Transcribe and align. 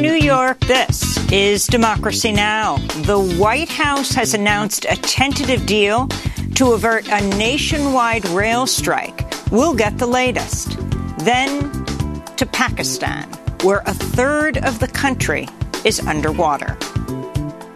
New 0.00 0.14
York, 0.14 0.58
this 0.60 1.30
is 1.30 1.66
Democracy 1.66 2.32
Now! 2.32 2.78
The 3.04 3.20
White 3.38 3.68
House 3.68 4.14
has 4.14 4.32
announced 4.32 4.86
a 4.88 4.96
tentative 4.96 5.66
deal 5.66 6.08
to 6.54 6.72
avert 6.72 7.06
a 7.08 7.20
nationwide 7.36 8.26
rail 8.30 8.66
strike. 8.66 9.30
We'll 9.50 9.74
get 9.74 9.98
the 9.98 10.06
latest. 10.06 10.78
Then 11.18 11.70
to 12.36 12.46
Pakistan, 12.46 13.28
where 13.62 13.82
a 13.84 13.92
third 13.92 14.56
of 14.64 14.78
the 14.78 14.88
country 14.88 15.46
is 15.84 16.00
underwater. 16.00 16.78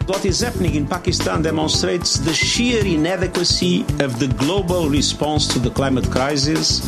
What 0.07 0.25
is 0.25 0.39
happening 0.39 0.73
in 0.73 0.87
Pakistan 0.87 1.43
demonstrates 1.43 2.17
the 2.17 2.33
sheer 2.33 2.83
inadequacy 2.83 3.81
of 3.99 4.17
the 4.17 4.33
global 4.39 4.89
response 4.89 5.47
to 5.49 5.59
the 5.59 5.69
climate 5.69 6.09
crisis 6.09 6.81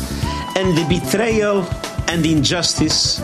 and 0.56 0.76
the 0.76 0.84
betrayal 0.88 1.64
and 2.08 2.26
injustice 2.26 3.20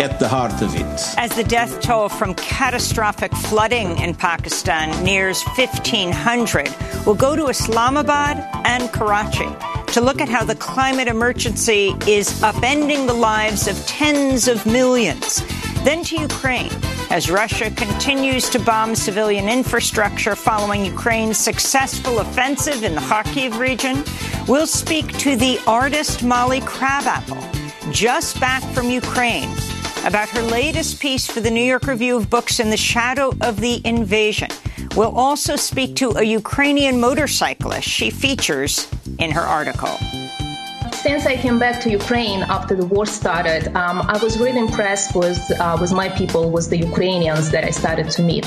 at 0.00 0.18
the 0.18 0.28
heart 0.28 0.60
of 0.62 0.74
it. 0.74 1.18
As 1.18 1.34
the 1.36 1.44
death 1.44 1.80
toll 1.80 2.08
from 2.08 2.34
catastrophic 2.34 3.32
flooding 3.34 3.98
in 3.98 4.14
Pakistan 4.14 5.04
nears 5.04 5.42
1,500, 5.56 6.68
we'll 7.06 7.14
go 7.14 7.36
to 7.36 7.46
Islamabad 7.46 8.38
and 8.64 8.92
Karachi 8.92 9.48
to 9.92 10.00
look 10.00 10.20
at 10.20 10.28
how 10.28 10.44
the 10.44 10.56
climate 10.56 11.08
emergency 11.08 11.94
is 12.06 12.28
upending 12.40 13.06
the 13.06 13.14
lives 13.14 13.68
of 13.68 13.76
tens 13.86 14.48
of 14.48 14.66
millions. 14.66 15.42
Then 15.84 16.02
to 16.04 16.20
Ukraine, 16.20 16.72
as 17.10 17.30
Russia 17.30 17.70
continues 17.70 18.48
to 18.50 18.58
bomb 18.58 18.96
civilian 18.96 19.48
infrastructure 19.48 20.34
following 20.34 20.84
Ukraine's 20.84 21.38
successful 21.38 22.18
offensive 22.18 22.82
in 22.82 22.94
the 22.94 23.02
Kharkiv 23.02 23.58
region. 23.58 24.02
We'll 24.48 24.66
speak 24.66 25.16
to 25.18 25.36
the 25.36 25.60
artist 25.66 26.24
Molly 26.24 26.60
Crabapple, 26.62 27.42
just 27.92 28.40
back 28.40 28.62
from 28.72 28.90
Ukraine, 28.90 29.50
about 30.04 30.28
her 30.28 30.42
latest 30.42 31.00
piece 31.00 31.26
for 31.26 31.40
the 31.40 31.50
New 31.50 31.62
York 31.62 31.86
Review 31.86 32.16
of 32.16 32.28
Books 32.28 32.60
in 32.60 32.70
the 32.70 32.76
shadow 32.76 33.32
of 33.40 33.60
the 33.60 33.80
invasion. 33.86 34.48
We'll 34.96 35.16
also 35.16 35.56
speak 35.56 35.96
to 35.96 36.10
a 36.10 36.22
Ukrainian 36.22 37.00
motorcyclist 37.00 37.88
she 37.88 38.10
features 38.10 38.88
in 39.18 39.30
her 39.30 39.40
article 39.40 39.96
since 41.04 41.26
I 41.26 41.36
came 41.36 41.58
back 41.58 41.82
to 41.82 41.90
Ukraine 41.90 42.40
after 42.56 42.74
the 42.74 42.86
war 42.86 43.04
started, 43.04 43.62
um, 43.76 43.96
I 44.14 44.16
was 44.24 44.38
really 44.42 44.62
impressed 44.68 45.14
with 45.14 45.42
uh, 45.60 45.76
with 45.82 45.92
my 46.02 46.08
people, 46.20 46.44
with 46.56 46.66
the 46.72 46.78
Ukrainians 46.90 47.44
that 47.54 47.62
I 47.70 47.72
started 47.82 48.08
to 48.16 48.22
meet. 48.30 48.46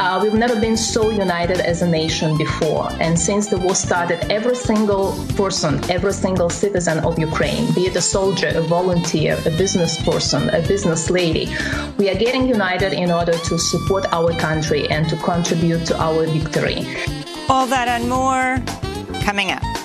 Uh, 0.00 0.18
we've 0.20 0.40
never 0.44 0.56
been 0.66 0.78
so 0.94 1.02
united 1.26 1.58
as 1.72 1.78
a 1.86 1.88
nation 2.00 2.30
before, 2.44 2.86
and 3.04 3.12
since 3.28 3.44
the 3.52 3.58
war 3.64 3.76
started, 3.88 4.18
every 4.38 4.56
single 4.70 5.06
person, 5.40 5.72
every 5.96 6.14
single 6.26 6.50
citizen 6.62 6.96
of 7.08 7.12
Ukraine, 7.30 7.64
be 7.76 7.82
it 7.90 7.94
a 8.02 8.04
soldier, 8.16 8.50
a 8.62 8.64
volunteer, 8.78 9.32
a 9.50 9.52
business 9.62 9.92
person, 10.08 10.42
a 10.60 10.60
business 10.72 11.02
lady, 11.20 11.44
we 12.00 12.04
are 12.10 12.18
getting 12.24 12.44
united 12.58 12.92
in 13.02 13.08
order 13.18 13.36
to 13.48 13.54
support 13.72 14.04
our 14.18 14.32
country 14.48 14.82
and 14.94 15.02
to 15.12 15.16
contribute 15.30 15.82
to 15.90 15.94
our 16.08 16.22
victory. 16.38 16.78
All 17.52 17.66
that 17.74 17.86
and 17.96 18.04
more 18.16 18.48
coming 19.28 19.50
up. 19.56 19.81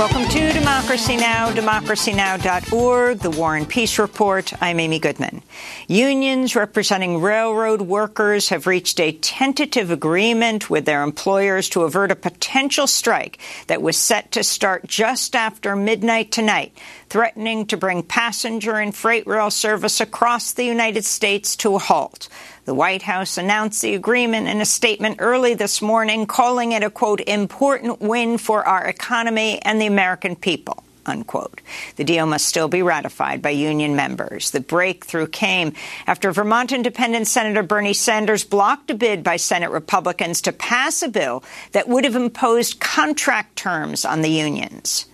Welcome 0.00 0.30
to 0.30 0.52
Democracy 0.54 1.14
Now!, 1.14 1.52
democracynow.org, 1.52 3.18
the 3.18 3.28
War 3.28 3.54
and 3.54 3.68
Peace 3.68 3.98
Report. 3.98 4.50
I'm 4.58 4.80
Amy 4.80 4.98
Goodman. 4.98 5.42
Unions 5.88 6.56
representing 6.56 7.20
railroad 7.20 7.82
workers 7.82 8.48
have 8.48 8.66
reached 8.66 8.98
a 8.98 9.12
tentative 9.12 9.90
agreement 9.90 10.70
with 10.70 10.86
their 10.86 11.02
employers 11.02 11.68
to 11.68 11.82
avert 11.82 12.10
a 12.10 12.16
potential 12.16 12.86
strike 12.86 13.38
that 13.66 13.82
was 13.82 13.98
set 13.98 14.32
to 14.32 14.42
start 14.42 14.86
just 14.86 15.36
after 15.36 15.76
midnight 15.76 16.32
tonight, 16.32 16.72
threatening 17.10 17.66
to 17.66 17.76
bring 17.76 18.02
passenger 18.02 18.76
and 18.76 18.94
freight 18.94 19.26
rail 19.26 19.50
service 19.50 20.00
across 20.00 20.52
the 20.52 20.64
United 20.64 21.04
States 21.04 21.56
to 21.56 21.74
a 21.74 21.78
halt. 21.78 22.28
The 22.64 22.74
White 22.74 23.02
House 23.02 23.36
announced 23.36 23.82
the 23.82 23.94
agreement 23.94 24.46
in 24.46 24.60
a 24.60 24.64
statement 24.64 25.16
early 25.18 25.54
this 25.54 25.82
morning, 25.82 26.26
calling 26.26 26.70
it 26.70 26.84
a, 26.84 26.90
quote, 26.90 27.20
important 27.20 28.00
win 28.00 28.38
for 28.38 28.66
our 28.66 28.86
economy 28.86 29.60
and 29.62 29.80
the 29.80 29.86
American 29.86 30.36
people. 30.36 30.84
Unquote. 31.06 31.60
The 31.96 32.04
deal 32.04 32.26
must 32.26 32.46
still 32.46 32.68
be 32.68 32.82
ratified 32.82 33.42
by 33.42 33.50
union 33.50 33.96
members. 33.96 34.52
The 34.52 34.60
breakthrough 34.60 35.26
came 35.26 35.72
after 36.06 36.30
Vermont 36.30 36.70
Independent 36.70 37.26
Senator 37.26 37.64
Bernie 37.64 37.94
Sanders 37.94 38.44
blocked 38.44 38.90
a 38.90 38.94
bid 38.94 39.24
by 39.24 39.36
Senate 39.36 39.70
Republicans 39.70 40.42
to 40.42 40.52
pass 40.52 41.02
a 41.02 41.08
bill 41.08 41.42
that 41.72 41.88
would 41.88 42.04
have 42.04 42.14
imposed 42.14 42.78
contract 42.78 43.56
terms 43.56 44.04
on 44.04 44.20
the 44.20 44.30
unions. 44.30 45.06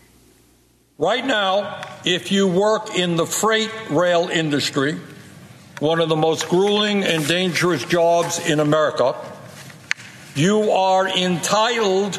Right 0.99 1.27
now, 1.27 1.83
if 2.07 2.33
you 2.33 2.49
work 2.49 2.97
in 2.97 3.17
the 3.17 3.27
freight 3.27 3.71
rail 3.91 4.31
industry, 4.31 4.99
one 5.79 6.01
of 6.01 6.09
the 6.09 6.17
most 6.17 6.49
grueling 6.49 7.05
and 7.05 7.29
dangerous 7.29 7.85
jobs 7.85 8.39
in 8.49 8.61
America, 8.61 9.15
you 10.35 10.71
are 10.71 11.07
entitled 11.07 12.17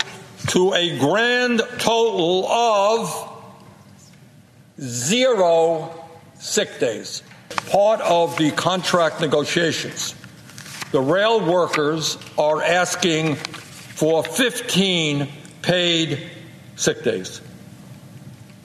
to 0.49 0.73
a 0.73 0.95
grand 0.99 1.63
total 1.79 2.47
of 2.47 3.41
zero 4.79 6.05
sick 6.35 6.79
days. 6.79 7.23
Part 7.71 7.99
of 8.01 8.37
the 8.37 8.51
contract 8.51 9.21
negotiations, 9.21 10.13
the 10.91 11.01
rail 11.01 11.43
workers 11.43 12.19
are 12.37 12.61
asking 12.61 13.37
for 13.37 14.23
15 14.23 15.27
paid 15.63 16.29
sick 16.75 17.03
days. 17.03 17.41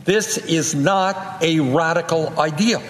This 0.04 0.36
is 0.36 0.74
not 0.74 1.42
a 1.42 1.60
radical 1.60 2.38
idea. 2.40 2.82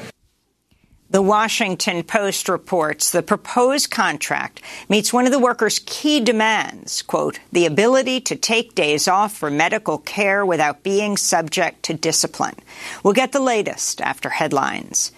The 1.11 1.21
Washington 1.21 2.05
Post 2.05 2.49
reports 2.49 3.11
the 3.11 3.23
proposed 3.23 3.91
contract 3.91 4.63
meets 4.89 5.13
one 5.13 5.27
of 5.27 5.33
the 5.33 5.39
workers' 5.39 5.79
key 5.85 6.21
demands, 6.21 7.03
quote, 7.03 7.39
the 7.53 7.67
ability 7.67 8.23
to 8.23 8.35
take 8.35 8.75
days 8.75 9.07
off 9.07 9.37
for 9.37 9.51
medical 9.51 9.99
care 9.99 10.47
without 10.47 10.83
being 10.83 11.19
subject 11.19 11.83
to 11.83 11.93
discipline. 11.93 12.57
We'll 13.03 13.13
get 13.13 13.33
the 13.33 13.41
latest 13.41 14.01
after 14.01 14.31
headlines. 14.31 15.13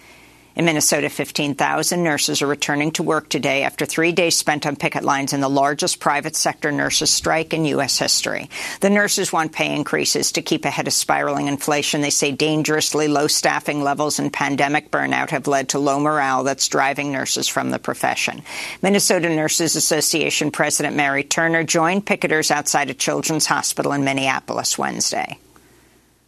In 0.55 0.63
Minnesota, 0.63 1.09
15,000 1.09 2.01
nurses 2.01 2.41
are 2.41 2.47
returning 2.47 2.91
to 2.91 3.03
work 3.03 3.27
today 3.27 3.63
after 3.63 3.85
three 3.85 4.13
days 4.13 4.37
spent 4.37 4.65
on 4.65 4.77
picket 4.77 5.03
lines 5.03 5.33
in 5.33 5.41
the 5.41 5.49
largest 5.49 5.99
private 5.99 6.33
sector 6.33 6.71
nurses 6.71 7.09
strike 7.09 7.53
in 7.53 7.65
U.S. 7.65 7.99
history. 7.99 8.49
The 8.79 8.89
nurses 8.89 9.33
want 9.33 9.51
pay 9.51 9.75
increases 9.75 10.31
to 10.31 10.41
keep 10.41 10.63
ahead 10.63 10.87
of 10.87 10.93
spiraling 10.93 11.47
inflation. 11.47 11.99
They 11.99 12.09
say 12.09 12.31
dangerously 12.31 13.09
low 13.09 13.27
staffing 13.27 13.83
levels 13.83 14.17
and 14.17 14.31
pandemic 14.31 14.91
burnout 14.91 15.31
have 15.31 15.47
led 15.47 15.67
to 15.69 15.79
low 15.79 15.99
morale 15.99 16.45
that's 16.45 16.69
driving 16.69 17.11
nurses 17.11 17.49
from 17.49 17.71
the 17.71 17.79
profession. 17.79 18.41
Minnesota 18.81 19.27
Nurses 19.27 19.75
Association 19.75 20.51
President 20.51 20.95
Mary 20.95 21.25
Turner 21.25 21.65
joined 21.65 22.05
picketers 22.05 22.49
outside 22.49 22.89
a 22.89 22.93
children's 22.93 23.45
hospital 23.45 23.91
in 23.91 24.05
Minneapolis 24.05 24.77
Wednesday. 24.77 25.37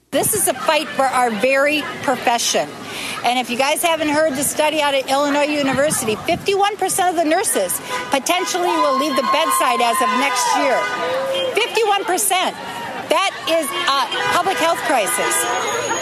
This 0.09 0.33
is 0.33 0.47
a 0.47 0.53
fight 0.53 0.87
for 0.87 1.03
our 1.03 1.29
very 1.29 1.81
profession. 2.03 2.69
And 3.25 3.37
if 3.39 3.49
you 3.49 3.57
guys 3.57 3.83
haven't 3.83 4.07
heard 4.07 4.33
the 4.37 4.43
study 4.43 4.79
out 4.79 4.95
at 4.95 5.11
Illinois 5.11 5.51
University, 5.51 6.15
51% 6.15 7.09
of 7.09 7.15
the 7.17 7.25
nurses 7.25 7.77
potentially 8.09 8.69
will 8.69 8.97
leave 8.97 9.17
the 9.17 9.27
bedside 9.33 9.81
as 9.83 9.99
of 9.99 10.07
next 10.23 10.47
year. 10.63 10.79
51%. 11.59 12.76
That 13.09 13.31
is 13.47 13.65
a 13.65 14.35
public 14.35 14.57
health 14.57 14.79
crisis. 14.83 15.33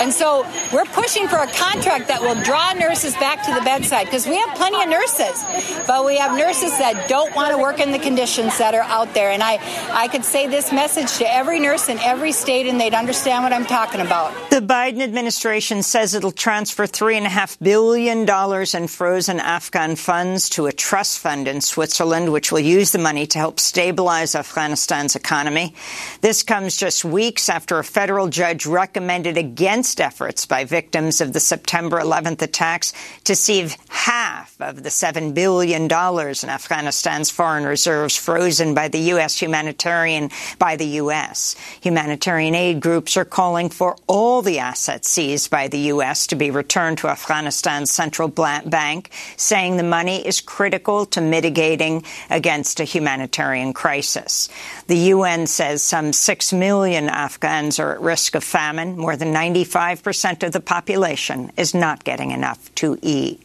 And 0.01 0.11
so 0.11 0.45
we're 0.73 0.85
pushing 0.85 1.27
for 1.27 1.37
a 1.37 1.47
contract 1.47 2.07
that 2.07 2.21
will 2.21 2.41
draw 2.43 2.73
nurses 2.73 3.13
back 3.15 3.45
to 3.45 3.53
the 3.53 3.61
bedside 3.61 4.05
because 4.05 4.27
we 4.27 4.37
have 4.37 4.55
plenty 4.55 4.81
of 4.81 4.89
nurses, 4.89 5.43
but 5.87 6.05
we 6.05 6.17
have 6.17 6.37
nurses 6.37 6.77
that 6.77 7.07
don't 7.07 7.35
want 7.35 7.51
to 7.51 7.57
work 7.57 7.79
in 7.79 7.91
the 7.91 7.99
conditions 7.99 8.57
that 8.57 8.73
are 8.73 8.83
out 8.83 9.13
there. 9.13 9.29
And 9.29 9.43
I, 9.43 9.59
I 9.93 10.07
could 10.07 10.25
say 10.25 10.47
this 10.47 10.71
message 10.71 11.17
to 11.19 11.31
every 11.31 11.59
nurse 11.59 11.89
in 11.89 11.99
every 11.99 12.31
state 12.31 12.67
and 12.67 12.79
they'd 12.79 12.93
understand 12.93 13.43
what 13.43 13.53
I'm 13.53 13.65
talking 13.65 14.01
about. 14.01 14.33
The 14.49 14.61
Biden 14.61 15.01
administration 15.01 15.83
says 15.83 16.13
it'll 16.13 16.31
transfer 16.31 16.87
$3.5 16.87 17.57
billion 17.61 18.27
in 18.73 18.87
frozen 18.87 19.39
Afghan 19.39 19.95
funds 19.95 20.49
to 20.49 20.65
a 20.65 20.73
trust 20.73 21.19
fund 21.19 21.47
in 21.47 21.61
Switzerland, 21.61 22.31
which 22.31 22.51
will 22.51 22.59
use 22.59 22.91
the 22.91 22.99
money 22.99 23.27
to 23.27 23.37
help 23.37 23.59
stabilize 23.59 24.35
Afghanistan's 24.35 25.15
economy. 25.15 25.73
This 26.21 26.43
comes 26.43 26.75
just 26.75 26.94
just 26.95 27.03
weeks 27.03 27.49
after 27.49 27.77
a 27.77 27.83
federal 27.83 28.29
judge 28.29 28.65
recommended 28.65 29.37
against 29.37 29.99
efforts 29.99 30.45
by 30.45 30.63
victims 30.63 31.19
of 31.19 31.33
the 31.33 31.41
September 31.41 31.99
11th 31.99 32.41
attacks 32.41 32.93
to 33.25 33.35
seize 33.35 33.77
half 33.89 34.55
of 34.61 34.81
the 34.81 34.87
$7 34.87 35.33
billion 35.33 35.83
in 35.83 35.89
Afghanistan's 35.89 37.29
foreign 37.29 37.65
reserves 37.65 38.15
frozen 38.15 38.73
by 38.73 38.87
the 38.87 38.99
U.S. 39.15 39.41
humanitarian 39.41 40.29
by 40.57 40.77
the 40.77 40.85
U.S. 41.03 41.57
Humanitarian 41.81 42.55
aid 42.55 42.79
groups 42.79 43.17
are 43.17 43.25
calling 43.25 43.69
for 43.69 43.97
all 44.07 44.41
the 44.41 44.59
assets 44.59 45.09
seized 45.09 45.51
by 45.51 45.67
the 45.67 45.79
U.S. 45.95 46.27
to 46.27 46.35
be 46.37 46.49
returned 46.49 46.99
to 46.99 47.09
Afghanistan's 47.09 47.91
central 47.91 48.29
bank, 48.29 49.09
saying 49.35 49.75
the 49.75 49.83
money 49.83 50.25
is 50.25 50.39
critical 50.39 51.05
to 51.07 51.19
mitigating 51.19 52.05
against 52.29 52.79
a 52.79 52.85
humanitarian 52.85 53.73
crisis. 53.73 54.47
The 54.87 55.09
UN 55.11 55.45
says 55.47 55.81
some 55.81 56.13
6 56.13 56.53
million 56.53 56.84
million 56.85 57.09
Afghans 57.09 57.79
are 57.79 57.93
at 57.93 58.01
risk 58.01 58.35
of 58.35 58.43
famine. 58.43 58.95
More 58.95 59.15
than 59.15 59.33
95 59.33 59.95
25% 59.95 60.43
of 60.43 60.51
the 60.51 60.59
population 60.59 61.51
is 61.57 61.73
not 61.73 62.03
getting 62.03 62.31
enough 62.31 62.73
to 62.75 62.97
eat. 63.01 63.44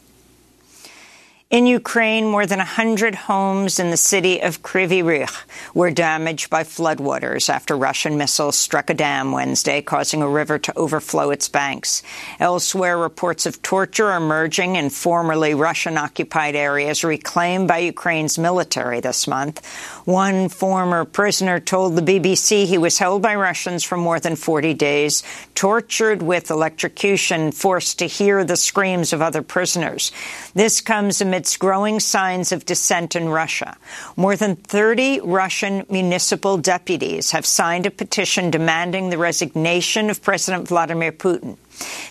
In 1.51 1.65
Ukraine, 1.65 2.29
more 2.29 2.45
than 2.45 2.59
100 2.59 3.13
homes 3.13 3.77
in 3.77 3.89
the 3.89 3.97
city 3.97 4.41
of 4.41 4.63
Kryvyi 4.63 5.03
Rih 5.03 5.29
were 5.73 5.91
damaged 5.91 6.49
by 6.49 6.63
floodwaters 6.63 7.49
after 7.49 7.75
Russian 7.75 8.17
missiles 8.17 8.55
struck 8.55 8.89
a 8.89 8.93
dam 8.93 9.33
Wednesday, 9.33 9.81
causing 9.81 10.21
a 10.21 10.29
river 10.29 10.59
to 10.59 10.77
overflow 10.77 11.29
its 11.29 11.49
banks. 11.49 12.03
Elsewhere, 12.39 12.97
reports 12.97 13.45
of 13.45 13.61
torture 13.61 14.13
emerging 14.13 14.77
in 14.77 14.89
formerly 14.89 15.53
Russian-occupied 15.53 16.55
areas 16.55 17.03
reclaimed 17.03 17.67
by 17.67 17.79
Ukraine's 17.79 18.39
military 18.39 19.01
this 19.01 19.27
month. 19.27 19.59
One 20.05 20.47
former 20.47 21.03
prisoner 21.03 21.59
told 21.59 21.97
the 21.97 22.01
BBC 22.01 22.65
he 22.65 22.77
was 22.77 22.97
held 22.97 23.21
by 23.21 23.35
Russians 23.35 23.83
for 23.83 23.97
more 23.97 24.21
than 24.21 24.37
40 24.37 24.73
days, 24.75 25.21
tortured 25.53 26.21
with 26.21 26.49
electrocution, 26.49 27.51
forced 27.51 27.99
to 27.99 28.05
hear 28.05 28.45
the 28.45 28.55
screams 28.55 29.11
of 29.11 29.21
other 29.21 29.41
prisoners. 29.41 30.13
This 30.53 30.79
comes 30.79 31.19
amid 31.19 31.40
amidst 31.41 31.57
growing 31.57 31.99
signs 31.99 32.51
of 32.51 32.67
dissent 32.67 33.15
in 33.15 33.27
Russia. 33.27 33.75
More 34.15 34.35
than 34.35 34.55
30 34.55 35.21
Russian 35.21 35.87
municipal 35.89 36.59
deputies 36.59 37.31
have 37.31 37.47
signed 37.47 37.87
a 37.87 37.91
petition 37.91 38.51
demanding 38.51 39.09
the 39.09 39.17
resignation 39.17 40.11
of 40.11 40.21
President 40.21 40.67
Vladimir 40.67 41.11
Putin. 41.11 41.57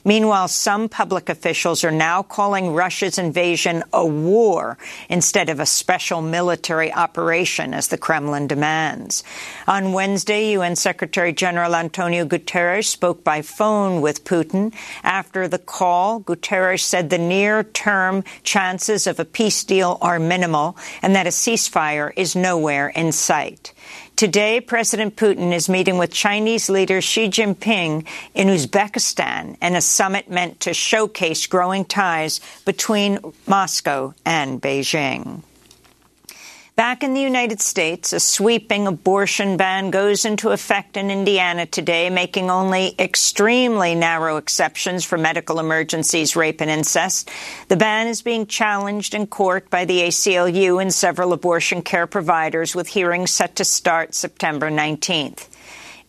Meanwhile, 0.05 0.49
some 0.49 0.89
public 0.89 1.29
officials 1.29 1.85
are 1.85 1.91
now 1.91 2.23
calling 2.23 2.73
Russia's 2.73 3.19
invasion 3.19 3.83
a 3.93 4.07
war 4.07 4.79
instead 5.09 5.49
of 5.49 5.61
a 5.61 5.67
special 5.67 6.23
military 6.23 6.93
operation, 6.93 7.75
as 7.75 7.89
the 7.89 7.99
Kremlin 7.99 8.47
demands. 8.47 9.23
On 9.67 9.93
Wednesday, 9.93 10.53
UN 10.53 10.77
Secretary 10.77 11.33
General 11.33 11.75
Antonio 11.75 12.25
Guterres 12.25 12.87
spoke 12.87 13.23
by 13.23 13.43
phone 13.43 14.01
with 14.01 14.25
Putin. 14.25 14.73
After 15.03 15.49
the 15.49 15.59
call, 15.59 16.21
Guterres 16.21 16.83
said 16.83 17.11
the 17.11 17.19
near-term 17.19 18.25
chances 18.43 19.07
of 19.07 19.21
a 19.21 19.25
peace 19.25 19.65
deal 19.65 19.99
are 20.01 20.19
minimal 20.19 20.77
and 21.03 21.15
that 21.15 21.27
a 21.27 21.31
ceasefire 21.31 22.13
is 22.17 22.35
nowhere 22.35 22.89
in 22.89 23.13
sight. 23.13 23.73
Today, 24.21 24.61
President 24.61 25.17
Putin 25.17 25.51
is 25.51 25.71
meeting 25.71 25.97
with 25.97 26.13
Chinese 26.13 26.69
leader 26.69 27.01
Xi 27.01 27.31
Jinping 27.31 28.07
in 28.35 28.49
Uzbekistan 28.49 29.57
in 29.63 29.75
a 29.75 29.81
summit 29.81 30.29
meant 30.29 30.61
to 30.61 30.75
showcase 30.75 31.47
growing 31.47 31.87
ties 31.87 32.39
between 32.67 33.19
Moscow 33.47 34.13
and 34.27 34.61
Beijing. 34.61 35.43
Back 36.81 37.03
in 37.03 37.13
the 37.13 37.21
United 37.21 37.61
States, 37.61 38.15
a 38.15 38.19
sweeping 38.19 38.87
abortion 38.87 39.59
ban 39.59 39.91
goes 39.91 40.25
into 40.25 40.49
effect 40.49 40.97
in 40.97 41.11
Indiana 41.11 41.67
today, 41.67 42.09
making 42.09 42.49
only 42.49 42.95
extremely 42.99 43.95
narrow 43.95 44.39
exceptions 44.39 45.05
for 45.05 45.19
medical 45.19 45.61
emergencies, 45.61 46.37
rape 46.37 46.63
and 46.63 46.71
incest. 46.71 47.31
The 47.69 47.77
ban 47.77 48.07
is 48.07 48.23
being 48.23 48.47
challenged 48.47 49.13
in 49.13 49.27
court 49.27 49.69
by 49.69 49.85
the 49.85 50.01
ACLU 50.05 50.81
and 50.81 50.91
several 50.91 51.35
abortion 51.35 51.83
care 51.83 52.07
providers, 52.07 52.75
with 52.75 52.89
hearings 52.89 53.31
set 53.31 53.57
to 53.57 53.65
start 53.67 54.15
September 54.15 54.71
19th. 54.71 55.49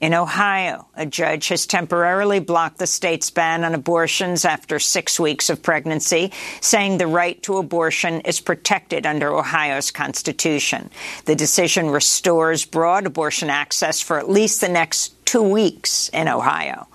In 0.02 0.16
Ohio, 0.16 0.88
a 0.96 1.06
judge 1.06 1.50
has 1.50 1.68
temporarily 1.68 2.40
blocked 2.40 2.80
the 2.80 2.88
state's 2.88 3.30
ban 3.30 3.64
on 3.64 3.76
abortions 3.76 4.46
after 4.46 4.80
six 4.80 5.20
weeks 5.20 5.52
of 5.52 5.62
pregnancy, 5.62 6.32
saying 6.60 6.98
the 6.98 7.06
right 7.06 7.42
to 7.44 7.58
abortion 7.58 8.22
is 8.22 8.40
protected 8.40 9.06
under 9.06 9.32
Ohio's 9.32 9.92
constitution. 9.92 10.90
The 11.26 11.36
decision 11.36 11.92
restores 11.92 12.66
broad 12.66 13.06
abortion 13.06 13.52
access 13.52 14.02
for 14.02 14.18
at 14.18 14.28
least 14.28 14.60
the 14.60 14.70
next 14.70 15.14
two 15.24 15.44
weeks 15.44 16.10
in 16.10 16.28
Ohio. 16.28 16.88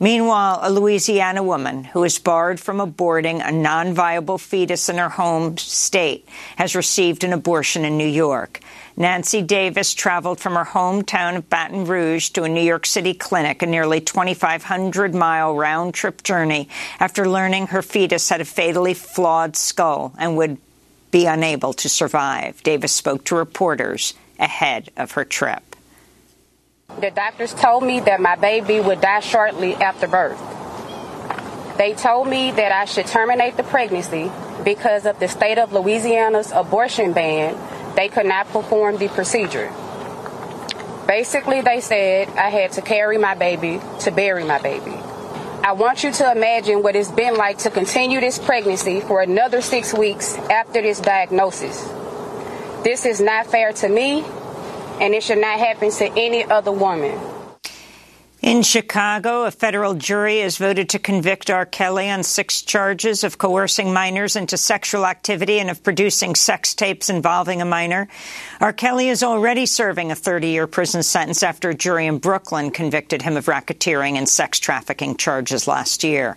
Meanwhile, 0.00 0.58
a 0.62 0.70
Louisiana 0.70 1.44
woman 1.44 1.84
who 1.84 2.02
is 2.02 2.18
barred 2.18 2.58
from 2.58 2.78
aborting 2.78 3.40
a 3.46 3.52
non-viable 3.52 4.38
fetus 4.38 4.88
in 4.88 4.98
her 4.98 5.08
home 5.08 5.58
state 5.58 6.26
has 6.56 6.74
received 6.74 7.22
an 7.22 7.32
abortion 7.32 7.84
in 7.84 7.98
New 7.98 8.08
York. 8.08 8.60
Nancy 8.98 9.42
Davis 9.42 9.94
traveled 9.94 10.40
from 10.40 10.56
her 10.56 10.64
hometown 10.64 11.36
of 11.36 11.48
Baton 11.48 11.84
Rouge 11.84 12.30
to 12.30 12.42
a 12.42 12.48
New 12.48 12.60
York 12.60 12.84
City 12.84 13.14
clinic, 13.14 13.62
a 13.62 13.66
nearly 13.66 14.00
2,500 14.00 15.14
mile 15.14 15.54
round 15.54 15.94
trip 15.94 16.24
journey, 16.24 16.68
after 16.98 17.28
learning 17.28 17.68
her 17.68 17.80
fetus 17.80 18.28
had 18.28 18.40
a 18.40 18.44
fatally 18.44 18.94
flawed 18.94 19.54
skull 19.54 20.12
and 20.18 20.36
would 20.36 20.58
be 21.12 21.26
unable 21.26 21.72
to 21.74 21.88
survive. 21.88 22.60
Davis 22.64 22.90
spoke 22.90 23.22
to 23.26 23.36
reporters 23.36 24.14
ahead 24.40 24.90
of 24.96 25.12
her 25.12 25.24
trip. 25.24 25.62
The 27.00 27.12
doctors 27.12 27.54
told 27.54 27.84
me 27.84 28.00
that 28.00 28.20
my 28.20 28.34
baby 28.34 28.80
would 28.80 29.00
die 29.00 29.20
shortly 29.20 29.76
after 29.76 30.08
birth. 30.08 30.42
They 31.78 31.94
told 31.94 32.26
me 32.26 32.50
that 32.50 32.72
I 32.72 32.84
should 32.84 33.06
terminate 33.06 33.56
the 33.56 33.62
pregnancy 33.62 34.32
because 34.64 35.06
of 35.06 35.20
the 35.20 35.28
state 35.28 35.58
of 35.58 35.72
Louisiana's 35.72 36.50
abortion 36.50 37.12
ban 37.12 37.54
they 37.98 38.08
could 38.08 38.26
not 38.26 38.46
perform 38.50 38.96
the 38.96 39.08
procedure. 39.08 39.72
Basically, 41.08 41.62
they 41.62 41.80
said 41.80 42.28
I 42.28 42.48
had 42.48 42.70
to 42.72 42.80
carry 42.80 43.18
my 43.18 43.34
baby 43.34 43.80
to 44.02 44.12
bury 44.12 44.44
my 44.44 44.62
baby. 44.62 44.92
I 45.64 45.72
want 45.72 46.04
you 46.04 46.12
to 46.12 46.30
imagine 46.30 46.84
what 46.84 46.94
it's 46.94 47.10
been 47.10 47.34
like 47.34 47.58
to 47.58 47.70
continue 47.70 48.20
this 48.20 48.38
pregnancy 48.38 49.00
for 49.00 49.20
another 49.20 49.60
six 49.60 49.92
weeks 49.92 50.36
after 50.36 50.80
this 50.80 51.00
diagnosis. 51.00 51.82
This 52.84 53.04
is 53.04 53.20
not 53.20 53.48
fair 53.48 53.72
to 53.72 53.88
me, 53.88 54.24
and 55.00 55.12
it 55.12 55.24
should 55.24 55.38
not 55.38 55.58
happen 55.58 55.90
to 55.90 56.04
any 56.16 56.44
other 56.44 56.70
woman. 56.70 57.18
In 58.40 58.62
Chicago, 58.62 59.46
a 59.46 59.50
federal 59.50 59.94
jury 59.94 60.38
has 60.42 60.58
voted 60.58 60.90
to 60.90 61.00
convict 61.00 61.50
R. 61.50 61.66
Kelly 61.66 62.08
on 62.08 62.22
six 62.22 62.62
charges 62.62 63.24
of 63.24 63.36
coercing 63.36 63.92
minors 63.92 64.36
into 64.36 64.56
sexual 64.56 65.06
activity 65.06 65.58
and 65.58 65.68
of 65.68 65.82
producing 65.82 66.36
sex 66.36 66.72
tapes 66.72 67.10
involving 67.10 67.60
a 67.60 67.64
minor. 67.64 68.06
R. 68.60 68.72
Kelly 68.72 69.08
is 69.08 69.24
already 69.24 69.66
serving 69.66 70.12
a 70.12 70.14
30-year 70.14 70.68
prison 70.68 71.02
sentence 71.02 71.42
after 71.42 71.70
a 71.70 71.74
jury 71.74 72.06
in 72.06 72.18
Brooklyn 72.18 72.70
convicted 72.70 73.22
him 73.22 73.36
of 73.36 73.46
racketeering 73.46 74.14
and 74.14 74.28
sex 74.28 74.60
trafficking 74.60 75.16
charges 75.16 75.66
last 75.66 76.04
year. 76.04 76.36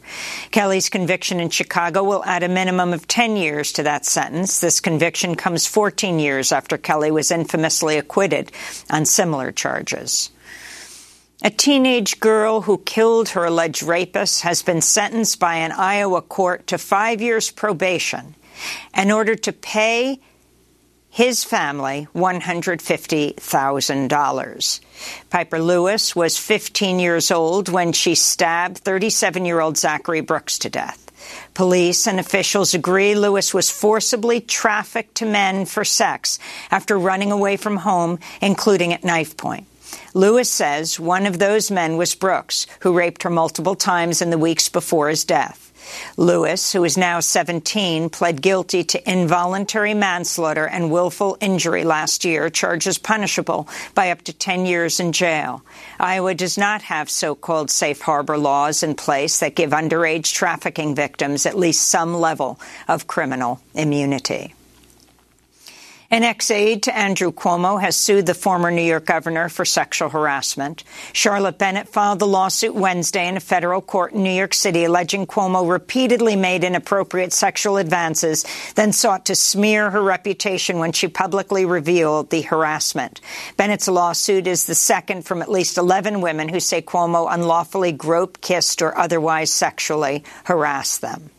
Kelly's 0.50 0.90
conviction 0.90 1.40
in 1.40 1.52
Chicago 1.52 2.04
will 2.04 2.26
add 2.26 2.42
a 2.42 2.50
minimum 2.50 2.94
of 2.94 3.08
10 3.08 3.38
years 3.38 3.74
to 3.74 3.84
that 3.84 4.08
sentence. 4.08 4.60
This 4.60 4.80
conviction 4.80 5.36
comes 5.36 5.68
14 5.68 6.18
years 6.18 6.52
after 6.52 6.80
Kelly 6.80 7.12
was 7.12 7.30
infamously 7.30 8.00
acquitted 8.00 8.52
on 8.90 9.06
similar 9.06 9.52
charges. 9.52 10.32
A 11.44 11.50
teenage 11.50 12.20
girl 12.20 12.62
who 12.62 12.78
killed 12.78 13.30
her 13.30 13.46
alleged 13.46 13.82
rapist 13.82 14.42
has 14.42 14.62
been 14.62 14.82
sentenced 14.82 15.40
by 15.40 15.56
an 15.56 15.72
Iowa 15.72 16.22
court 16.22 16.68
to 16.68 16.78
five 16.78 17.20
years 17.20 17.50
probation 17.50 18.36
in 18.96 19.10
order 19.10 19.34
to 19.34 19.52
pay 19.52 20.20
his 21.10 21.44
family 21.44 22.08
$150,000. 22.14 24.80
Piper 25.32 25.60
Lewis 25.60 26.16
was 26.16 26.38
15 26.38 27.00
years 27.00 27.32
old 27.32 27.70
when 27.70 27.92
she 27.92 28.14
stabbed 28.14 28.84
37-year-old 28.84 29.78
Zachary 29.78 30.22
Brooks 30.22 30.60
to 30.60 30.70
death. 30.70 31.12
Police 31.56 32.06
and 32.06 32.20
officials 32.20 32.76
agree 32.76 33.16
Lewis 33.16 33.52
was 33.52 33.72
forcibly 33.72 34.42
trafficked 34.42 35.16
to 35.16 35.26
men 35.26 35.66
for 35.66 35.84
sex 35.84 36.38
after 36.70 37.00
running 37.00 37.32
away 37.32 37.58
from 37.58 37.78
home, 37.78 38.20
including 38.42 38.94
at 38.94 39.04
knife 39.04 39.38
point. 39.38 39.66
Lewis 40.14 40.50
says 40.50 41.00
one 41.00 41.26
of 41.26 41.40
those 41.40 41.72
men 41.72 41.98
was 41.98 42.16
Brooks, 42.16 42.68
who 42.82 42.98
raped 42.98 43.24
her 43.24 43.30
multiple 43.30 43.76
times 43.76 44.22
in 44.22 44.30
the 44.30 44.38
weeks 44.38 44.68
before 44.68 45.10
his 45.10 45.24
death. 45.24 45.72
Lewis, 46.18 46.74
who 46.74 46.84
is 46.84 46.98
now 46.98 47.20
17, 47.20 48.10
pled 48.10 48.42
guilty 48.42 48.84
to 48.84 49.12
involuntary 49.12 49.94
manslaughter 49.94 50.68
and 50.68 50.92
willful 50.92 51.38
injury 51.40 51.84
last 51.84 52.24
year, 52.24 52.50
charges 52.50 52.98
punishable 52.98 53.68
by 53.96 54.12
up 54.12 54.22
to 54.24 54.34
10 54.34 54.66
years 54.66 55.00
in 55.00 55.12
jail. 55.12 55.64
Iowa 56.00 56.36
does 56.36 56.58
not 56.58 56.84
have 56.84 57.10
so-called 57.10 57.70
safe 57.70 58.02
harbor 58.02 58.38
laws 58.38 58.84
in 58.84 58.96
place 58.96 59.40
that 59.40 59.56
give 59.56 59.72
underage 59.72 60.34
trafficking 60.34 60.94
victims 60.96 61.46
at 61.46 61.58
least 61.58 61.90
some 61.90 62.14
level 62.14 62.60
of 62.88 63.08
criminal 63.08 63.62
immunity. 63.74 64.54
An 66.14 66.26
ex-aide 66.26 66.84
to 66.84 66.98
Andrew 66.98 67.32
Cuomo 67.32 67.80
has 67.80 67.96
sued 67.96 68.26
the 68.26 68.34
former 68.34 68.70
New 68.70 68.82
York 68.82 69.06
governor 69.06 69.48
for 69.48 69.64
sexual 69.64 70.10
harassment. 70.10 70.84
Charlotte 71.14 71.58
Bennett 71.58 71.88
filed 71.88 72.20
the 72.20 72.28
lawsuit 72.28 72.76
Wednesday 72.76 73.30
in 73.30 73.38
a 73.38 73.40
federal 73.40 73.80
court 73.80 74.12
in 74.12 74.22
New 74.22 74.34
York 74.34 74.54
City 74.54 74.84
alleging 74.84 75.26
Cuomo 75.26 75.70
repeatedly 75.72 76.36
made 76.36 76.66
inappropriate 76.66 77.32
sexual 77.32 77.78
advances, 77.78 78.46
then 78.76 78.92
sought 78.92 79.28
to 79.28 79.36
smear 79.36 79.90
her 79.90 80.04
reputation 80.04 80.80
when 80.80 80.92
she 80.92 81.08
publicly 81.08 81.64
revealed 81.64 82.30
the 82.30 82.42
harassment. 82.42 83.22
Bennett's 83.56 83.88
lawsuit 83.88 84.48
is 84.48 84.66
the 84.66 84.76
second 84.76 85.26
from 85.26 85.42
at 85.42 85.50
least 85.50 85.78
11 85.78 86.20
women 86.20 86.50
who 86.50 86.60
say 86.60 86.82
Cuomo 86.82 87.34
unlawfully 87.34 87.94
groped, 87.94 88.42
kissed, 88.42 88.82
or 88.82 88.98
otherwise 88.98 89.50
sexually 89.50 90.26
harassed 90.44 91.00
them. 91.00 91.30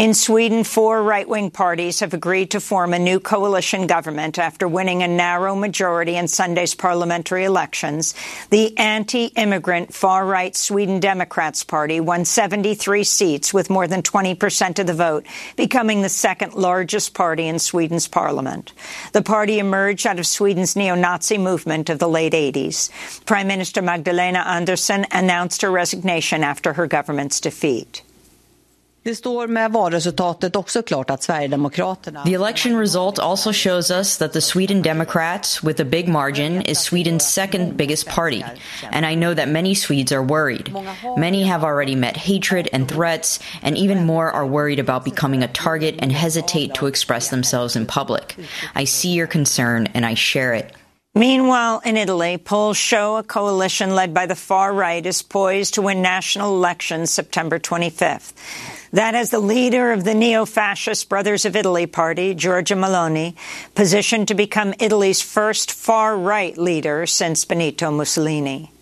In 0.00 0.14
Sweden, 0.14 0.64
four 0.64 1.02
right-wing 1.02 1.50
parties 1.50 2.00
have 2.00 2.14
agreed 2.14 2.52
to 2.52 2.60
form 2.60 2.94
a 2.94 2.98
new 2.98 3.20
coalition 3.20 3.86
government 3.86 4.38
after 4.38 4.66
winning 4.66 5.02
a 5.02 5.06
narrow 5.06 5.54
majority 5.54 6.16
in 6.16 6.26
Sunday's 6.26 6.74
parliamentary 6.74 7.44
elections. 7.44 8.14
The 8.48 8.74
anti-immigrant 8.78 9.92
far-right 9.92 10.56
Sweden 10.56 11.00
Democrats 11.00 11.64
Party 11.64 12.00
won 12.00 12.24
73 12.24 13.04
seats 13.04 13.52
with 13.52 13.68
more 13.68 13.86
than 13.86 14.02
20 14.02 14.34
percent 14.36 14.78
of 14.78 14.86
the 14.86 14.94
vote, 14.94 15.26
becoming 15.56 16.00
the 16.00 16.08
second 16.08 16.54
largest 16.54 17.12
party 17.12 17.46
in 17.46 17.58
Sweden's 17.58 18.08
parliament. 18.08 18.72
The 19.12 19.20
party 19.20 19.58
emerged 19.58 20.06
out 20.06 20.18
of 20.18 20.26
Sweden's 20.26 20.76
neo-Nazi 20.76 21.36
movement 21.36 21.90
of 21.90 21.98
the 21.98 22.08
late 22.08 22.32
80s. 22.32 22.88
Prime 23.26 23.48
Minister 23.48 23.82
Magdalena 23.82 24.38
Andersson 24.46 25.04
announced 25.12 25.60
her 25.60 25.70
resignation 25.70 26.42
after 26.42 26.72
her 26.72 26.86
government's 26.86 27.38
defeat. 27.38 28.00
Det 29.02 29.14
står 29.14 29.46
med 29.46 29.70
valresultatet 29.72 30.56
också 30.56 30.82
klart 30.82 31.10
att 31.10 31.22
Sverigedemokraterna... 31.22 32.24
The 32.24 32.34
election 32.34 32.78
result 32.78 33.18
also 33.18 33.52
shows 33.52 33.90
us 33.90 34.18
that 34.18 34.32
the 34.32 34.40
Sweden 34.40 34.82
Democrats, 34.82 35.62
with 35.62 35.80
a 35.80 35.84
big 35.84 36.08
margin, 36.08 36.62
is 36.62 36.78
Sweden's 36.78 37.26
second 37.26 37.76
biggest 37.76 38.08
party. 38.08 38.44
And 38.92 39.06
I 39.06 39.14
know 39.14 39.34
that 39.34 39.48
many 39.48 39.74
Swedes 39.74 40.12
are 40.12 40.22
worried. 40.22 40.74
Many 41.16 41.44
have 41.44 41.64
already 41.64 41.94
met 41.94 42.16
hatred 42.16 42.68
and 42.72 42.88
threats, 42.88 43.38
and 43.62 43.76
even 43.78 44.04
more 44.04 44.30
are 44.30 44.46
worried 44.46 44.78
about 44.78 45.04
becoming 45.04 45.42
a 45.42 45.48
target 45.48 45.94
and 45.98 46.12
hesitate 46.12 46.74
to 46.74 46.86
express 46.86 47.30
themselves 47.30 47.76
in 47.76 47.86
public. 47.86 48.36
I 48.74 48.84
see 48.84 49.14
your 49.14 49.28
concern, 49.28 49.88
and 49.94 50.04
I 50.04 50.14
share 50.14 50.52
it. 50.52 50.74
Meanwhile, 51.14 51.80
in 51.84 51.96
Italy, 51.96 52.38
polls 52.38 52.76
show 52.76 53.16
a 53.16 53.22
coalition 53.22 53.94
led 53.94 54.14
by 54.14 54.26
the 54.26 54.36
far 54.36 54.72
right 54.72 55.06
is 55.06 55.22
poised 55.22 55.74
to 55.74 55.82
win 55.82 56.02
national 56.02 56.54
elections 56.54 57.10
September 57.10 57.58
25th. 57.58 58.32
That 58.92 59.14
as 59.14 59.30
the 59.30 59.38
leader 59.38 59.92
of 59.92 60.02
the 60.02 60.14
neo-fascist 60.14 61.08
Brothers 61.08 61.44
of 61.44 61.54
Italy 61.54 61.86
party, 61.86 62.34
Giorgia 62.34 62.76
Meloni, 62.76 63.36
positioned 63.76 64.26
to 64.28 64.34
become 64.34 64.74
Italy's 64.80 65.22
first 65.22 65.70
far-right 65.70 66.58
leader 66.58 67.06
since 67.06 67.44
Benito 67.44 67.92
Mussolini. 67.92 68.72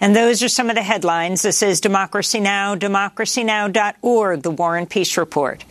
And 0.00 0.14
those 0.14 0.42
are 0.44 0.48
some 0.48 0.70
of 0.70 0.76
the 0.76 0.82
headlines. 0.82 1.42
This 1.42 1.64
is 1.64 1.80
Democracy 1.80 2.38
Now!, 2.38 2.76
democracynow.org, 2.76 4.42
the 4.42 4.50
War 4.52 4.76
and 4.76 4.88
Peace 4.88 5.16
Report. 5.16 5.64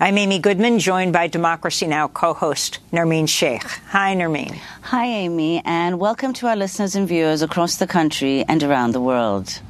I'm 0.00 0.16
Amy 0.16 0.38
Goodman, 0.38 0.78
joined 0.78 1.12
by 1.12 1.26
Democracy 1.26 1.86
Now! 1.86 2.08
co-host 2.08 2.78
Nermeen 2.92 3.28
Sheikh. 3.28 3.62
Hi, 3.90 4.16
Nermeen. 4.16 4.56
Hi, 4.80 5.04
Amy, 5.04 5.60
and 5.66 6.00
welcome 6.00 6.32
to 6.34 6.46
our 6.46 6.56
listeners 6.56 6.94
and 6.96 7.06
viewers 7.06 7.42
across 7.42 7.76
the 7.76 7.86
country 7.86 8.42
and 8.48 8.62
around 8.62 8.92
the 8.92 9.02
world. 9.02 9.60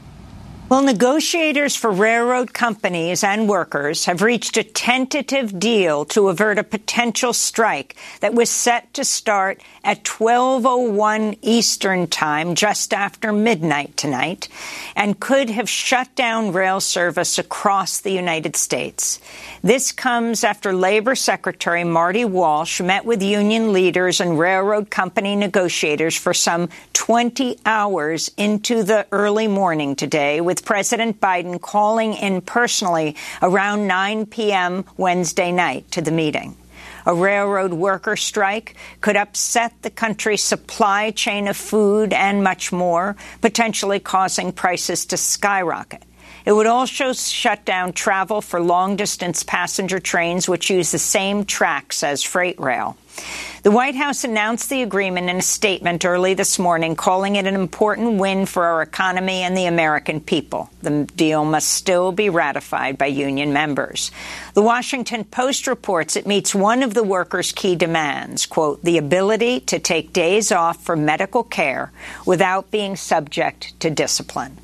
Well, 0.68 0.82
negotiators 0.82 1.74
for 1.74 1.90
railroad 1.90 2.52
companies 2.52 3.24
and 3.24 3.48
workers 3.48 4.04
have 4.04 4.20
reached 4.20 4.58
a 4.58 4.62
tentative 4.62 5.58
deal 5.58 6.04
to 6.06 6.28
avert 6.28 6.58
a 6.58 6.62
potential 6.62 7.32
strike 7.32 7.96
that 8.20 8.34
was 8.34 8.50
set 8.50 8.92
to 8.92 9.02
start 9.02 9.62
at 9.82 10.04
12:01 10.04 11.38
Eastern 11.40 12.06
Time 12.06 12.54
just 12.54 12.92
after 12.92 13.32
midnight 13.32 13.96
tonight 13.96 14.48
and 14.94 15.18
could 15.18 15.48
have 15.48 15.70
shut 15.70 16.14
down 16.14 16.52
rail 16.52 16.80
service 16.80 17.38
across 17.38 18.00
the 18.00 18.12
United 18.12 18.54
States. 18.54 19.20
This 19.62 19.90
comes 19.90 20.44
after 20.44 20.74
Labor 20.74 21.14
Secretary 21.14 21.82
Marty 21.82 22.26
Walsh 22.26 22.82
met 22.82 23.06
with 23.06 23.22
union 23.22 23.72
leaders 23.72 24.20
and 24.20 24.38
railroad 24.38 24.90
company 24.90 25.34
negotiators 25.34 26.14
for 26.14 26.34
some 26.34 26.68
20 26.92 27.58
hours 27.64 28.30
into 28.36 28.82
the 28.82 29.06
early 29.12 29.48
morning 29.48 29.96
today 29.96 30.42
with 30.42 30.57
President 30.60 31.20
Biden 31.20 31.60
calling 31.60 32.14
in 32.14 32.40
personally 32.40 33.16
around 33.42 33.86
9 33.86 34.26
p.m. 34.26 34.84
Wednesday 34.96 35.52
night 35.52 35.90
to 35.92 36.02
the 36.02 36.10
meeting. 36.10 36.56
A 37.06 37.14
railroad 37.14 37.72
worker 37.72 38.16
strike 38.16 38.76
could 39.00 39.16
upset 39.16 39.72
the 39.82 39.90
country's 39.90 40.42
supply 40.42 41.10
chain 41.10 41.48
of 41.48 41.56
food 41.56 42.12
and 42.12 42.44
much 42.44 42.70
more, 42.70 43.16
potentially 43.40 43.98
causing 43.98 44.52
prices 44.52 45.06
to 45.06 45.16
skyrocket. 45.16 46.02
It 46.44 46.52
would 46.52 46.66
also 46.66 47.12
shut 47.12 47.64
down 47.64 47.92
travel 47.92 48.40
for 48.40 48.60
long-distance 48.60 49.42
passenger 49.42 49.98
trains, 49.98 50.48
which 50.48 50.70
use 50.70 50.92
the 50.92 50.98
same 50.98 51.44
tracks 51.44 52.02
as 52.02 52.22
freight 52.22 52.58
rail. 52.58 52.96
The 53.64 53.72
White 53.72 53.96
House 53.96 54.22
announced 54.22 54.70
the 54.70 54.82
agreement 54.82 55.28
in 55.28 55.38
a 55.38 55.42
statement 55.42 56.04
early 56.04 56.34
this 56.34 56.60
morning, 56.60 56.94
calling 56.94 57.34
it 57.34 57.44
an 57.44 57.56
important 57.56 58.20
win 58.20 58.46
for 58.46 58.64
our 58.64 58.82
economy 58.82 59.42
and 59.42 59.56
the 59.56 59.66
American 59.66 60.20
people. 60.20 60.70
The 60.82 61.04
deal 61.16 61.44
must 61.44 61.72
still 61.72 62.12
be 62.12 62.30
ratified 62.30 62.98
by 62.98 63.06
union 63.06 63.52
members. 63.52 64.12
The 64.54 64.62
Washington 64.62 65.24
Post 65.24 65.66
reports 65.66 66.14
it 66.14 66.24
meets 66.24 66.54
one 66.54 66.84
of 66.84 66.94
the 66.94 67.02
workers' 67.02 67.50
key 67.50 67.74
demands, 67.74 68.46
quote, 68.46 68.84
the 68.84 68.96
ability 68.96 69.60
to 69.60 69.80
take 69.80 70.12
days 70.12 70.52
off 70.52 70.80
for 70.80 70.94
medical 70.94 71.42
care 71.42 71.90
without 72.24 72.70
being 72.70 72.94
subject 72.94 73.78
to 73.80 73.90
discipline. 73.90 74.56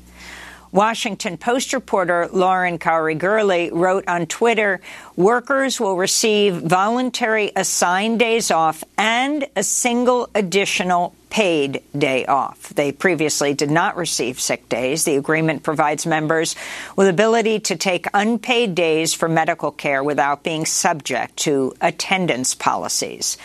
Washington 0.75 1.37
Post 1.37 1.71
reporter 1.71 2.27
Lauren 2.33 2.77
Kaori 2.77 3.17
Gurley 3.17 3.71
wrote 3.71 4.05
on 4.09 4.25
Twitter, 4.25 4.81
workers 5.15 5.79
will 5.79 5.95
receive 5.95 6.55
voluntary 6.55 7.53
assigned 7.55 8.19
days 8.19 8.51
off 8.51 8.83
and 8.97 9.47
a 9.55 9.63
single 9.63 10.29
additional 10.35 11.15
paid 11.29 11.81
day 11.97 12.25
off. 12.25 12.73
They 12.75 12.91
previously 12.91 13.53
did 13.53 13.71
not 13.71 13.95
receive 13.95 14.37
sick 14.37 14.67
days. 14.67 15.05
The 15.05 15.15
agreement 15.15 15.63
provides 15.63 16.05
members 16.05 16.57
with 16.97 17.07
ability 17.07 17.61
to 17.61 17.77
take 17.77 18.07
unpaid 18.13 18.75
days 18.75 19.13
for 19.13 19.29
medical 19.29 19.71
care 19.71 20.03
without 20.03 20.43
being 20.43 20.65
subject 20.65 21.37
to 21.37 21.73
attendance 21.79 22.53
policies. 22.53 23.37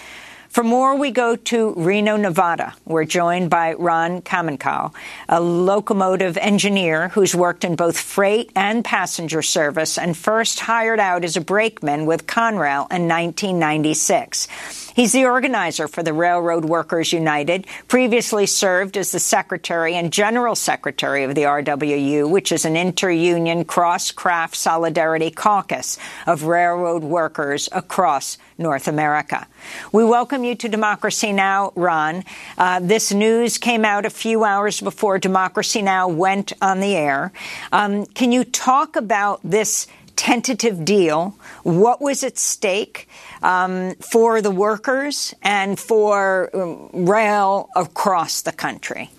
For 0.51 0.65
more, 0.65 0.97
we 0.97 1.13
go 1.13 1.37
to 1.37 1.75
Reno, 1.77 2.17
Nevada. 2.17 2.75
We're 2.85 3.05
joined 3.05 3.51
by 3.51 3.75
Ron 3.75 4.21
Kaminkow, 4.21 4.93
a 5.29 5.41
locomotive 5.41 6.37
engineer 6.37 7.07
who's 7.11 7.37
worked 7.37 7.63
in 7.63 7.77
both 7.77 7.97
freight 7.97 8.51
and 8.57 8.85
passenger 8.85 9.43
service 9.43 9.97
and 9.97 10.17
first 10.17 10.59
hired 10.59 10.99
out 10.99 11.25
as 11.25 11.37
a 11.37 11.41
brakeman 11.41 12.05
with 12.05 12.27
Conrail 12.27 12.91
in 12.91 13.07
1996. 13.07 14.49
He's 14.95 15.13
the 15.13 15.27
organizer 15.27 15.87
for 15.87 16.03
the 16.03 16.13
Railroad 16.13 16.65
Workers 16.65 17.13
United, 17.13 17.67
previously 17.87 18.47
served 18.47 18.97
as 18.97 19.13
the 19.13 19.21
secretary 19.21 19.95
and 19.95 20.13
general 20.13 20.55
secretary 20.55 21.23
of 21.25 21.35
the 21.35 21.43
RWU, 21.43 22.29
which 22.29 22.51
is 22.51 22.65
an 22.65 22.77
inter-union 22.77 23.65
cross-craft 23.65 24.57
solidarity 24.57 25.31
caucus 25.31 25.99
of 26.27 26.45
railroad 26.45 27.05
workers 27.05 27.69
across 27.73 28.37
North 28.59 28.89
America. 28.89 29.47
We 29.93 30.05
welcome 30.05 30.45
you 30.45 30.55
to 30.57 30.69
Democracy 30.69 31.33
Now!, 31.33 31.73
Ron. 31.77 32.25
Uh, 32.59 32.81
this 32.81 33.13
news 33.13 33.59
came 33.59 33.85
out 33.85 34.07
a 34.07 34.11
few 34.11 34.45
hours 34.45 34.81
before 34.81 35.19
Democracy 35.19 35.83
Now! 35.83 36.09
went 36.09 36.53
on 36.61 36.81
the 36.81 36.97
air. 36.97 37.33
Um, 37.71 38.07
can 38.07 38.33
you 38.33 38.45
talk 38.45 38.97
about 38.97 39.41
this 39.45 39.87
tentative 40.17 40.85
deal? 40.85 41.35
What 41.63 42.03
was 42.03 42.23
at 42.23 42.37
stake 42.37 43.09
um, 43.43 43.95
for 43.97 44.43
the 44.43 44.51
workers 44.51 45.35
and 45.43 45.79
for 45.79 46.51
um, 46.55 47.07
rail 47.07 47.69
across 47.77 48.43
the 48.43 48.53
country? 48.53 49.11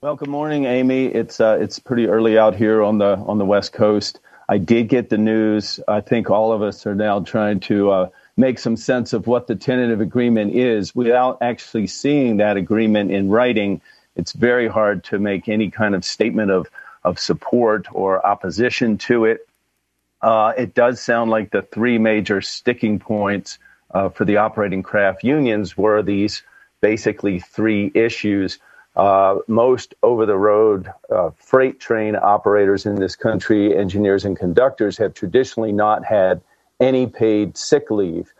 Well, 0.00 0.14
good 0.14 0.28
morning, 0.28 0.64
Amy. 0.64 1.06
It's 1.06 1.40
uh, 1.40 1.58
it's 1.60 1.80
pretty 1.80 2.06
early 2.06 2.38
out 2.38 2.54
here 2.54 2.84
on 2.84 2.98
the 2.98 3.16
on 3.16 3.38
the 3.38 3.44
West 3.44 3.72
Coast. 3.72 4.20
I 4.48 4.58
did 4.58 4.88
get 4.88 5.10
the 5.10 5.18
news. 5.18 5.80
I 5.88 6.00
think 6.00 6.30
all 6.30 6.52
of 6.52 6.62
us 6.62 6.86
are 6.86 6.94
now 6.94 7.20
trying 7.20 7.58
to 7.60 7.90
uh, 7.90 8.08
make 8.36 8.60
some 8.60 8.76
sense 8.76 9.12
of 9.12 9.26
what 9.26 9.48
the 9.48 9.56
tentative 9.56 10.00
agreement 10.00 10.54
is 10.54 10.94
without 10.94 11.38
actually 11.40 11.88
seeing 11.88 12.36
that 12.36 12.56
agreement 12.56 13.10
in 13.10 13.28
writing. 13.28 13.80
It's 14.14 14.32
very 14.32 14.68
hard 14.68 15.02
to 15.04 15.18
make 15.18 15.48
any 15.48 15.68
kind 15.68 15.96
of 15.96 16.04
statement 16.04 16.52
of 16.52 16.68
of 17.02 17.18
support 17.18 17.88
or 17.90 18.24
opposition 18.24 18.98
to 18.98 19.24
it. 19.24 19.47
Uh, 20.20 20.52
it 20.56 20.74
does 20.74 21.00
sound 21.00 21.30
like 21.30 21.50
the 21.50 21.62
three 21.62 21.98
major 21.98 22.40
sticking 22.40 22.98
points 22.98 23.58
uh, 23.92 24.08
for 24.08 24.24
the 24.24 24.36
operating 24.36 24.82
craft 24.82 25.24
unions 25.24 25.76
were 25.76 26.02
these 26.02 26.42
basically 26.80 27.38
three 27.38 27.90
issues. 27.94 28.58
Uh, 28.96 29.38
most 29.46 29.94
over 30.02 30.26
the 30.26 30.36
road 30.36 30.90
uh, 31.10 31.30
freight 31.36 31.78
train 31.78 32.16
operators 32.16 32.84
in 32.84 32.96
this 32.96 33.14
country, 33.14 33.76
engineers 33.76 34.24
and 34.24 34.36
conductors, 34.36 34.98
have 34.98 35.14
traditionally 35.14 35.72
not 35.72 36.04
had 36.04 36.40
any 36.80 37.06
paid 37.06 37.56
sick 37.56 37.90
leave. 37.90 38.32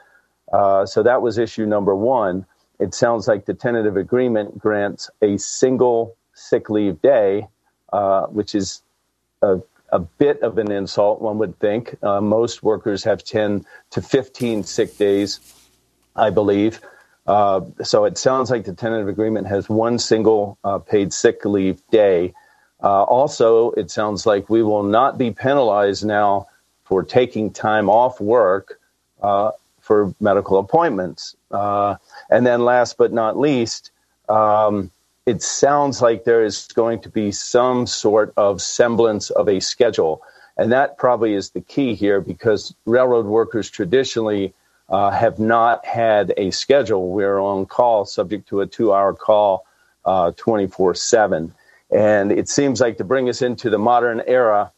Uh, 0.52 0.84
so 0.84 1.02
that 1.02 1.22
was 1.22 1.38
issue 1.38 1.66
number 1.66 1.94
one. 1.94 2.44
It 2.80 2.94
sounds 2.94 3.28
like 3.28 3.44
the 3.44 3.54
tentative 3.54 3.96
agreement 3.96 4.58
grants 4.58 5.10
a 5.22 5.36
single 5.36 6.16
sick 6.34 6.70
leave 6.70 7.00
day 7.02 7.46
uh, 7.92 8.26
which 8.26 8.54
is 8.54 8.82
a, 9.42 9.58
a, 9.90 9.98
bit 9.98 10.42
of 10.42 10.58
an 10.58 10.70
insult, 10.70 11.20
one 11.20 11.38
would 11.38 11.58
think. 11.58 11.96
Uh, 12.02 12.20
most 12.20 12.62
workers 12.62 13.04
have 13.04 13.24
10 13.24 13.64
to 13.90 14.02
15 14.02 14.64
sick 14.64 14.96
days, 14.96 15.40
I 16.16 16.30
believe. 16.30 16.80
Uh, 17.26 17.60
so 17.82 18.04
it 18.04 18.16
sounds 18.16 18.50
like 18.50 18.64
the 18.64 18.72
tentative 18.72 19.08
agreement 19.08 19.46
has 19.46 19.68
one 19.68 19.98
single 19.98 20.58
uh, 20.64 20.78
paid 20.78 21.12
sick 21.12 21.44
leave 21.44 21.80
day. 21.90 22.32
Uh, 22.82 23.02
also, 23.02 23.72
it 23.72 23.90
sounds 23.90 24.24
like 24.24 24.48
we 24.48 24.62
will 24.62 24.82
not 24.82 25.18
be 25.18 25.30
penalized 25.30 26.06
now 26.06 26.46
for 26.84 27.02
taking 27.02 27.52
time 27.52 27.90
off 27.90 28.20
work 28.20 28.80
uh, 29.22 29.50
for 29.80 30.14
medical 30.20 30.58
appointments. 30.58 31.36
Uh, 31.50 31.96
and 32.30 32.46
then, 32.46 32.64
last 32.64 32.96
but 32.96 33.12
not 33.12 33.38
least, 33.38 33.90
um, 34.28 34.90
it 35.28 35.42
sounds 35.42 36.00
like 36.00 36.24
there 36.24 36.42
is 36.42 36.68
going 36.68 37.00
to 37.00 37.10
be 37.10 37.30
some 37.30 37.86
sort 37.86 38.32
of 38.38 38.62
semblance 38.62 39.28
of 39.28 39.46
a 39.46 39.60
schedule. 39.60 40.22
And 40.56 40.72
that 40.72 40.96
probably 40.96 41.34
is 41.34 41.50
the 41.50 41.60
key 41.60 41.94
here 41.94 42.22
because 42.22 42.74
railroad 42.86 43.26
workers 43.26 43.68
traditionally 43.68 44.54
uh, 44.88 45.10
have 45.10 45.38
not 45.38 45.84
had 45.84 46.32
a 46.38 46.50
schedule. 46.50 47.10
We're 47.10 47.38
on 47.38 47.66
call, 47.66 48.06
subject 48.06 48.48
to 48.48 48.62
a 48.62 48.66
two 48.66 48.94
hour 48.94 49.12
call 49.12 49.66
uh, 50.06 50.32
24 50.34 50.94
7. 50.94 51.52
And 51.90 52.32
it 52.32 52.48
seems 52.48 52.80
like 52.80 52.96
to 52.96 53.04
bring 53.04 53.28
us 53.28 53.42
into 53.42 53.68
the 53.68 53.78
modern 53.78 54.22
era, 54.26 54.72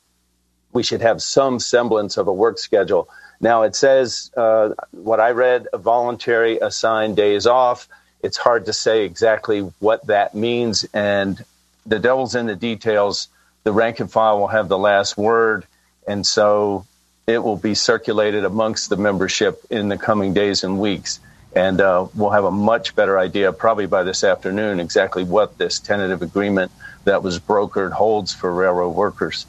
we 0.72 0.82
should 0.82 1.00
have 1.00 1.22
some 1.22 1.60
semblance 1.60 2.16
of 2.16 2.26
a 2.26 2.32
work 2.32 2.58
schedule. 2.58 3.08
Now, 3.40 3.62
it 3.62 3.76
says 3.76 4.32
uh, 4.36 4.70
what 4.90 5.20
I 5.20 5.30
read 5.30 5.68
voluntary 5.72 6.58
assigned 6.58 7.16
days 7.16 7.46
off. 7.46 7.88
It's 8.22 8.36
hard 8.36 8.66
to 8.66 8.72
say 8.72 9.04
exactly 9.04 9.60
what 9.78 10.06
that 10.06 10.34
means. 10.34 10.84
And 10.92 11.42
the 11.86 11.98
devil's 11.98 12.34
in 12.34 12.46
the 12.46 12.56
details. 12.56 13.28
The 13.64 13.72
rank 13.72 14.00
and 14.00 14.10
file 14.10 14.38
will 14.38 14.48
have 14.48 14.68
the 14.68 14.78
last 14.78 15.16
word. 15.16 15.66
And 16.06 16.26
so 16.26 16.86
it 17.26 17.38
will 17.38 17.56
be 17.56 17.74
circulated 17.74 18.44
amongst 18.44 18.90
the 18.90 18.96
membership 18.96 19.64
in 19.70 19.88
the 19.88 19.98
coming 19.98 20.34
days 20.34 20.64
and 20.64 20.80
weeks. 20.80 21.20
And 21.54 21.80
uh, 21.80 22.06
we'll 22.14 22.30
have 22.30 22.44
a 22.44 22.50
much 22.50 22.94
better 22.94 23.18
idea, 23.18 23.52
probably 23.52 23.86
by 23.86 24.04
this 24.04 24.22
afternoon, 24.22 24.78
exactly 24.78 25.24
what 25.24 25.58
this 25.58 25.80
tentative 25.80 26.22
agreement 26.22 26.70
that 27.04 27.22
was 27.22 27.40
brokered 27.40 27.92
holds 27.92 28.32
for 28.32 28.52
railroad 28.52 28.90
workers. 28.90 29.46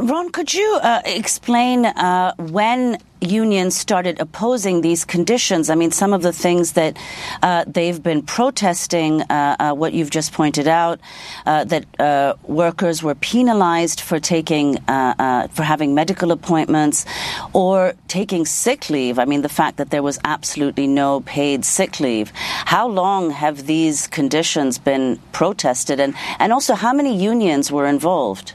Ron, 0.00 0.30
could 0.30 0.54
you 0.54 0.78
uh, 0.80 1.02
explain 1.04 1.84
uh, 1.84 2.32
when 2.38 2.98
unions 3.20 3.76
started 3.76 4.20
opposing 4.20 4.80
these 4.80 5.04
conditions? 5.04 5.70
I 5.70 5.74
mean, 5.74 5.90
some 5.90 6.12
of 6.12 6.22
the 6.22 6.32
things 6.32 6.74
that 6.74 6.96
uh, 7.42 7.64
they've 7.66 8.00
been 8.00 8.22
protesting, 8.22 9.22
uh, 9.22 9.56
uh, 9.58 9.72
what 9.74 9.92
you've 9.94 10.10
just 10.10 10.32
pointed 10.32 10.68
out, 10.68 11.00
uh, 11.46 11.64
that 11.64 12.38
workers 12.44 13.02
were 13.02 13.16
penalized 13.16 14.00
for 14.00 14.20
taking, 14.20 14.76
for 14.86 15.64
having 15.64 15.96
medical 15.96 16.30
appointments 16.30 17.04
or 17.52 17.94
taking 18.06 18.46
sick 18.46 18.90
leave. 18.90 19.18
I 19.18 19.24
mean, 19.24 19.42
the 19.42 19.48
fact 19.48 19.78
that 19.78 19.90
there 19.90 20.04
was 20.04 20.20
absolutely 20.22 20.86
no 20.86 21.22
paid 21.22 21.64
sick 21.64 21.98
leave. 21.98 22.30
How 22.66 22.86
long 22.86 23.30
have 23.30 23.66
these 23.66 24.06
conditions 24.06 24.78
been 24.78 25.18
protested? 25.32 25.98
And, 25.98 26.14
and 26.38 26.52
also, 26.52 26.74
how 26.74 26.92
many 26.92 27.16
unions 27.16 27.72
were 27.72 27.88
involved? 27.88 28.52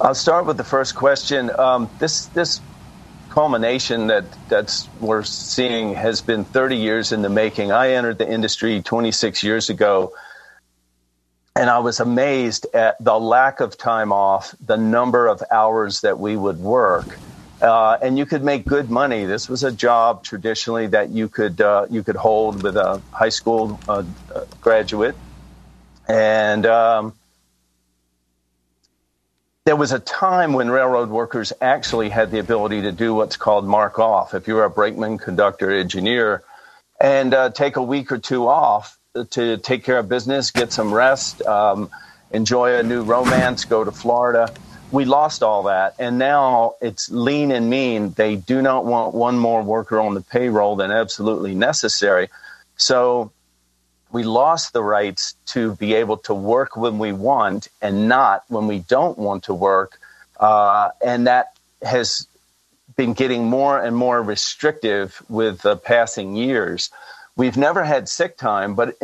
I'll 0.00 0.14
start 0.14 0.46
with 0.46 0.56
the 0.56 0.64
first 0.64 0.94
question. 0.94 1.50
Um, 1.58 1.90
this 1.98 2.26
this 2.26 2.60
culmination 3.28 4.06
that 4.06 4.24
that's 4.48 4.88
we're 4.98 5.24
seeing 5.24 5.92
has 5.94 6.22
been 6.22 6.44
30 6.44 6.76
years 6.76 7.12
in 7.12 7.20
the 7.20 7.28
making. 7.28 7.70
I 7.70 7.92
entered 7.92 8.16
the 8.16 8.30
industry 8.30 8.80
26 8.80 9.42
years 9.42 9.68
ago, 9.68 10.14
and 11.54 11.68
I 11.68 11.80
was 11.80 12.00
amazed 12.00 12.66
at 12.72 12.96
the 13.04 13.18
lack 13.20 13.60
of 13.60 13.76
time 13.76 14.10
off, 14.10 14.54
the 14.64 14.78
number 14.78 15.26
of 15.26 15.42
hours 15.50 16.00
that 16.00 16.18
we 16.18 16.34
would 16.34 16.58
work. 16.58 17.18
Uh, 17.60 17.98
and 18.00 18.16
you 18.16 18.24
could 18.24 18.42
make 18.42 18.64
good 18.64 18.90
money. 18.90 19.26
This 19.26 19.50
was 19.50 19.64
a 19.64 19.70
job 19.70 20.24
traditionally 20.24 20.86
that 20.86 21.10
you 21.10 21.28
could 21.28 21.60
uh, 21.60 21.86
you 21.90 22.02
could 22.02 22.16
hold 22.16 22.62
with 22.62 22.78
a 22.78 23.02
high 23.12 23.28
school 23.28 23.78
uh, 23.86 24.02
graduate, 24.62 25.14
and 26.08 26.64
um, 26.64 27.12
there 29.66 29.76
was 29.76 29.92
a 29.92 29.98
time 29.98 30.52
when 30.54 30.70
railroad 30.70 31.10
workers 31.10 31.52
actually 31.60 32.08
had 32.08 32.30
the 32.30 32.38
ability 32.38 32.82
to 32.82 32.92
do 32.92 33.14
what's 33.14 33.36
called 33.36 33.64
mark 33.64 33.98
off. 33.98 34.34
If 34.34 34.48
you 34.48 34.54
were 34.54 34.64
a 34.64 34.70
brakeman, 34.70 35.18
conductor, 35.18 35.70
engineer, 35.70 36.42
and 37.00 37.34
uh, 37.34 37.50
take 37.50 37.76
a 37.76 37.82
week 37.82 38.10
or 38.10 38.18
two 38.18 38.48
off 38.48 38.98
to 39.30 39.58
take 39.58 39.84
care 39.84 39.98
of 39.98 40.08
business, 40.08 40.50
get 40.50 40.72
some 40.72 40.92
rest, 40.92 41.42
um, 41.42 41.90
enjoy 42.30 42.76
a 42.76 42.82
new 42.82 43.02
romance, 43.02 43.64
go 43.64 43.84
to 43.84 43.92
Florida. 43.92 44.52
We 44.92 45.04
lost 45.04 45.42
all 45.42 45.64
that, 45.64 45.94
and 45.98 46.18
now 46.18 46.74
it's 46.80 47.10
lean 47.10 47.52
and 47.52 47.70
mean. 47.70 48.10
They 48.10 48.36
do 48.36 48.62
not 48.62 48.84
want 48.84 49.14
one 49.14 49.38
more 49.38 49.62
worker 49.62 50.00
on 50.00 50.14
the 50.14 50.20
payroll 50.20 50.76
than 50.76 50.90
absolutely 50.90 51.54
necessary. 51.54 52.28
So 52.76 53.30
we 54.12 54.22
lost 54.24 54.72
the 54.72 54.82
rights 54.82 55.34
to 55.46 55.76
be 55.76 55.94
able 55.94 56.16
to 56.18 56.34
work 56.34 56.76
when 56.76 56.98
we 56.98 57.12
want 57.12 57.68
and 57.80 58.08
not 58.08 58.44
when 58.48 58.66
we 58.66 58.80
don't 58.80 59.18
want 59.18 59.44
to 59.44 59.54
work. 59.54 59.98
Uh, 60.38 60.90
and 61.04 61.26
that 61.26 61.56
has 61.82 62.26
been 62.96 63.12
getting 63.14 63.44
more 63.44 63.80
and 63.80 63.96
more 63.96 64.22
restrictive 64.22 65.22
with 65.28 65.62
the 65.62 65.76
passing 65.76 66.36
years. 66.36 66.90
We've 67.36 67.56
never 67.56 67.84
had 67.84 68.08
sick 68.08 68.36
time, 68.36 68.74
but 68.74 68.96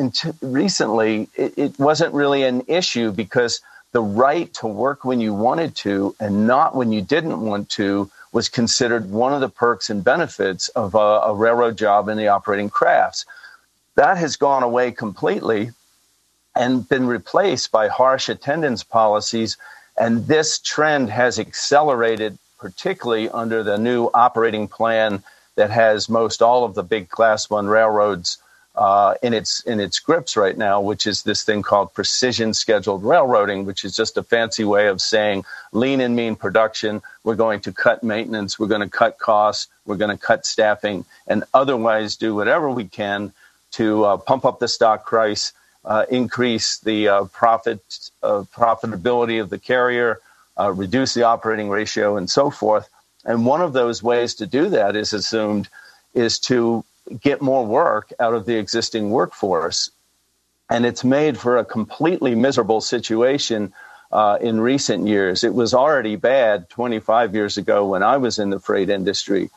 recently 0.42 1.28
it, 1.36 1.54
it 1.56 1.78
wasn't 1.78 2.12
really 2.12 2.42
an 2.42 2.62
issue 2.66 3.12
because 3.12 3.60
the 3.92 4.02
right 4.02 4.52
to 4.54 4.66
work 4.66 5.04
when 5.04 5.20
you 5.20 5.32
wanted 5.32 5.74
to 5.76 6.14
and 6.20 6.46
not 6.46 6.74
when 6.74 6.92
you 6.92 7.00
didn't 7.00 7.40
want 7.40 7.70
to 7.70 8.10
was 8.32 8.50
considered 8.50 9.10
one 9.10 9.32
of 9.32 9.40
the 9.40 9.48
perks 9.48 9.88
and 9.88 10.04
benefits 10.04 10.68
of 10.68 10.94
a, 10.94 10.98
a 10.98 11.34
railroad 11.34 11.78
job 11.78 12.08
in 12.08 12.18
the 12.18 12.28
operating 12.28 12.68
crafts. 12.68 13.24
That 13.96 14.18
has 14.18 14.36
gone 14.36 14.62
away 14.62 14.92
completely 14.92 15.70
and 16.54 16.88
been 16.88 17.06
replaced 17.06 17.72
by 17.72 17.88
harsh 17.88 18.28
attendance 18.28 18.82
policies. 18.82 19.56
And 19.98 20.26
this 20.26 20.58
trend 20.58 21.10
has 21.10 21.38
accelerated, 21.38 22.38
particularly 22.58 23.28
under 23.30 23.62
the 23.62 23.78
new 23.78 24.10
operating 24.12 24.68
plan 24.68 25.22
that 25.56 25.70
has 25.70 26.08
most 26.08 26.42
all 26.42 26.64
of 26.64 26.74
the 26.74 26.82
big 26.82 27.08
class 27.08 27.48
one 27.48 27.66
railroads 27.66 28.38
uh, 28.74 29.14
in 29.22 29.32
its 29.32 29.62
in 29.62 29.80
its 29.80 29.98
grips 29.98 30.36
right 30.36 30.58
now, 30.58 30.82
which 30.82 31.06
is 31.06 31.22
this 31.22 31.42
thing 31.42 31.62
called 31.62 31.94
precision 31.94 32.52
scheduled 32.52 33.02
railroading, 33.02 33.64
which 33.64 33.86
is 33.86 33.96
just 33.96 34.18
a 34.18 34.22
fancy 34.22 34.64
way 34.64 34.88
of 34.88 35.00
saying 35.00 35.42
lean 35.72 36.02
and 36.02 36.14
mean 36.14 36.36
production. 36.36 37.00
We're 37.24 37.36
going 37.36 37.60
to 37.60 37.72
cut 37.72 38.02
maintenance, 38.02 38.58
we're 38.58 38.66
going 38.66 38.82
to 38.82 38.90
cut 38.90 39.18
costs, 39.18 39.68
we're 39.86 39.96
going 39.96 40.14
to 40.14 40.22
cut 40.22 40.44
staffing, 40.44 41.06
and 41.26 41.44
otherwise 41.54 42.16
do 42.16 42.34
whatever 42.34 42.70
we 42.70 42.84
can 42.84 43.32
to 43.76 44.04
uh, 44.04 44.16
pump 44.16 44.44
up 44.44 44.58
the 44.58 44.68
stock 44.68 45.06
price, 45.06 45.52
uh, 45.84 46.06
increase 46.10 46.78
the 46.80 47.08
uh, 47.08 47.24
profit 47.26 47.80
profitability 48.22 49.40
of 49.40 49.50
the 49.50 49.58
carrier, 49.58 50.20
reduce 50.72 51.14
the 51.14 51.22
operating 51.22 51.68
ratio, 51.68 52.16
and 52.16 52.28
so 52.28 52.50
forth. 52.50 52.88
And 53.24 53.44
one 53.44 53.60
of 53.60 53.72
those 53.72 54.02
ways 54.02 54.34
to 54.36 54.46
do 54.46 54.70
that 54.70 54.96
is 54.96 55.12
assumed 55.12 55.68
is 56.14 56.38
to 56.40 56.84
get 57.20 57.42
more 57.42 57.64
work 57.64 58.12
out 58.18 58.34
of 58.34 58.46
the 58.46 58.56
existing 58.56 59.10
workforce. 59.10 59.90
And 60.70 60.84
it's 60.86 61.04
made 61.04 61.38
for 61.38 61.58
a 61.58 61.64
completely 61.64 62.34
miserable 62.34 62.80
situation 62.80 63.72
uh, 64.10 64.38
in 64.40 64.60
recent 64.60 65.06
years. 65.06 65.44
It 65.44 65.54
was 65.54 65.74
already 65.74 66.16
bad 66.16 66.68
25 66.70 67.34
years 67.34 67.58
ago 67.58 67.86
when 67.86 68.02
I 68.02 68.16
was 68.16 68.38
in 68.38 68.50
the 68.50 68.60
freight 68.60 68.90
industry. 68.90 69.50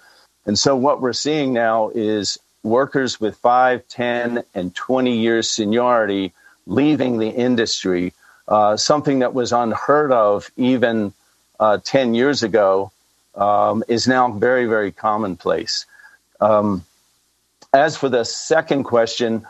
And 0.45 0.57
so 0.57 0.75
what 0.75 1.01
we're 1.01 1.13
seeing 1.13 1.53
now 1.53 1.89
is 1.93 2.37
workers 2.63 3.19
with 3.19 3.37
5, 3.37 3.87
10, 3.87 4.43
and 4.53 4.75
20 4.75 5.17
years 5.17 5.49
seniority 5.49 6.33
leaving 6.65 7.17
the 7.17 7.29
industry, 7.29 8.13
uh, 8.47 8.77
something 8.77 9.19
that 9.19 9.33
was 9.33 9.51
unheard 9.51 10.11
of 10.11 10.49
even 10.57 11.13
uh, 11.59 11.79
10 11.83 12.13
years 12.13 12.43
ago, 12.43 12.91
um, 13.35 13.83
is 13.87 14.07
now 14.07 14.31
very, 14.31 14.65
very 14.65 14.91
commonplace. 14.91 15.85
Um, 16.39 16.85
as 17.73 17.97
for 17.97 18.09
the 18.09 18.23
second 18.23 18.83
question, 18.83 19.45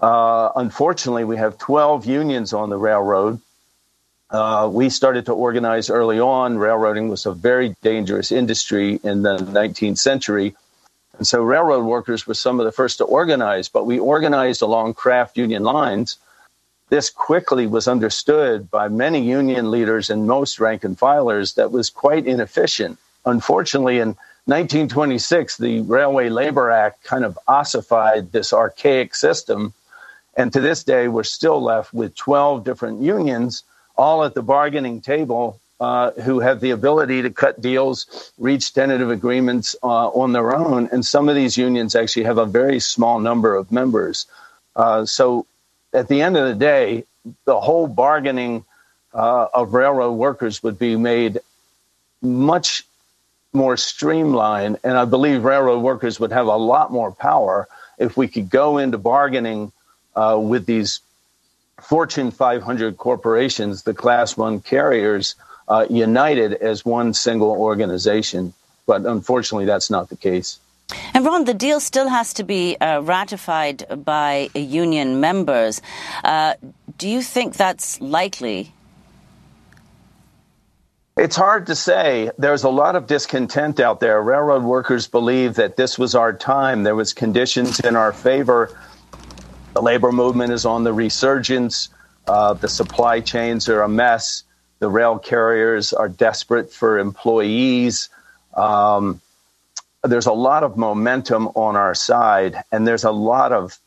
uh, 0.00 0.50
unfortunately, 0.56 1.24
we 1.24 1.36
have 1.36 1.58
12 1.58 2.06
unions 2.06 2.52
on 2.52 2.70
the 2.70 2.76
railroad. 2.76 3.40
Uh, 4.30 4.68
we 4.72 4.88
started 4.88 5.26
to 5.26 5.32
organize 5.32 5.90
early 5.90 6.18
on. 6.18 6.56
Railroading 6.56 7.08
was 7.08 7.26
a 7.26 7.32
very 7.32 7.74
dangerous 7.82 8.32
industry 8.32 8.98
in 9.02 9.22
the 9.22 9.36
19th 9.36 9.98
century. 9.98 10.54
And 11.18 11.26
so 11.26 11.42
railroad 11.42 11.84
workers 11.84 12.26
were 12.26 12.34
some 12.34 12.58
of 12.58 12.66
the 12.66 12.72
first 12.72 12.98
to 12.98 13.04
organize, 13.04 13.68
but 13.68 13.86
we 13.86 13.98
organized 13.98 14.62
along 14.62 14.94
craft 14.94 15.36
union 15.36 15.62
lines. 15.62 16.16
This 16.88 17.10
quickly 17.10 17.66
was 17.66 17.88
understood 17.88 18.70
by 18.70 18.88
many 18.88 19.22
union 19.22 19.70
leaders 19.70 20.10
and 20.10 20.26
most 20.26 20.60
rank 20.60 20.84
and 20.84 20.98
filers 20.98 21.54
that 21.54 21.72
was 21.72 21.90
quite 21.90 22.26
inefficient. 22.26 22.98
Unfortunately, 23.24 23.98
in 23.98 24.16
1926, 24.46 25.58
the 25.58 25.80
Railway 25.82 26.28
Labor 26.28 26.70
Act 26.70 27.04
kind 27.04 27.24
of 27.24 27.38
ossified 27.46 28.32
this 28.32 28.52
archaic 28.52 29.14
system. 29.14 29.72
And 30.36 30.52
to 30.52 30.60
this 30.60 30.82
day, 30.82 31.08
we're 31.08 31.22
still 31.22 31.62
left 31.62 31.94
with 31.94 32.16
12 32.16 32.64
different 32.64 33.00
unions, 33.00 33.62
all 33.96 34.24
at 34.24 34.34
the 34.34 34.42
bargaining 34.42 35.00
table, 35.00 35.60
uh, 35.82 36.12
who 36.12 36.38
have 36.38 36.60
the 36.60 36.70
ability 36.70 37.22
to 37.22 37.30
cut 37.30 37.60
deals, 37.60 38.30
reach 38.38 38.72
tentative 38.72 39.10
agreements 39.10 39.74
uh, 39.82 40.10
on 40.10 40.32
their 40.32 40.54
own. 40.54 40.88
And 40.92 41.04
some 41.04 41.28
of 41.28 41.34
these 41.34 41.56
unions 41.56 41.96
actually 41.96 42.22
have 42.22 42.38
a 42.38 42.46
very 42.46 42.78
small 42.78 43.18
number 43.18 43.56
of 43.56 43.72
members. 43.72 44.26
Uh, 44.76 45.04
so 45.06 45.44
at 45.92 46.06
the 46.06 46.22
end 46.22 46.36
of 46.36 46.46
the 46.46 46.54
day, 46.54 47.02
the 47.46 47.58
whole 47.58 47.88
bargaining 47.88 48.64
uh, 49.12 49.48
of 49.52 49.74
railroad 49.74 50.12
workers 50.12 50.62
would 50.62 50.78
be 50.78 50.94
made 50.94 51.40
much 52.22 52.84
more 53.52 53.76
streamlined, 53.76 54.78
and 54.84 54.96
I 54.96 55.04
believe 55.04 55.42
railroad 55.42 55.80
workers 55.80 56.20
would 56.20 56.30
have 56.30 56.46
a 56.46 56.56
lot 56.56 56.92
more 56.92 57.10
power 57.10 57.66
if 57.98 58.16
we 58.16 58.28
could 58.28 58.48
go 58.50 58.78
into 58.78 58.98
bargaining 58.98 59.72
uh, 60.14 60.38
with 60.40 60.64
these 60.64 61.00
Fortune 61.80 62.30
500 62.30 62.96
corporations, 62.96 63.82
the 63.82 63.94
Class 63.94 64.36
One 64.36 64.60
carriers, 64.60 65.34
uh, 65.72 65.86
united 65.88 66.52
as 66.52 66.84
one 66.84 67.14
single 67.14 67.52
organization. 67.52 68.52
But 68.86 69.06
unfortunately, 69.06 69.64
that's 69.64 69.88
not 69.88 70.10
the 70.10 70.16
case. 70.16 70.58
And 71.14 71.24
Ron, 71.24 71.44
the 71.44 71.54
deal 71.54 71.80
still 71.80 72.08
has 72.08 72.34
to 72.34 72.44
be 72.44 72.76
uh, 72.76 73.00
ratified 73.00 74.04
by 74.04 74.50
union 74.54 75.20
members. 75.20 75.80
Uh, 76.22 76.54
do 76.98 77.08
you 77.08 77.22
think 77.22 77.56
that's 77.56 78.00
likely? 78.02 78.74
It's 81.16 81.36
hard 81.36 81.66
to 81.68 81.74
say. 81.74 82.30
There's 82.36 82.64
a 82.64 82.68
lot 82.68 82.94
of 82.96 83.06
discontent 83.06 83.80
out 83.80 84.00
there. 84.00 84.20
Railroad 84.20 84.64
workers 84.64 85.06
believe 85.06 85.54
that 85.54 85.76
this 85.76 85.98
was 85.98 86.14
our 86.14 86.32
time. 86.34 86.82
There 86.82 86.96
was 86.96 87.14
conditions 87.14 87.80
in 87.80 87.96
our 87.96 88.12
favor. 88.12 88.76
The 89.72 89.82
labor 89.82 90.12
movement 90.12 90.52
is 90.52 90.66
on 90.66 90.84
the 90.84 90.92
resurgence. 90.92 91.88
Uh, 92.26 92.52
the 92.54 92.68
supply 92.68 93.20
chains 93.20 93.68
are 93.70 93.82
a 93.82 93.88
mess. 93.88 94.44
The 94.82 94.90
rail 94.90 95.16
carriers 95.16 95.92
are 95.92 96.08
desperate 96.08 96.72
for 96.72 96.98
employees. 96.98 98.08
Um, 98.52 99.20
there's 100.02 100.26
a 100.26 100.32
lot 100.32 100.64
of 100.64 100.76
momentum 100.76 101.46
on 101.54 101.76
our 101.76 101.94
side, 101.94 102.56
and 102.72 102.84
there's 102.84 103.04
a 103.04 103.12
lot 103.12 103.52
of 103.52 103.78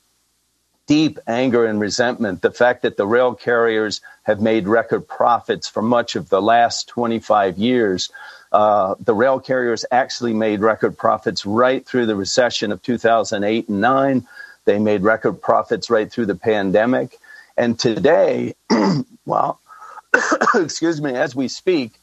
deep 0.88 1.20
anger 1.28 1.66
and 1.66 1.82
resentment. 1.82 2.42
The 2.42 2.50
fact 2.50 2.84
that 2.84 2.96
the 2.96 3.06
rail 3.06 3.36
carriers 3.36 4.00
have 4.24 4.40
made 4.40 4.70
record 4.70 5.06
profits 5.06 5.68
for 5.68 5.82
much 5.82 6.16
of 6.16 6.30
the 6.30 6.42
last 6.42 6.88
25 6.88 7.58
years. 7.58 8.10
Uh, 8.54 8.96
the 8.98 9.14
rail 9.14 9.42
carriers 9.42 9.84
actually 9.92 10.34
made 10.34 10.62
record 10.62 10.98
profits 10.98 11.46
right 11.46 11.86
through 11.86 12.06
the 12.06 12.16
recession 12.16 12.72
of 12.72 12.82
2008 12.82 13.68
and 13.68 13.82
9. 13.82 14.28
They 14.64 14.80
made 14.80 15.02
record 15.02 15.42
profits 15.42 15.90
right 15.90 16.10
through 16.10 16.28
the 16.28 16.36
pandemic. 16.36 17.18
And 17.58 17.78
today, 17.78 18.56
well, 19.26 19.60
excuse 20.56 21.02
me, 21.02 21.14
as 21.14 21.36
we 21.36 21.48
speak, 21.48 21.94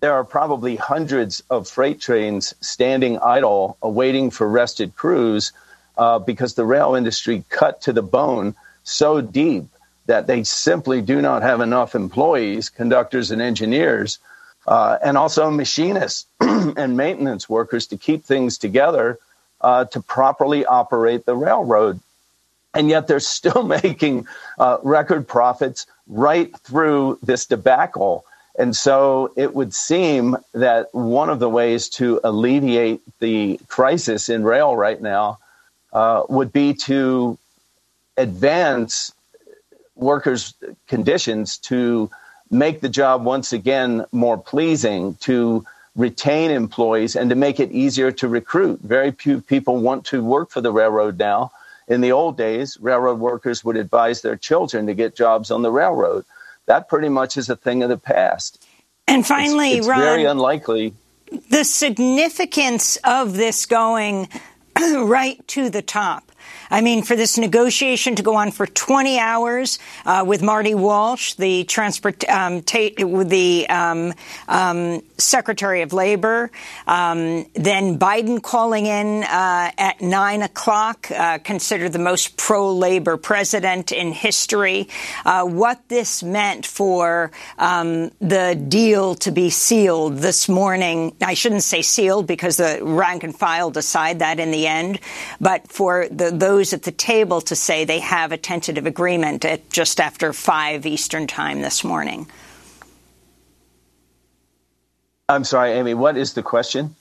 there 0.00 0.14
are 0.14 0.24
probably 0.24 0.76
hundreds 0.76 1.42
of 1.50 1.68
freight 1.68 2.00
trains 2.00 2.54
standing 2.60 3.18
idle, 3.18 3.76
awaiting 3.82 4.30
for 4.30 4.48
rested 4.48 4.96
crews, 4.96 5.52
uh, 5.98 6.18
because 6.18 6.54
the 6.54 6.64
rail 6.64 6.94
industry 6.94 7.44
cut 7.50 7.82
to 7.82 7.92
the 7.92 8.02
bone 8.02 8.54
so 8.82 9.20
deep 9.20 9.66
that 10.06 10.26
they 10.26 10.42
simply 10.42 11.02
do 11.02 11.20
not 11.20 11.42
have 11.42 11.60
enough 11.60 11.94
employees, 11.94 12.70
conductors, 12.70 13.30
and 13.30 13.42
engineers, 13.42 14.18
uh, 14.66 14.98
and 15.02 15.18
also 15.18 15.50
machinists 15.50 16.26
and 16.40 16.96
maintenance 16.96 17.48
workers 17.48 17.86
to 17.88 17.96
keep 17.96 18.24
things 18.24 18.58
together 18.58 19.18
uh, 19.60 19.84
to 19.84 20.00
properly 20.00 20.64
operate 20.64 21.26
the 21.26 21.36
railroad. 21.36 22.00
And 22.74 22.88
yet 22.88 23.06
they're 23.06 23.20
still 23.20 23.62
making 23.82 24.26
uh, 24.58 24.78
record 24.82 25.26
profits 25.26 25.86
right 26.06 26.56
through 26.58 27.18
this 27.22 27.46
debacle. 27.46 28.24
And 28.58 28.74
so 28.76 29.32
it 29.36 29.54
would 29.54 29.72
seem 29.72 30.36
that 30.52 30.94
one 30.94 31.30
of 31.30 31.38
the 31.38 31.48
ways 31.48 31.88
to 31.90 32.20
alleviate 32.24 33.00
the 33.20 33.58
crisis 33.68 34.28
in 34.28 34.44
rail 34.44 34.76
right 34.76 35.00
now 35.00 35.38
uh, 35.92 36.24
would 36.28 36.52
be 36.52 36.74
to 36.74 37.38
advance 38.16 39.12
workers' 39.94 40.54
conditions 40.88 41.58
to 41.58 42.10
make 42.50 42.80
the 42.80 42.88
job 42.88 43.24
once 43.24 43.52
again 43.52 44.04
more 44.12 44.36
pleasing, 44.36 45.14
to 45.20 45.64
retain 45.96 46.50
employees, 46.50 47.16
and 47.16 47.30
to 47.30 47.36
make 47.36 47.60
it 47.60 47.70
easier 47.70 48.10
to 48.12 48.28
recruit. 48.28 48.80
Very 48.80 49.10
few 49.12 49.40
people 49.40 49.78
want 49.78 50.04
to 50.06 50.22
work 50.22 50.50
for 50.50 50.60
the 50.60 50.72
railroad 50.72 51.18
now. 51.18 51.52
In 51.90 52.00
the 52.00 52.12
old 52.12 52.38
days, 52.38 52.78
railroad 52.80 53.18
workers 53.18 53.62
would 53.64 53.76
advise 53.76 54.22
their 54.22 54.36
children 54.36 54.86
to 54.86 54.94
get 54.94 55.14
jobs 55.14 55.50
on 55.50 55.60
the 55.60 55.70
railroad 55.70 56.24
that 56.70 56.88
pretty 56.88 57.08
much 57.08 57.36
is 57.36 57.50
a 57.50 57.56
thing 57.56 57.82
of 57.82 57.88
the 57.88 57.98
past. 57.98 58.64
And 59.08 59.26
finally, 59.26 59.70
it's, 59.70 59.78
it's 59.78 59.88
Ron, 59.88 59.98
very 59.98 60.24
unlikely. 60.24 60.94
The 61.50 61.64
significance 61.64 62.96
of 63.02 63.34
this 63.34 63.66
going 63.66 64.28
right 64.80 65.46
to 65.48 65.68
the 65.68 65.82
top 65.82 66.30
I 66.70 66.82
mean, 66.82 67.02
for 67.02 67.16
this 67.16 67.36
negotiation 67.36 68.14
to 68.14 68.22
go 68.22 68.36
on 68.36 68.52
for 68.52 68.66
20 68.66 69.18
hours 69.18 69.78
uh, 70.06 70.24
with 70.26 70.40
Marty 70.40 70.74
Walsh, 70.74 71.34
the 71.34 71.64
transport, 71.64 72.28
um, 72.28 72.62
with 72.98 73.28
the 73.28 73.66
um, 73.68 74.14
um, 74.46 75.02
Secretary 75.18 75.82
of 75.82 75.92
Labor, 75.92 76.50
um, 76.86 77.46
then 77.54 77.98
Biden 77.98 78.40
calling 78.40 78.86
in 78.86 79.24
uh, 79.24 79.72
at 79.76 80.00
nine 80.00 80.42
o'clock, 80.42 81.10
uh, 81.10 81.38
considered 81.38 81.92
the 81.92 81.98
most 81.98 82.36
pro-labor 82.36 83.16
president 83.16 83.90
in 83.90 84.12
history. 84.12 84.88
Uh, 85.24 85.44
what 85.44 85.80
this 85.88 86.22
meant 86.22 86.66
for 86.66 87.32
um, 87.58 88.10
the 88.20 88.54
deal 88.68 89.16
to 89.16 89.32
be 89.32 89.50
sealed 89.50 90.18
this 90.18 90.48
morning? 90.48 91.16
I 91.20 91.34
shouldn't 91.34 91.64
say 91.64 91.82
sealed 91.82 92.28
because 92.28 92.58
the 92.58 92.78
rank 92.82 93.24
and 93.24 93.36
file 93.36 93.70
decide 93.70 94.20
that 94.20 94.38
in 94.38 94.52
the 94.52 94.68
end, 94.68 95.00
but 95.40 95.66
for 95.70 96.06
the, 96.08 96.30
those 96.30 96.59
at 96.72 96.82
the 96.82 96.92
table 96.92 97.40
to 97.42 97.56
say 97.56 97.84
they 97.84 98.00
have 98.00 98.32
a 98.32 98.36
tentative 98.36 98.86
agreement 98.86 99.44
at 99.44 99.70
just 99.70 99.98
after 100.00 100.32
5 100.32 100.86
Eastern 100.86 101.26
Time 101.26 101.62
this 101.62 101.82
morning. 101.82 102.26
I'm 105.28 105.44
sorry, 105.44 105.72
Amy, 105.72 105.94
what 105.94 106.16
is 106.16 106.34
the 106.34 106.42
question? 106.42 106.96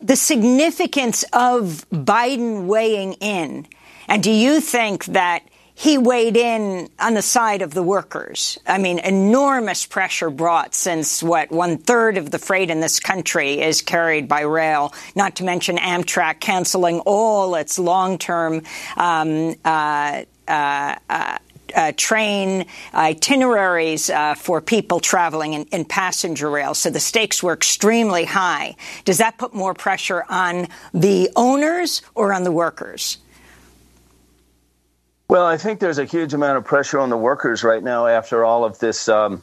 The 0.00 0.16
significance 0.16 1.24
of 1.32 1.84
Biden 1.90 2.66
weighing 2.66 3.14
in. 3.14 3.66
And 4.08 4.22
do 4.22 4.30
you 4.30 4.60
think 4.60 5.06
that 5.06 5.42
he 5.80 5.96
weighed 5.96 6.36
in 6.36 6.90
on 6.98 7.14
the 7.14 7.22
side 7.22 7.62
of 7.62 7.72
the 7.72 7.82
workers. 7.82 8.58
I 8.66 8.76
mean, 8.76 8.98
enormous 8.98 9.86
pressure 9.86 10.28
brought 10.28 10.74
since 10.74 11.22
what 11.22 11.50
one 11.50 11.78
third 11.78 12.18
of 12.18 12.30
the 12.30 12.38
freight 12.38 12.68
in 12.68 12.80
this 12.80 13.00
country 13.00 13.62
is 13.62 13.80
carried 13.80 14.28
by 14.28 14.42
rail, 14.42 14.92
not 15.16 15.36
to 15.36 15.44
mention 15.44 15.78
Amtrak 15.78 16.38
canceling 16.38 17.00
all 17.06 17.54
its 17.54 17.78
long 17.78 18.18
term 18.18 18.60
um, 18.98 19.54
uh, 19.64 20.24
uh, 20.46 20.96
uh, 21.08 21.38
uh, 21.74 21.92
train 21.96 22.66
itineraries 22.92 24.10
uh, 24.10 24.34
for 24.34 24.60
people 24.60 25.00
traveling 25.00 25.54
in, 25.54 25.64
in, 25.72 25.86
passenger 25.86 26.50
rail. 26.50 26.74
So 26.74 26.90
the 26.90 27.00
stakes 27.00 27.42
were 27.42 27.54
extremely 27.54 28.26
high. 28.26 28.76
Does 29.06 29.16
that 29.16 29.38
put 29.38 29.54
more 29.54 29.72
pressure 29.72 30.26
on 30.28 30.68
the 30.92 31.30
owners 31.36 32.02
or 32.14 32.34
on 32.34 32.44
the 32.44 32.52
workers? 32.52 33.16
Well, 35.30 35.46
I 35.46 35.58
think 35.58 35.78
there's 35.78 35.98
a 35.98 36.04
huge 36.04 36.34
amount 36.34 36.58
of 36.58 36.64
pressure 36.64 36.98
on 36.98 37.08
the 37.08 37.16
workers 37.16 37.62
right 37.62 37.84
now 37.84 38.08
after 38.08 38.44
all 38.44 38.64
of 38.64 38.80
this 38.80 39.08
um, 39.08 39.42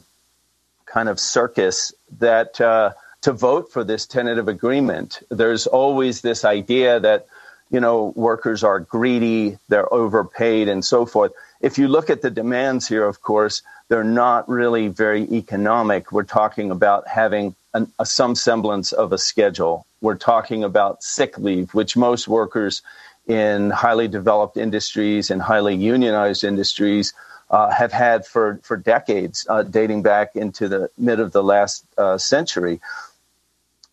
kind 0.84 1.08
of 1.08 1.18
circus 1.18 1.94
that 2.18 2.60
uh, 2.60 2.90
to 3.22 3.32
vote 3.32 3.72
for 3.72 3.84
this 3.84 4.04
tentative 4.04 4.48
agreement. 4.48 5.20
There's 5.30 5.66
always 5.66 6.20
this 6.20 6.44
idea 6.44 7.00
that 7.00 7.26
you 7.70 7.80
know 7.80 8.12
workers 8.16 8.62
are 8.62 8.80
greedy, 8.80 9.56
they're 9.70 9.90
overpaid, 9.90 10.68
and 10.68 10.84
so 10.84 11.06
forth. 11.06 11.32
If 11.62 11.78
you 11.78 11.88
look 11.88 12.10
at 12.10 12.20
the 12.20 12.30
demands 12.30 12.86
here, 12.86 13.06
of 13.06 13.22
course, 13.22 13.62
they're 13.88 14.04
not 14.04 14.46
really 14.46 14.88
very 14.88 15.22
economic. 15.32 16.12
We're 16.12 16.24
talking 16.24 16.70
about 16.70 17.08
having 17.08 17.54
an, 17.72 17.90
a, 17.98 18.04
some 18.04 18.34
semblance 18.34 18.92
of 18.92 19.14
a 19.14 19.18
schedule. 19.18 19.86
We're 20.02 20.16
talking 20.18 20.64
about 20.64 21.02
sick 21.02 21.38
leave, 21.38 21.72
which 21.72 21.96
most 21.96 22.28
workers 22.28 22.82
in 23.28 23.70
highly 23.70 24.08
developed 24.08 24.56
industries 24.56 25.30
and 25.30 25.40
highly 25.40 25.76
unionized 25.76 26.42
industries 26.42 27.12
uh, 27.50 27.70
have 27.70 27.92
had 27.92 28.26
for, 28.26 28.58
for 28.62 28.76
decades, 28.76 29.46
uh, 29.48 29.62
dating 29.62 30.02
back 30.02 30.34
into 30.34 30.68
the 30.68 30.90
mid 30.98 31.20
of 31.20 31.32
the 31.32 31.42
last 31.42 31.84
uh, 31.96 32.18
century. 32.18 32.80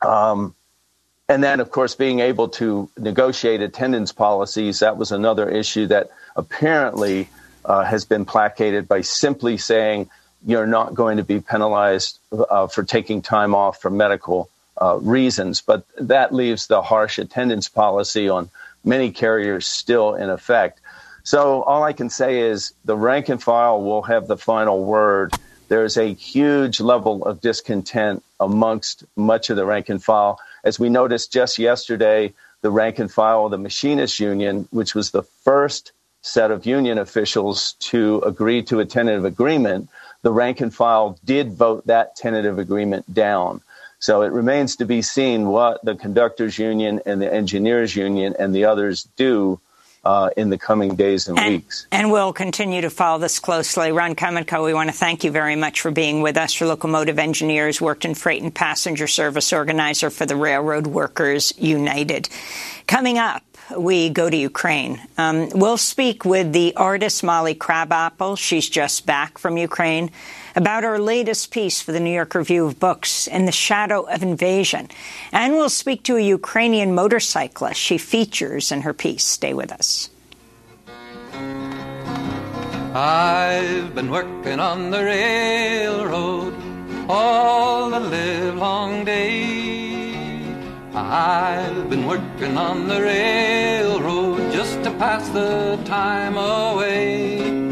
Um, 0.02 0.56
and 1.28 1.44
then, 1.44 1.60
of 1.60 1.72
course, 1.72 1.96
being 1.96 2.20
able 2.20 2.50
to 2.50 2.90
negotiate 2.98 3.62
attendance 3.62 4.12
policies, 4.12 4.80
that 4.80 4.98
was 4.98 5.12
another 5.12 5.50
issue 5.50 5.88
that 5.88 6.12
apparently 6.36 7.30
uh, 7.64 7.84
has 7.84 8.06
been 8.06 8.26
placated 8.26 8.88
by 8.88 9.02
simply 9.02 9.58
saying 9.58 10.10
you're 10.46 10.68
not 10.68 10.94
going 10.94 11.18
to 11.18 11.24
be 11.24 11.42
penalized 11.42 12.20
uh, 12.32 12.68
for 12.68 12.84
taking 12.84 13.22
time 13.22 13.56
off 13.56 13.82
for 13.82 13.90
medical 13.90 14.50
uh, 14.80 14.98
reasons. 15.02 15.62
But 15.62 15.86
that 16.00 16.34
leaves 16.34 16.68
the 16.68 16.82
harsh 16.82 17.18
attendance 17.18 17.70
policy 17.70 18.30
on 18.30 18.50
many 18.86 19.12
carriers 19.12 19.68
still 19.68 20.16
in 20.16 20.30
effect. 20.30 20.80
So 21.24 21.64
all 21.64 21.84
I 21.84 21.94
can 21.94 22.10
say 22.10 22.40
is 22.40 22.74
the 22.86 22.96
rank 22.96 23.30
and 23.30 23.42
file 23.42 23.82
will 23.82 24.04
have 24.04 24.28
the 24.28 24.38
final 24.38 24.84
word. 24.84 25.34
There's 25.68 25.98
a 25.98 26.14
huge 26.14 26.80
level 26.80 27.26
of 27.26 27.42
discontent 27.42 28.24
amongst 28.40 29.04
much 29.16 29.50
of 29.50 29.56
the 29.56 29.66
rank 29.66 29.90
and 29.90 30.04
file. 30.04 30.40
As 30.64 30.80
we 30.80 30.90
noticed 30.90 31.34
just 31.34 31.58
yesterday, 31.58 32.34
the 32.62 32.70
rank 32.70 33.00
and 33.00 33.12
file 33.12 33.46
of 33.46 33.52
the 33.52 33.58
Machinists 33.58 34.20
Union, 34.20 34.68
which 34.72 34.94
was 34.94 35.12
the 35.12 35.24
first 35.24 35.92
set 36.22 36.52
of 36.52 36.66
union 36.66 36.98
officials 36.98 37.74
to 37.80 38.20
agree 38.26 38.62
to 38.64 38.80
a 38.80 38.86
tentative 38.86 39.26
agreement, 39.26 39.90
the 40.24 40.32
rank 40.32 40.62
and 40.62 40.74
file 40.74 41.20
did 41.24 41.54
vote 41.54 41.86
that 41.86 42.16
tentative 42.16 42.58
agreement 42.58 43.12
down. 43.14 43.62
So 44.06 44.22
it 44.22 44.32
remains 44.34 44.76
to 44.76 44.86
be 44.86 45.02
seen 45.02 45.48
what 45.48 45.84
the 45.84 45.96
conductors 45.96 46.60
union 46.60 47.02
and 47.08 47.20
the 47.20 47.34
engineers 47.34 47.96
union 47.96 48.36
and 48.38 48.54
the 48.54 48.66
others 48.66 49.08
do 49.16 49.60
uh, 50.04 50.30
in 50.38 50.52
the 50.52 50.60
coming 50.60 50.96
days 50.96 51.28
and, 51.28 51.40
and, 51.40 51.54
weeks. 51.56 51.88
And 51.92 52.12
we'll 52.12 52.32
continue 52.32 52.82
to 52.82 52.92
follow 52.92 53.18
this 53.18 53.40
closely. 53.40 53.92
Ron 53.92 54.14
Kaminkow, 54.14 54.64
we 54.64 54.76
want 54.76 54.92
to 54.92 54.96
thank 54.96 55.24
you 55.24 55.32
very 55.32 55.56
much 55.56 55.82
for 55.82 55.90
being 55.90 56.22
with 56.22 56.38
us. 56.38 56.60
Your 56.60 56.70
locomotive 56.70 57.18
engineers 57.18 57.82
worked 57.82 58.06
in 58.06 58.14
freight 58.14 58.44
and 58.44 58.54
passenger 58.54 59.08
service 59.08 59.52
organizer 59.52 60.12
for 60.12 60.28
the 60.28 60.36
Railroad 60.36 60.86
Workers 60.86 61.52
United. 61.58 62.30
Coming 62.86 63.18
up, 63.18 63.42
we 63.76 64.10
go 64.12 64.30
to 64.30 64.38
Ukraine. 64.38 65.02
Um, 65.18 65.50
we'll 65.50 65.78
speak 65.78 66.26
with 66.26 66.54
the 66.54 66.76
artist 66.76 67.24
Molly 67.24 67.56
Crabapple. 67.56 68.36
She's 68.36 68.70
just 68.70 69.08
back 69.08 69.40
from 69.40 69.58
Ukraine 69.58 70.12
about 70.56 70.84
her 70.84 70.98
latest 70.98 71.52
piece 71.52 71.82
for 71.82 71.92
the 71.92 72.00
New 72.00 72.14
York 72.14 72.34
Review 72.34 72.66
of 72.66 72.80
Books, 72.80 73.28
In 73.28 73.46
the 73.46 73.52
Shadow 73.52 74.04
of 74.04 74.24
Invasion. 74.24 74.90
And 75.32 75.54
we'll 75.54 75.70
speak 75.70 76.04
to 76.04 76.16
a 76.16 76.22
Ukrainian 76.22 76.96
motorcyclist 76.96 77.80
she 77.80 77.98
features 77.98 78.72
in 78.72 78.82
her 78.82 78.94
piece. 78.94 79.26
Stay 79.26 79.54
with 79.54 79.72
us. 79.72 80.10
I've 82.96 83.94
been 83.94 84.10
working 84.10 84.60
on 84.62 84.90
the 84.92 85.04
railroad 85.04 86.56
all 87.10 87.90
the 87.90 88.00
live 88.00 88.56
long 88.56 89.04
day. 89.04 89.76
I've 90.94 91.90
been 91.90 92.08
working 92.08 92.58
on 92.58 92.88
the 92.88 93.02
railroad 93.02 94.54
just 94.54 94.82
to 94.86 94.92
pass 94.92 95.28
the 95.30 95.78
time 95.84 96.38
away. 96.38 97.65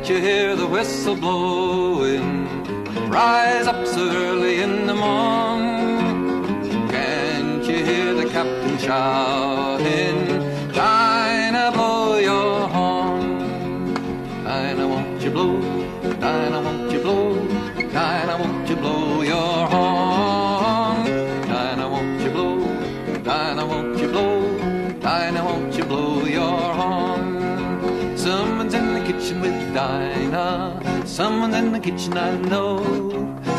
Can't 0.00 0.12
you 0.16 0.20
hear 0.22 0.56
the 0.56 0.66
whistle 0.66 1.14
blowing? 1.14 2.48
Rise 3.10 3.66
up 3.66 3.86
so 3.86 4.08
early 4.08 4.62
in 4.62 4.86
the 4.86 4.94
morning. 4.94 6.88
Can't 6.88 7.62
you 7.66 7.84
hear 7.84 8.14
the 8.14 8.24
captain 8.30 8.78
shouting? 8.78 9.79
Someone's 31.20 31.54
in 31.54 31.72
the 31.72 31.78
kitchen, 31.78 32.16
I 32.16 32.34
know. 32.48 32.78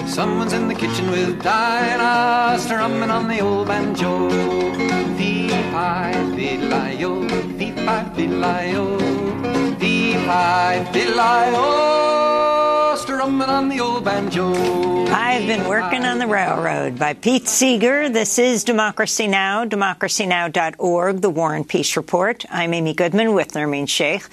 Someone's 0.08 0.52
in 0.52 0.68
the 0.68 0.74
kitchen 0.74 1.12
with 1.12 1.44
Dinah, 1.44 2.58
strumming 2.58 3.12
on 3.12 3.28
the 3.28 3.40
old 3.40 3.68
banjo. 3.68 4.32
Fee 5.16 5.50
fi 5.50 6.12
fi 6.36 6.58
li 6.58 7.00
yo, 7.00 7.30
fee 7.60 7.72
fi 7.86 8.04
fi 8.16 8.26
li 8.26 8.72
yo, 8.72 8.98
fee 9.78 10.14
fi 10.26 10.84
fi 10.92 11.06
li 11.06 11.52
yo, 11.54 12.96
strumming 12.98 13.48
on 13.48 13.70
the 13.70 13.80
old 13.80 14.06
banjo. 14.06 14.56
I've 15.10 15.46
been 15.46 15.68
working 15.70 16.04
on 16.04 16.18
the 16.18 16.26
railroad 16.26 16.98
by 16.98 17.14
Pete 17.14 17.48
Seeger. 17.48 18.10
This 18.10 18.40
is 18.40 18.64
Democracy 18.64 19.28
Now!, 19.28 19.66
democracynow.org, 19.66 21.22
the 21.22 21.30
War 21.30 21.54
and 21.54 21.70
Peace 21.70 21.96
Report. 21.96 22.44
I'm 22.50 22.74
Amy 22.74 22.96
Goodman 22.96 23.36
with 23.36 23.52
Nermeen 23.52 23.88
Sheikh. 23.88 24.28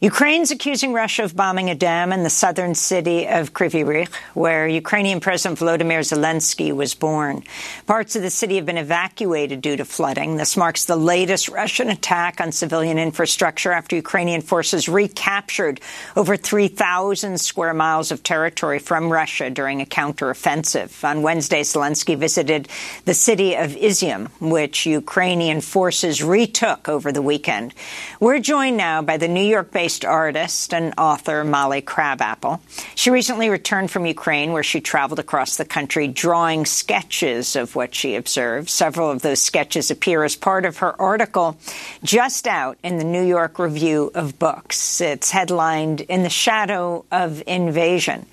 Ukraine's 0.00 0.50
accusing 0.50 0.92
Russia 0.92 1.22
of 1.22 1.36
bombing 1.36 1.70
a 1.70 1.74
dam 1.74 2.12
in 2.12 2.24
the 2.24 2.30
southern 2.30 2.74
city 2.74 3.28
of 3.28 3.54
Kryvyi 3.54 3.84
Rih, 3.84 4.12
where 4.34 4.66
Ukrainian 4.66 5.20
President 5.20 5.60
Volodymyr 5.60 6.00
Zelensky 6.00 6.74
was 6.74 6.94
born. 6.94 7.44
Parts 7.86 8.16
of 8.16 8.22
the 8.22 8.28
city 8.28 8.56
have 8.56 8.66
been 8.66 8.76
evacuated 8.76 9.60
due 9.60 9.76
to 9.76 9.84
flooding. 9.84 10.36
This 10.36 10.56
marks 10.56 10.84
the 10.84 10.96
latest 10.96 11.48
Russian 11.48 11.90
attack 11.90 12.40
on 12.40 12.50
civilian 12.50 12.98
infrastructure 12.98 13.70
after 13.70 13.94
Ukrainian 13.94 14.40
forces 14.40 14.88
recaptured 14.88 15.80
over 16.16 16.36
3,000 16.36 17.38
square 17.38 17.72
miles 17.72 18.10
of 18.10 18.24
territory 18.24 18.80
from 18.80 19.12
Russia 19.12 19.48
during 19.48 19.80
a 19.80 19.86
counteroffensive. 19.86 21.04
On 21.04 21.22
Wednesday, 21.22 21.62
Zelensky 21.62 22.18
visited 22.18 22.68
the 23.04 23.14
city 23.14 23.54
of 23.54 23.70
Izium, 23.70 24.28
which 24.40 24.86
Ukrainian 24.86 25.60
forces 25.60 26.20
retook 26.20 26.88
over 26.88 27.12
the 27.12 27.22
weekend. 27.22 27.72
We're 28.18 28.40
joined 28.40 28.76
now 28.76 29.00
by 29.00 29.18
the 29.18 29.28
New 29.28 29.44
York-based 29.44 29.83
artist 30.04 30.72
and 30.72 30.94
author 30.96 31.44
Molly 31.44 31.82
Crabapple. 31.82 32.62
She 32.94 33.10
recently 33.10 33.50
returned 33.50 33.90
from 33.90 34.06
Ukraine, 34.06 34.52
where 34.52 34.62
she 34.62 34.80
traveled 34.80 35.18
across 35.18 35.56
the 35.56 35.64
country 35.64 36.08
drawing 36.08 36.64
sketches 36.64 37.54
of 37.54 37.76
what 37.76 37.94
she 37.94 38.14
observed. 38.14 38.70
Several 38.70 39.10
of 39.10 39.20
those 39.20 39.42
sketches 39.42 39.90
appear 39.90 40.24
as 40.24 40.36
part 40.36 40.64
of 40.64 40.78
her 40.78 40.98
article 41.00 41.58
just 42.02 42.46
out 42.46 42.78
in 42.82 42.96
the 42.96 43.04
New 43.04 43.24
York 43.24 43.58
Review 43.58 44.10
of 44.14 44.38
Books. 44.38 45.02
It's 45.02 45.30
headlined 45.30 46.00
In 46.00 46.22
the 46.22 46.30
Shadow 46.30 47.04
of 47.12 47.42
Invasion. 47.46 48.24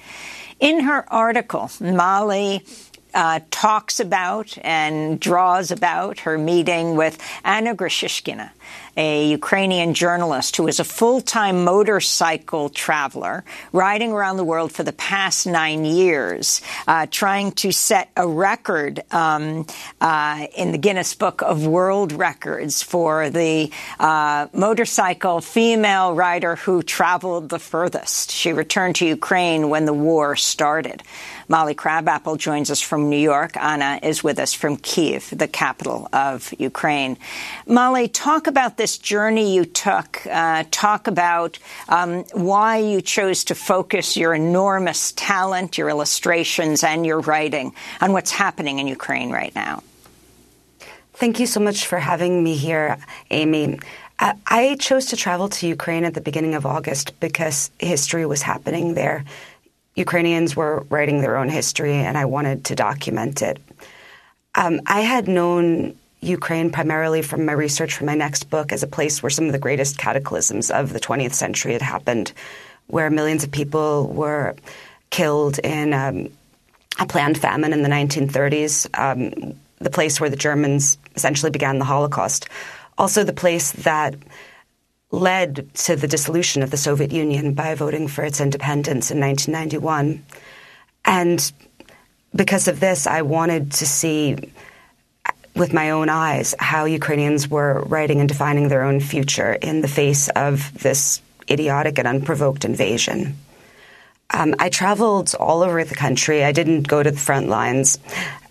In 0.62 0.82
her 0.82 1.12
article, 1.12 1.70
Molly 1.82 2.64
uh, 3.14 3.40
talks 3.50 4.00
about 4.00 4.58
and 4.62 5.20
draws 5.20 5.72
about 5.72 6.20
her 6.20 6.38
meeting 6.38 6.96
with 6.96 7.18
Anna 7.44 7.76
Grechishkina, 7.76 8.52
a 8.98 9.30
Ukrainian 9.30 9.94
journalist 9.94 10.58
who 10.58 10.68
is 10.68 10.80
a 10.80 10.84
full-time 10.84 11.64
motorcycle 11.64 12.70
traveler, 12.70 13.44
riding 13.72 14.12
around 14.12 14.38
the 14.38 14.44
world 14.44 14.72
for 14.72 14.84
the 14.84 14.94
past 14.94 15.48
nine 15.48 15.86
years, 15.86 16.62
uh, 16.88 17.08
trying 17.10 17.52
to 17.54 17.72
set 17.72 18.10
a 18.18 18.28
record 18.28 19.02
um, 19.12 19.66
uh, 20.02 20.48
in 20.56 20.72
the 20.72 20.78
Guinness 20.78 21.16
Book 21.16 21.42
of 21.42 21.66
World 21.66 22.12
Records 22.12 22.82
for 22.82 23.30
the 23.30 23.72
uh, 24.00 24.48
motorcycle 24.54 25.42
female 25.42 26.14
rider 26.14 26.56
who 26.56 26.84
traveled 26.84 27.50
the 27.50 27.60
furthest. 27.60 28.32
She 28.32 28.54
returned 28.54 28.98
to 28.98 29.06
Ukraine 29.06 29.70
when 29.70 29.86
the 29.86 29.94
war 29.94 30.36
started. 30.36 31.04
Molly 31.52 31.74
Crabapple 31.74 32.38
joins 32.38 32.72
us 32.72 32.80
from 32.80 33.10
New 33.10 33.18
York. 33.18 33.58
Anna 33.58 34.00
is 34.02 34.24
with 34.24 34.40
us 34.40 34.54
from 34.54 34.78
Kiev, 34.78 35.30
the 35.38 35.50
capital 35.50 36.08
of 36.14 36.54
Ukraine. 36.58 37.18
Molly, 37.68 38.08
talk 38.08 38.48
about 38.48 38.61
this 38.70 38.98
journey 38.98 39.56
you 39.56 39.66
took. 39.66 40.26
Uh, 40.26 40.64
talk 40.72 41.08
about 41.08 41.60
um, 41.90 42.24
why 42.34 42.78
you 42.78 43.02
chose 43.02 43.44
to 43.46 43.56
focus 43.56 44.18
your 44.18 44.34
enormous 44.34 45.12
talent, 45.14 45.78
your 45.78 45.90
illustrations, 45.90 46.84
and 46.84 47.06
your 47.06 47.20
writing 47.22 47.74
on 48.00 48.14
what's 48.14 48.32
happening 48.32 48.80
in 48.80 48.88
Ukraine 48.88 49.32
right 49.32 49.54
now. 49.56 49.84
Thank 51.14 51.40
you 51.40 51.46
so 51.46 51.60
much 51.60 51.86
for 51.86 52.00
having 52.00 52.44
me 52.44 52.56
here, 52.56 52.98
Amy. 53.30 53.80
Uh, 54.18 54.34
I 54.46 54.76
chose 54.80 55.08
to 55.08 55.16
travel 55.16 55.50
to 55.50 55.68
Ukraine 55.68 56.06
at 56.06 56.14
the 56.14 56.22
beginning 56.22 56.56
of 56.56 56.66
August 56.66 57.20
because 57.20 57.72
history 57.80 58.26
was 58.26 58.42
happening 58.42 58.94
there. 58.94 59.26
Ukrainians 59.96 60.56
were 60.56 60.86
writing 60.90 61.22
their 61.22 61.38
own 61.38 61.50
history, 61.50 61.94
and 61.94 62.18
I 62.18 62.26
wanted 62.26 62.66
to 62.66 62.76
document 62.76 63.42
it. 63.42 63.60
Um, 64.56 64.82
I 64.86 65.02
had 65.02 65.28
known 65.28 65.96
Ukraine 66.22 66.72
primarily 66.72 67.22
from 67.22 67.46
my 67.46 67.54
research 67.54 67.96
for 67.96 68.06
my 68.06 68.16
next 68.16 68.50
book 68.50 68.72
as 68.72 68.84
a 68.84 68.88
place 68.88 69.22
where 69.22 69.30
some 69.30 69.46
of 69.46 69.52
the 69.52 69.60
greatest 69.60 69.98
cataclysms 69.98 70.70
of 70.70 70.94
the 70.94 71.00
20th 71.00 71.34
century 71.34 71.74
had 71.74 71.82
happened, 71.82 72.32
where 72.88 73.10
millions 73.10 73.44
of 73.44 73.52
people 73.52 74.08
were 74.08 74.56
killed 75.10 75.60
in 75.60 75.94
um, 75.94 76.30
a 77.00 77.06
planned 77.08 77.38
famine 77.38 77.74
in 77.74 77.82
the 77.82 77.90
1930s, 77.90 78.88
um, 78.98 79.56
the 79.80 79.90
place 79.90 80.22
where 80.22 80.30
the 80.30 80.36
Germans 80.36 80.98
essentially 81.16 81.52
began 81.52 81.80
the 81.80 81.86
Holocaust. 81.86 82.48
Also, 82.98 83.24
the 83.24 83.34
place 83.34 83.72
that 83.72 84.16
led 85.10 85.74
to 85.74 85.96
the 85.96 86.08
dissolution 86.08 86.62
of 86.62 86.72
the 86.72 86.78
Soviet 86.78 87.12
Union 87.12 87.54
by 87.54 87.74
voting 87.76 88.08
for 88.08 88.24
its 88.24 88.40
independence 88.40 89.12
in 89.12 89.20
1991. 89.20 90.24
And 91.04 91.52
because 92.36 92.68
of 92.68 92.80
this, 92.80 93.08
I 93.08 93.24
wanted 93.24 93.72
to 93.74 93.86
see 93.86 94.38
with 95.56 95.74
my 95.74 95.92
own 95.92 96.10
eyes 96.10 96.56
how 96.60 96.86
Ukrainians 96.86 97.48
were 97.48 97.82
writing 97.82 98.20
and 98.20 98.30
defining 98.30 98.68
their 98.68 98.84
own 98.84 99.00
future 99.00 99.54
in 99.54 99.82
the 99.82 99.88
face 99.88 100.30
of 100.30 100.74
this 100.80 101.22
idiotic 101.50 101.98
and 101.98 102.08
unprovoked 102.08 102.66
invasion. 102.66 103.36
Um, 104.34 104.56
I 104.60 104.70
traveled 104.70 105.36
all 105.38 105.62
over 105.62 105.84
the 105.84 105.96
country. 105.96 106.44
I 106.44 106.54
didn't 106.54 106.88
go 106.88 107.04
to 107.04 107.12
the 107.12 107.18
front 107.18 107.50
lines 107.50 108.00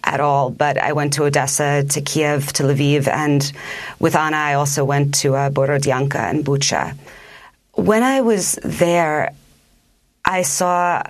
at 0.05 0.21
all, 0.21 0.51
but 0.51 0.77
I 0.77 0.93
went 0.93 1.15
to 1.15 1.25
Odessa, 1.25 1.85
to 1.85 2.01
Kiev, 2.03 2.53
to 2.55 2.65
Lviv, 2.65 3.09
and 3.09 3.51
with 3.99 4.15
Anna, 4.15 4.37
I 4.37 4.55
also 4.55 4.85
went 4.85 5.15
to 5.17 5.35
uh, 5.35 5.51
Borodyanka 5.51 6.17
and 6.17 6.45
Bucha. 6.45 6.97
When 7.75 8.03
I 8.03 8.21
was 8.21 8.59
there, 8.63 9.33
I 10.25 10.43
saw 10.43 11.03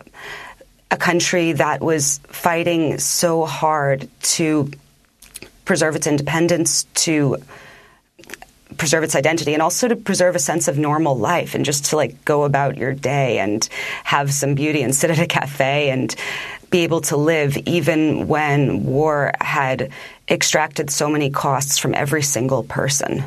a 0.90 0.96
country 0.96 1.52
that 1.52 1.80
was 1.80 2.18
fighting 2.28 2.98
so 2.98 3.44
hard 3.44 4.08
to 4.22 4.70
preserve 5.70 5.94
its 5.94 6.08
independence, 6.08 6.82
to 6.94 7.36
preserve 8.76 9.04
its 9.04 9.14
identity 9.14 9.52
and 9.54 9.62
also 9.62 9.86
to 9.86 9.94
preserve 9.94 10.34
a 10.34 10.40
sense 10.40 10.66
of 10.66 10.76
normal 10.76 11.16
life 11.16 11.54
and 11.54 11.64
just 11.64 11.84
to 11.84 11.94
like 11.94 12.24
go 12.24 12.42
about 12.42 12.76
your 12.76 12.92
day 12.92 13.38
and 13.38 13.68
have 14.02 14.32
some 14.32 14.56
beauty 14.56 14.82
and 14.82 14.92
sit 14.92 15.12
at 15.12 15.20
a 15.20 15.28
cafe 15.28 15.90
and 15.90 16.16
be 16.70 16.80
able 16.80 17.00
to 17.02 17.16
live 17.16 17.56
even 17.68 18.26
when 18.26 18.82
war 18.84 19.30
had 19.40 19.92
extracted 20.28 20.90
so 20.90 21.08
many 21.08 21.30
costs 21.30 21.78
from 21.78 21.94
every 21.94 22.22
single 22.24 22.64
person. 22.64 23.22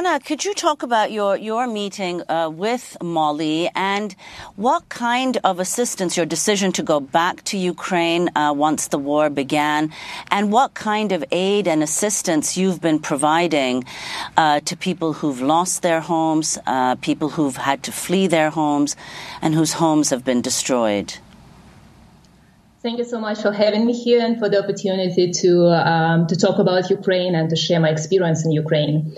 Anna, 0.00 0.18
could 0.18 0.46
you 0.46 0.54
talk 0.54 0.82
about 0.82 1.12
your, 1.12 1.36
your 1.36 1.66
meeting 1.66 2.22
uh, 2.30 2.48
with 2.48 2.96
Molly 3.02 3.70
and 3.74 4.16
what 4.56 4.88
kind 4.88 5.36
of 5.44 5.60
assistance, 5.60 6.16
your 6.16 6.24
decision 6.24 6.72
to 6.72 6.82
go 6.82 7.00
back 7.00 7.44
to 7.44 7.58
Ukraine 7.58 8.30
uh, 8.34 8.54
once 8.56 8.88
the 8.88 8.96
war 8.96 9.28
began, 9.28 9.92
and 10.30 10.50
what 10.50 10.72
kind 10.72 11.12
of 11.12 11.22
aid 11.30 11.68
and 11.68 11.82
assistance 11.82 12.56
you've 12.56 12.80
been 12.80 12.98
providing 12.98 13.84
uh, 14.38 14.60
to 14.60 14.74
people 14.74 15.12
who've 15.12 15.42
lost 15.42 15.82
their 15.82 16.00
homes, 16.00 16.56
uh, 16.66 16.94
people 16.94 17.28
who've 17.28 17.58
had 17.58 17.82
to 17.82 17.92
flee 17.92 18.26
their 18.26 18.48
homes, 18.48 18.96
and 19.42 19.54
whose 19.54 19.74
homes 19.74 20.08
have 20.08 20.24
been 20.24 20.40
destroyed? 20.40 21.12
Thank 22.82 22.96
you 22.96 23.04
so 23.04 23.20
much 23.20 23.42
for 23.42 23.52
having 23.52 23.84
me 23.84 23.92
here 23.92 24.24
and 24.24 24.38
for 24.38 24.48
the 24.48 24.62
opportunity 24.64 25.30
to 25.42 25.66
um, 25.66 26.26
to 26.28 26.36
talk 26.36 26.58
about 26.58 26.88
Ukraine 26.88 27.34
and 27.34 27.50
to 27.50 27.56
share 27.56 27.78
my 27.78 27.90
experience 27.90 28.46
in 28.46 28.52
Ukraine. 28.52 29.14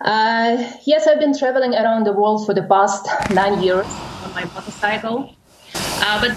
Uh, 0.00 0.72
yes, 0.84 1.06
I've 1.06 1.18
been 1.18 1.36
traveling 1.36 1.74
around 1.74 2.04
the 2.04 2.12
world 2.12 2.46
for 2.46 2.54
the 2.54 2.62
past 2.62 3.06
nine 3.30 3.62
years 3.62 3.86
on 4.24 4.32
my 4.34 4.44
motorcycle, 4.54 5.34
uh, 6.00 6.20
but 6.20 6.36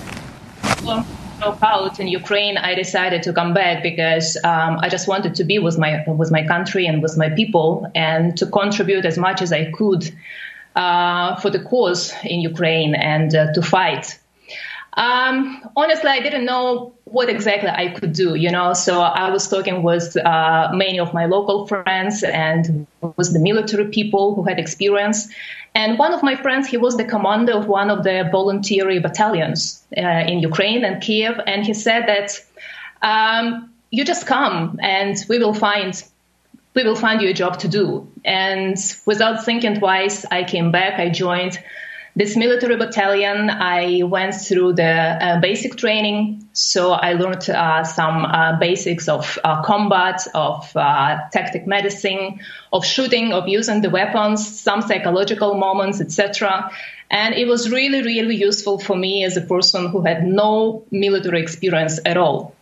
broke 1.41 1.63
out 1.63 2.00
in 2.00 2.08
Ukraine, 2.08 2.58
I 2.58 2.76
decided 2.76 3.24
to 3.24 3.34
come 3.34 3.54
back 3.54 3.82
because 3.84 4.38
um, 4.43 4.78
I 4.80 4.89
just 4.89 5.08
wanted 5.08 5.36
to 5.36 5.43
be 5.43 5.58
with 5.60 5.78
my 5.78 6.04
with 6.08 6.32
my 6.32 6.45
country 6.45 6.86
and 6.86 7.02
with 7.02 7.17
my 7.17 7.30
people 7.30 7.89
and 7.95 8.38
to 8.38 8.45
contribute 8.45 9.06
as 9.06 9.17
much 9.17 9.41
as 9.41 9.52
I 9.52 9.71
could 9.71 10.04
uh, 10.76 11.36
for 11.41 11.50
the 11.50 11.60
cause 11.71 12.13
in 12.24 12.39
Ukraine 12.41 12.93
and 12.95 13.34
uh, 13.36 13.54
to 13.54 13.62
fight 13.62 14.19
um, 14.93 15.69
honestly, 15.75 16.10
I 16.10 16.19
didn't 16.19 16.45
know 16.45 16.93
what 17.06 17.30
exactly 17.30 17.69
I 17.69 17.89
could 17.89 18.13
do, 18.13 18.36
you 18.36 18.51
know. 18.51 18.73
So 18.73 19.01
I 19.01 19.30
was 19.30 19.47
talking 19.47 19.84
with 19.84 20.17
uh, 20.17 20.69
many 20.73 20.99
of 20.99 21.13
my 21.13 21.25
local 21.25 21.67
friends 21.67 22.23
and 22.23 22.86
with 23.01 23.34
the 23.34 23.39
military 23.39 23.88
people 23.88 24.36
who 24.36 24.43
had 24.43 24.60
experience. 24.60 25.30
And 25.73 25.97
one 25.97 26.13
of 26.13 26.23
my 26.23 26.36
friends, 26.36 26.67
he 26.67 26.77
was 26.77 26.97
the 26.97 27.06
commander 27.06 27.54
of 27.54 27.67
one 27.67 27.89
of 27.89 28.04
the 28.04 28.27
voluntary 28.32 28.99
battalions 28.99 29.82
uh, 29.97 30.01
in 30.01 30.39
Ukraine 30.39 30.84
and 30.84 31.01
Kiev, 31.01 31.39
and 31.47 31.65
he 31.65 31.73
said 31.73 32.08
that 32.08 32.32
um, 33.01 33.71
you 33.89 34.04
just 34.04 34.25
come 34.25 34.80
and 34.82 35.15
we 35.30 35.39
will 35.39 35.54
find 35.54 36.04
we 36.73 36.84
will 36.84 36.95
find 36.95 37.21
you 37.21 37.30
a 37.30 37.34
job 37.34 37.60
to 37.60 37.67
do. 37.67 38.08
And 38.23 38.77
without 39.06 39.43
thinking 39.43 39.75
twice, 39.75 40.23
I 40.32 40.45
came 40.45 40.71
back. 40.71 40.99
I 40.99 41.10
joined 41.10 41.60
this 42.15 42.36
military 42.36 42.76
battalion, 42.76 43.50
I 43.50 44.04
went 44.04 44.36
through 44.36 44.74
the 44.74 44.84
uh, 44.91 45.39
basic 45.39 45.78
training. 45.78 46.47
So 46.54 46.91
I 46.91 47.13
learned 47.13 47.50
uh, 47.50 47.86
some 47.86 48.26
uh, 48.26 48.60
basics 48.60 49.08
of 49.08 49.39
uh, 49.43 49.62
combat, 49.63 50.28
of 50.36 50.69
uh, 50.76 51.19
tactic 51.32 51.65
medicine, 51.65 52.41
of 52.74 52.86
shooting, 52.86 53.32
of 53.32 53.47
using 53.47 53.82
the 53.82 53.89
weapons, 53.89 54.60
some 54.60 54.82
psychological 54.82 55.56
moments, 55.56 56.02
etc. 56.02 56.71
And 57.10 57.34
it 57.34 57.47
was 57.47 57.71
really, 57.71 58.02
really 58.02 58.36
useful 58.36 58.78
for 58.80 58.95
me 58.95 59.24
as 59.24 59.38
a 59.38 59.41
person 59.41 59.89
who 59.89 60.02
had 60.02 60.26
no 60.26 60.84
military 60.91 61.41
experience 61.41 62.00
at 62.06 62.17
all. 62.17 62.56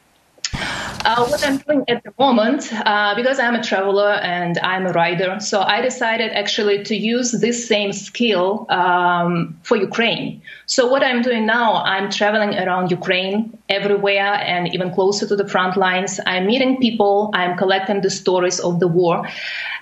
Uh, 1.05 1.25
what 1.27 1.45
I'm 1.47 1.57
doing 1.57 1.85
at 1.87 2.03
the 2.03 2.13
moment, 2.19 2.73
uh, 2.73 3.15
because 3.15 3.39
I'm 3.39 3.55
a 3.55 3.63
traveler 3.63 4.11
and 4.11 4.57
I'm 4.59 4.85
a 4.85 4.91
rider, 4.91 5.39
so 5.39 5.61
I 5.61 5.79
decided 5.81 6.31
actually 6.33 6.83
to 6.83 6.95
use 6.95 7.31
this 7.31 7.67
same 7.67 7.93
skill 7.93 8.65
um, 8.69 9.57
for 9.63 9.77
Ukraine. 9.77 10.41
So 10.65 10.87
what 10.87 11.01
I'm 11.01 11.21
doing 11.21 11.45
now, 11.45 11.75
I'm 11.83 12.09
traveling 12.09 12.53
around 12.55 12.91
Ukraine 12.91 13.57
everywhere 13.69 14.33
and 14.33 14.73
even 14.73 14.93
closer 14.93 15.25
to 15.27 15.37
the 15.37 15.47
front 15.47 15.77
lines. 15.77 16.19
I'm 16.25 16.45
meeting 16.47 16.79
people, 16.81 17.31
I'm 17.33 17.57
collecting 17.57 18.01
the 18.01 18.09
stories 18.09 18.59
of 18.59 18.81
the 18.81 18.87
war, 18.87 19.25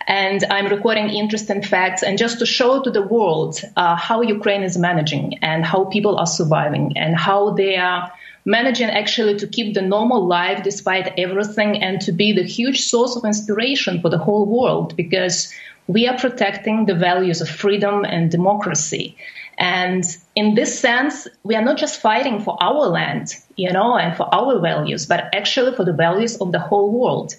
and 0.07 0.43
I'm 0.51 0.67
recording 0.67 1.09
interesting 1.09 1.63
facts 1.63 2.03
and 2.03 2.17
just 2.17 2.37
to 2.39 2.45
show 2.45 2.83
to 2.83 2.91
the 2.91 3.01
world 3.01 3.59
uh, 3.75 3.95
how 3.95 4.21
Ukraine 4.21 4.61
is 4.61 4.77
managing 4.77 5.39
and 5.41 5.65
how 5.65 5.85
people 5.85 6.17
are 6.17 6.27
surviving 6.27 6.95
and 6.95 7.17
how 7.17 7.51
they 7.51 7.75
are 7.75 8.11
managing 8.47 8.89
actually 8.89 9.37
to 9.37 9.45
keep 9.45 9.73
the 9.73 9.81
normal 9.81 10.25
life 10.25 10.63
despite 10.63 11.13
everything 11.17 11.83
and 11.83 11.99
to 11.99 12.13
be 12.13 12.31
the 12.31 12.43
huge 12.43 12.79
source 12.81 13.17
of 13.17 13.25
inspiration 13.25 14.01
for 14.01 14.09
the 14.09 14.17
whole 14.17 14.45
world 14.45 14.95
because 14.95 15.53
we 15.87 16.07
are 16.07 16.17
protecting 16.17 16.85
the 16.85 16.95
values 16.95 17.41
of 17.41 17.49
freedom 17.49 18.05
and 18.05 18.31
democracy. 18.31 19.17
And 19.57 20.05
in 20.33 20.55
this 20.55 20.79
sense, 20.79 21.27
we 21.43 21.55
are 21.55 21.61
not 21.61 21.77
just 21.77 21.99
fighting 21.99 22.39
for 22.39 22.55
our 22.63 22.87
land, 22.87 23.35
you 23.57 23.71
know, 23.71 23.97
and 23.97 24.15
for 24.15 24.33
our 24.33 24.61
values, 24.61 25.05
but 25.05 25.25
actually 25.33 25.75
for 25.75 25.83
the 25.83 25.93
values 25.93 26.37
of 26.37 26.53
the 26.53 26.59
whole 26.59 26.89
world. 26.89 27.35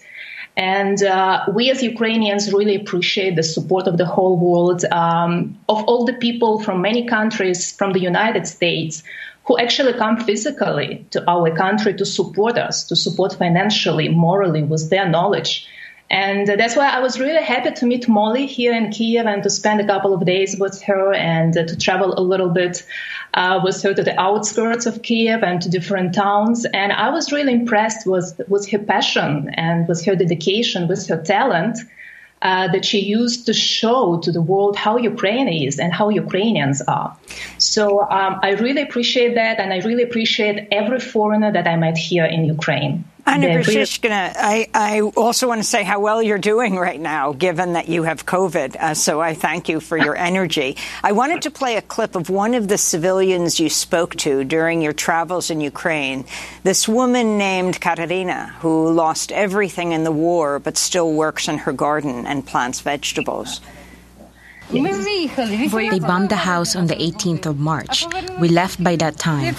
And 0.58 1.02
uh, 1.02 1.46
we 1.54 1.70
as 1.70 1.82
Ukrainians 1.82 2.52
really 2.52 2.74
appreciate 2.74 3.36
the 3.36 3.42
support 3.42 3.86
of 3.86 3.96
the 3.96 4.04
whole 4.04 4.36
world, 4.36 4.84
um, 4.86 5.56
of 5.70 5.84
all 5.84 6.04
the 6.04 6.14
people 6.14 6.60
from 6.60 6.82
many 6.82 7.06
countries, 7.06 7.72
from 7.72 7.92
the 7.92 8.00
United 8.00 8.46
States, 8.46 9.04
who 9.48 9.58
actually 9.58 9.94
come 9.94 10.18
physically 10.18 11.06
to 11.10 11.28
our 11.28 11.50
country 11.56 11.94
to 11.94 12.04
support 12.04 12.58
us, 12.58 12.84
to 12.84 12.94
support 12.94 13.32
financially, 13.32 14.08
morally, 14.10 14.62
with 14.62 14.90
their 14.90 15.08
knowledge. 15.08 15.66
And 16.10 16.46
that's 16.46 16.76
why 16.76 16.88
I 16.90 17.00
was 17.00 17.18
really 17.18 17.42
happy 17.42 17.70
to 17.70 17.86
meet 17.86 18.08
Molly 18.08 18.46
here 18.46 18.74
in 18.74 18.90
Kiev 18.90 19.26
and 19.26 19.42
to 19.42 19.50
spend 19.50 19.80
a 19.80 19.86
couple 19.86 20.12
of 20.12 20.24
days 20.24 20.58
with 20.58 20.82
her 20.82 21.14
and 21.14 21.54
to 21.54 21.76
travel 21.76 22.18
a 22.18 22.20
little 22.20 22.50
bit 22.50 22.86
uh, 23.32 23.60
with 23.64 23.82
her 23.82 23.94
to 23.94 24.02
the 24.02 24.18
outskirts 24.20 24.84
of 24.84 25.02
Kiev 25.02 25.42
and 25.42 25.62
to 25.62 25.70
different 25.70 26.14
towns. 26.14 26.66
And 26.66 26.92
I 26.92 27.10
was 27.10 27.32
really 27.32 27.52
impressed 27.54 28.06
with, 28.06 28.40
with 28.48 28.70
her 28.70 28.78
passion 28.78 29.50
and 29.54 29.88
with 29.88 30.04
her 30.04 30.14
dedication, 30.14 30.88
with 30.88 31.06
her 31.08 31.22
talent 31.22 31.78
uh, 32.42 32.68
that 32.68 32.84
she 32.84 33.00
used 33.00 33.46
to 33.46 33.52
show 33.52 34.18
to 34.20 34.30
the 34.30 34.40
world 34.40 34.76
how 34.76 34.96
Ukraine 34.96 35.48
is 35.48 35.78
and 35.78 35.92
how 35.92 36.08
Ukrainians 36.08 36.80
are. 36.82 37.16
So 37.58 38.02
um, 38.02 38.38
I 38.42 38.50
really 38.52 38.82
appreciate 38.82 39.34
that, 39.34 39.58
and 39.58 39.72
I 39.72 39.78
really 39.78 40.02
appreciate 40.02 40.68
every 40.70 41.00
foreigner 41.00 41.50
that 41.52 41.66
I 41.66 41.76
met 41.76 41.96
here 41.96 42.24
in 42.24 42.44
Ukraine. 42.44 43.04
Anna 43.28 43.46
Grechishkina, 43.48 44.32
I, 44.36 44.68
I 44.72 45.00
also 45.02 45.48
want 45.48 45.60
to 45.60 45.64
say 45.64 45.84
how 45.84 46.00
well 46.00 46.22
you're 46.22 46.38
doing 46.38 46.76
right 46.76 46.98
now, 46.98 47.34
given 47.34 47.74
that 47.74 47.88
you 47.88 48.04
have 48.04 48.24
COVID. 48.24 48.76
Uh, 48.76 48.94
so 48.94 49.20
I 49.20 49.34
thank 49.34 49.68
you 49.68 49.80
for 49.80 49.98
your 49.98 50.16
energy. 50.16 50.76
I 51.02 51.12
wanted 51.12 51.42
to 51.42 51.50
play 51.50 51.76
a 51.76 51.82
clip 51.82 52.16
of 52.16 52.30
one 52.30 52.54
of 52.54 52.68
the 52.68 52.78
civilians 52.78 53.60
you 53.60 53.68
spoke 53.68 54.16
to 54.16 54.44
during 54.44 54.80
your 54.80 54.94
travels 54.94 55.50
in 55.50 55.60
Ukraine. 55.60 56.24
This 56.62 56.88
woman 56.88 57.36
named 57.36 57.80
Katerina, 57.80 58.54
who 58.60 58.90
lost 58.92 59.30
everything 59.30 59.92
in 59.92 60.04
the 60.04 60.12
war 60.12 60.58
but 60.58 60.78
still 60.78 61.12
works 61.12 61.48
in 61.48 61.58
her 61.58 61.72
garden 61.72 62.26
and 62.26 62.46
plants 62.46 62.80
vegetables. 62.80 63.60
They 64.70 65.98
bombed 66.00 66.28
the 66.28 66.36
house 66.36 66.76
on 66.76 66.86
the 66.88 66.94
18th 66.94 67.46
of 67.46 67.58
March. 67.58 68.04
We 68.38 68.48
left 68.48 68.82
by 68.84 68.96
that 68.96 69.16
time. 69.18 69.54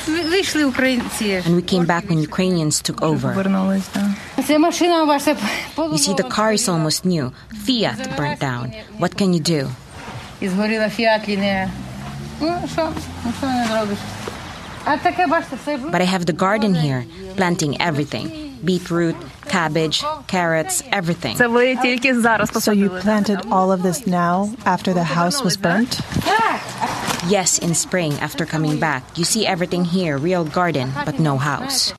And 1.46 1.56
we 1.56 1.62
came 1.64 1.86
back 1.86 2.08
when 2.10 2.20
Ukrainians 2.20 2.80
took 2.82 3.02
over. 3.02 3.34
You 3.34 3.44
see, 5.98 6.14
the 6.14 6.30
car 6.30 6.54
is 6.54 6.70
almost 6.70 7.06
new. 7.06 7.34
Fiat 7.66 8.16
burnt 8.18 8.40
down. 8.40 8.72
What 9.00 9.18
can 9.18 9.34
you 9.34 9.40
do? 9.40 9.70
But 14.86 16.02
I 16.02 16.06
have 16.06 16.26
the 16.26 16.34
garden 16.34 16.74
here, 16.74 17.06
planting 17.36 17.80
everything 17.82 18.50
beetroot, 18.64 19.16
cabbage, 19.46 20.04
carrots, 20.28 20.84
everything. 20.92 21.38
So 21.38 22.72
you 22.72 22.90
planted 22.90 23.46
all 23.52 23.72
of 23.72 23.84
this 23.84 24.06
now 24.06 24.54
after 24.66 24.94
the 24.94 25.04
house 25.04 25.42
was 25.44 25.58
burnt? 25.58 26.02
Yes, 27.28 27.60
in 27.60 27.76
spring 27.76 28.14
after 28.14 28.46
coming 28.46 28.80
back. 28.80 29.18
You 29.18 29.24
see 29.24 29.46
everything 29.46 29.86
here, 29.86 30.18
real 30.18 30.44
garden, 30.46 30.92
but 31.06 31.20
no 31.20 31.38
house. 31.38 31.94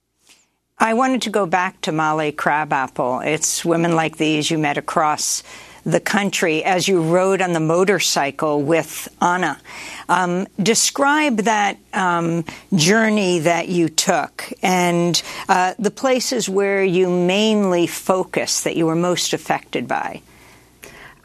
I 0.78 0.94
wanted 0.94 1.22
to 1.22 1.30
go 1.30 1.44
back 1.44 1.80
to 1.82 1.92
Molly 1.92 2.32
Crabapple. 2.32 3.20
It's 3.20 3.64
women 3.64 3.94
like 3.96 4.16
these 4.16 4.50
you 4.50 4.56
met 4.56 4.78
across 4.78 5.42
the 5.84 6.00
country 6.00 6.64
as 6.64 6.88
you 6.88 7.02
rode 7.02 7.40
on 7.40 7.52
the 7.52 7.60
motorcycle 7.60 8.62
with 8.62 9.08
Anna. 9.20 9.60
Um, 10.08 10.46
describe 10.60 11.38
that 11.38 11.78
um, 11.92 12.44
journey 12.74 13.40
that 13.40 13.68
you 13.68 13.88
took 13.88 14.52
and 14.62 15.20
uh, 15.48 15.74
the 15.78 15.90
places 15.90 16.48
where 16.48 16.82
you 16.82 17.08
mainly 17.08 17.86
focused 17.86 18.64
that 18.64 18.76
you 18.76 18.86
were 18.86 18.96
most 18.96 19.32
affected 19.32 19.86
by. 19.86 20.22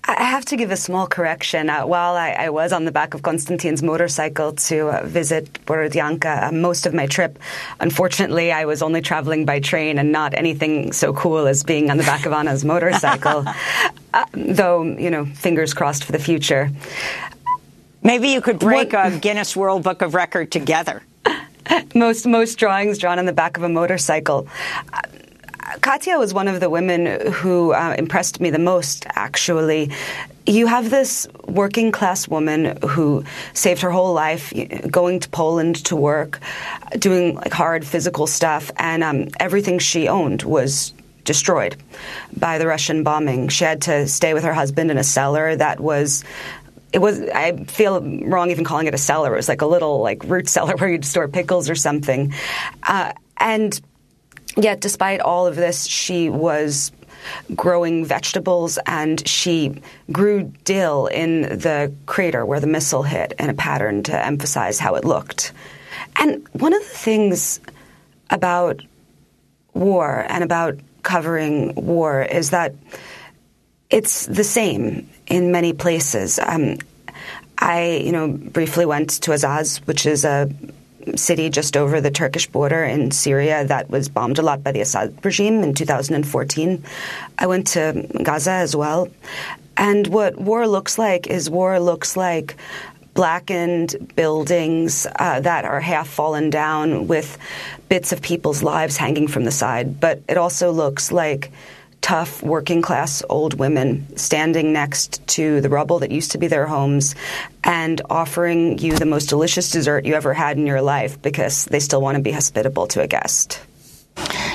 I 0.08 0.24
have 0.24 0.46
to 0.46 0.58
give 0.58 0.70
a 0.70 0.78
small 0.78 1.08
correction. 1.08 1.70
Uh, 1.70 1.86
while 1.86 2.16
I, 2.16 2.30
I, 2.32 2.50
was 2.50 2.72
on 2.72 2.86
the 2.86 2.92
back 2.92 3.16
of 3.16 3.24
Konstantin's 3.24 3.82
motorcycle 3.82 4.54
to 4.54 4.90
uh, 4.90 5.06
visit 5.06 5.52
Borodyanka 5.66 6.44
uh, 6.44 6.52
most 6.52 6.86
of 6.86 6.94
my 6.94 7.08
trip, 7.08 7.40
unfortunately, 7.80 8.52
I 8.52 8.66
was 8.66 8.84
only 8.84 9.02
traveling 9.02 9.46
by 9.46 9.60
train 9.60 9.98
and 9.98 10.12
not 10.12 10.36
anything 10.36 10.94
so 10.94 11.12
cool 11.12 11.48
as 11.48 11.64
being 11.64 11.90
on 11.90 11.98
the 11.98 12.04
back 12.04 12.28
of 12.28 12.34
Anna's 12.34 12.64
motorcycle. 12.74 13.46
uh, 14.14 14.26
though, 14.34 14.84
you 14.84 15.10
know, 15.10 15.26
fingers 15.26 15.74
crossed 15.74 16.04
for 16.04 16.12
the 16.12 16.20
future. 16.20 16.70
Maybe 18.04 18.30
you 18.30 18.42
could 18.42 18.60
break 18.60 18.94
what, 18.94 19.14
a 19.14 19.18
Guinness 19.18 19.56
World 19.56 19.82
Book 19.82 20.04
of 20.04 20.14
Record 20.14 20.52
together. 20.52 21.02
most 21.96 22.28
most 22.28 22.60
drawings 22.60 23.00
drawn 23.00 23.18
on 23.18 23.26
the 23.26 23.34
back 23.34 23.58
of 23.58 23.64
a 23.64 23.70
motorcycle. 23.70 24.48
Katya 25.82 26.18
was 26.18 26.34
one 26.34 26.48
of 26.48 26.60
the 26.60 26.70
women 26.70 27.32
who 27.32 27.74
uh, 27.74 27.96
impressed 27.98 28.40
me 28.40 28.50
the 28.50 28.60
most, 28.60 29.06
actually. 29.10 29.92
You 30.46 30.68
have 30.68 30.90
this 30.90 31.28
working 31.48 31.92
class 31.92 32.28
woman 32.28 32.78
who 32.88 33.24
saved 33.54 33.82
her 33.82 33.90
whole 33.90 34.14
life 34.14 34.54
going 34.90 35.20
to 35.22 35.30
Poland 35.30 35.84
to 35.86 35.96
work, 35.96 36.40
doing 37.00 37.36
like 37.36 37.54
hard 37.54 37.86
physical 37.86 38.28
stuff, 38.28 38.72
and 38.78 39.04
um, 39.04 39.28
everything 39.40 39.80
she 39.80 40.08
owned 40.08 40.44
was 40.44 40.94
destroyed 41.24 41.76
by 42.38 42.60
the 42.60 42.68
Russian 42.68 43.04
bombing. 43.04 43.48
She 43.48 43.64
had 43.64 43.82
to 43.84 44.08
stay 44.08 44.34
with 44.34 44.44
her 44.44 44.54
husband 44.54 44.92
in 44.92 44.98
a 44.98 45.04
cellar 45.04 45.56
that 45.56 45.80
was 45.80 46.24
it 46.94 47.00
was 47.00 47.20
I 47.22 47.58
feel 47.66 48.02
wrong 48.02 48.52
even 48.52 48.64
calling 48.64 48.88
it 48.88 48.94
a 48.94 49.00
cellar. 49.00 49.34
It 49.34 49.38
was 49.38 49.50
like 49.50 49.62
a 49.62 49.66
little 49.66 50.02
like 50.02 50.24
root 50.24 50.48
cellar 50.48 50.76
where 50.78 50.90
you'd 50.90 51.04
store 51.04 51.28
pickles 51.28 51.70
or 51.70 51.76
something. 51.76 52.34
Uh, 52.84 53.14
and 53.38 53.82
Yet, 54.56 54.80
despite 54.80 55.20
all 55.20 55.48
of 55.48 55.56
this, 55.56 55.86
she 55.86 56.30
was 56.30 56.92
growing 57.56 58.06
vegetables 58.06 58.78
and 58.86 59.26
she 59.28 59.82
grew 60.12 60.52
dill 60.64 61.08
in 61.08 61.42
the 61.42 61.94
crater 62.06 62.46
where 62.46 62.60
the 62.60 62.68
missile 62.68 63.04
hit 63.04 63.34
in 63.40 63.50
a 63.50 63.54
pattern 63.54 64.04
to 64.04 64.26
emphasize 64.26 64.80
how 64.80 64.96
it 64.96 65.04
looked. 65.04 65.52
And 66.18 66.48
one 66.54 66.74
of 66.74 66.82
the 66.82 66.88
things 66.98 67.60
about 68.30 68.82
war 69.74 70.26
and 70.30 70.44
about 70.44 70.80
covering 71.04 71.76
war 71.76 72.24
is 72.24 72.52
that 72.52 72.74
it's 73.90 74.26
the 74.26 74.44
same 74.44 75.10
in 75.28 75.52
many 75.52 75.74
places. 75.74 76.40
Um, 76.40 76.78
I, 77.58 78.02
you 78.04 78.12
know, 78.12 78.30
briefly 78.30 78.86
went 78.86 79.10
to 79.22 79.32
Azaz, 79.32 79.78
which 79.88 80.06
is 80.06 80.26
a 80.26 80.50
city 81.16 81.50
just 81.50 81.78
over 81.78 82.02
the 82.02 82.12
Turkish 82.12 82.48
border 82.48 82.84
in 82.84 83.12
Syria 83.12 83.66
that 83.66 83.90
was 83.90 84.10
bombed 84.10 84.40
a 84.40 84.42
lot 84.42 84.64
by 84.64 84.72
the 84.72 84.82
Assad 84.82 85.18
regime 85.24 85.64
in 85.64 85.74
2014. 85.74 86.84
I 87.38 87.48
went 87.48 87.68
to 87.68 88.08
Gaza 88.24 88.52
as 88.52 88.76
well. 88.76 89.10
And 89.78 90.08
what 90.08 90.38
war 90.38 90.68
looks 90.68 90.98
like 90.98 91.28
is 91.28 91.50
war 91.50 91.80
looks 91.80 92.16
like 92.16 92.56
blackened 93.14 94.14
buildings 94.16 95.08
uh, 95.16 95.40
that 95.40 95.66
are 95.66 95.80
half 95.80 96.08
fallen 96.08 96.50
down 96.50 97.08
with 97.08 97.38
bits 97.90 98.12
of 98.12 98.22
people's 98.22 98.62
lives 98.62 98.98
hanging 98.98 99.28
from 99.28 99.46
the 99.46 99.52
side. 99.52 100.00
But 100.00 100.22
it 100.28 100.38
also 100.38 100.72
looks 100.72 101.12
like 101.12 101.52
tough 102.06 102.44
working 102.44 102.84
class 102.84 103.24
old 103.30 103.56
women 103.56 104.06
standing 104.16 104.72
next 104.72 105.26
to 105.26 105.60
the 105.62 105.70
rubble 105.70 105.98
that 105.98 106.12
used 106.12 106.30
to 106.34 106.38
be 106.38 106.46
their 106.46 106.68
homes 106.68 107.16
and 107.64 108.00
offering 108.12 108.78
you 108.78 108.94
the 108.94 109.08
most 109.08 109.28
delicious 109.28 109.72
dessert 109.72 110.06
you 110.06 110.14
ever 110.14 110.32
had 110.32 110.56
in 110.56 110.68
your 110.68 110.84
life 110.84 111.20
because 111.24 111.66
they 111.66 111.80
still 111.80 112.00
want 112.00 112.16
to 112.16 112.22
be 112.22 112.32
hospitable 112.32 112.86
to 112.86 113.02
a 113.02 113.08
guest. 113.08 113.60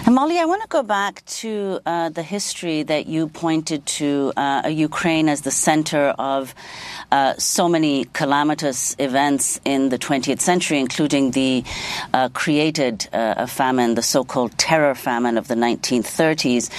And 0.06 0.14
Molly, 0.14 0.38
I 0.38 0.44
want 0.44 0.62
to 0.62 0.68
go 0.68 0.84
back 0.84 1.24
to 1.42 1.80
uh, 1.84 2.08
the 2.10 2.22
history 2.22 2.84
that 2.84 3.08
you 3.08 3.26
pointed 3.26 3.84
to 3.98 4.32
uh, 4.36 4.68
Ukraine 4.70 5.28
as 5.28 5.40
the 5.40 5.50
center 5.50 6.14
of 6.18 6.54
uh, 7.10 7.34
so 7.34 7.68
many 7.68 8.04
calamitous 8.04 8.94
events 9.00 9.60
in 9.64 9.88
the 9.88 9.98
20th 9.98 10.40
century, 10.40 10.78
including 10.78 11.32
the 11.32 11.64
uh, 12.14 12.28
created 12.28 13.08
uh, 13.12 13.46
famine, 13.46 13.96
the 13.96 14.02
so-called 14.02 14.56
terror 14.56 14.94
famine 14.94 15.36
of 15.36 15.48
the 15.48 15.56
1930s 15.56 16.70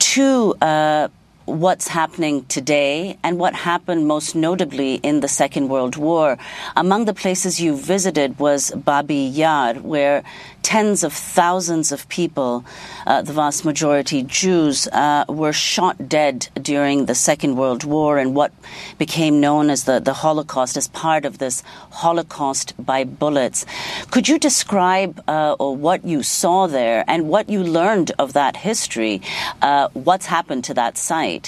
to 0.00 0.54
uh, 0.60 1.08
what's 1.50 1.88
happening 1.88 2.44
today 2.46 3.18
and 3.22 3.38
what 3.38 3.54
happened 3.54 4.06
most 4.06 4.34
notably 4.34 4.94
in 5.02 5.20
the 5.20 5.28
Second 5.28 5.68
World 5.68 5.96
War. 5.96 6.38
Among 6.76 7.04
the 7.06 7.14
places 7.14 7.60
you 7.60 7.76
visited 7.76 8.38
was 8.38 8.70
Babi 8.70 9.16
Yar, 9.16 9.74
where 9.74 10.22
tens 10.62 11.02
of 11.02 11.12
thousands 11.12 11.90
of 11.90 12.08
people, 12.08 12.64
uh, 13.06 13.22
the 13.22 13.32
vast 13.32 13.64
majority 13.64 14.22
Jews, 14.22 14.86
uh, 14.88 15.24
were 15.28 15.52
shot 15.52 16.08
dead 16.08 16.48
during 16.54 17.06
the 17.06 17.14
Second 17.14 17.56
World 17.56 17.82
War 17.84 18.18
and 18.18 18.34
what 18.34 18.52
became 18.98 19.40
known 19.40 19.70
as 19.70 19.84
the, 19.84 19.98
the 19.98 20.12
Holocaust 20.12 20.76
as 20.76 20.88
part 20.88 21.24
of 21.24 21.38
this 21.38 21.62
Holocaust 21.90 22.74
by 22.78 23.04
bullets. 23.04 23.66
Could 24.10 24.28
you 24.28 24.38
describe 24.38 25.22
uh, 25.26 25.56
what 25.56 26.04
you 26.04 26.22
saw 26.22 26.66
there 26.66 27.04
and 27.08 27.28
what 27.28 27.48
you 27.48 27.62
learned 27.64 28.12
of 28.18 28.34
that 28.34 28.56
history? 28.58 29.22
Uh, 29.62 29.88
what's 29.94 30.26
happened 30.26 30.64
to 30.64 30.74
that 30.74 30.96
site? 30.96 31.39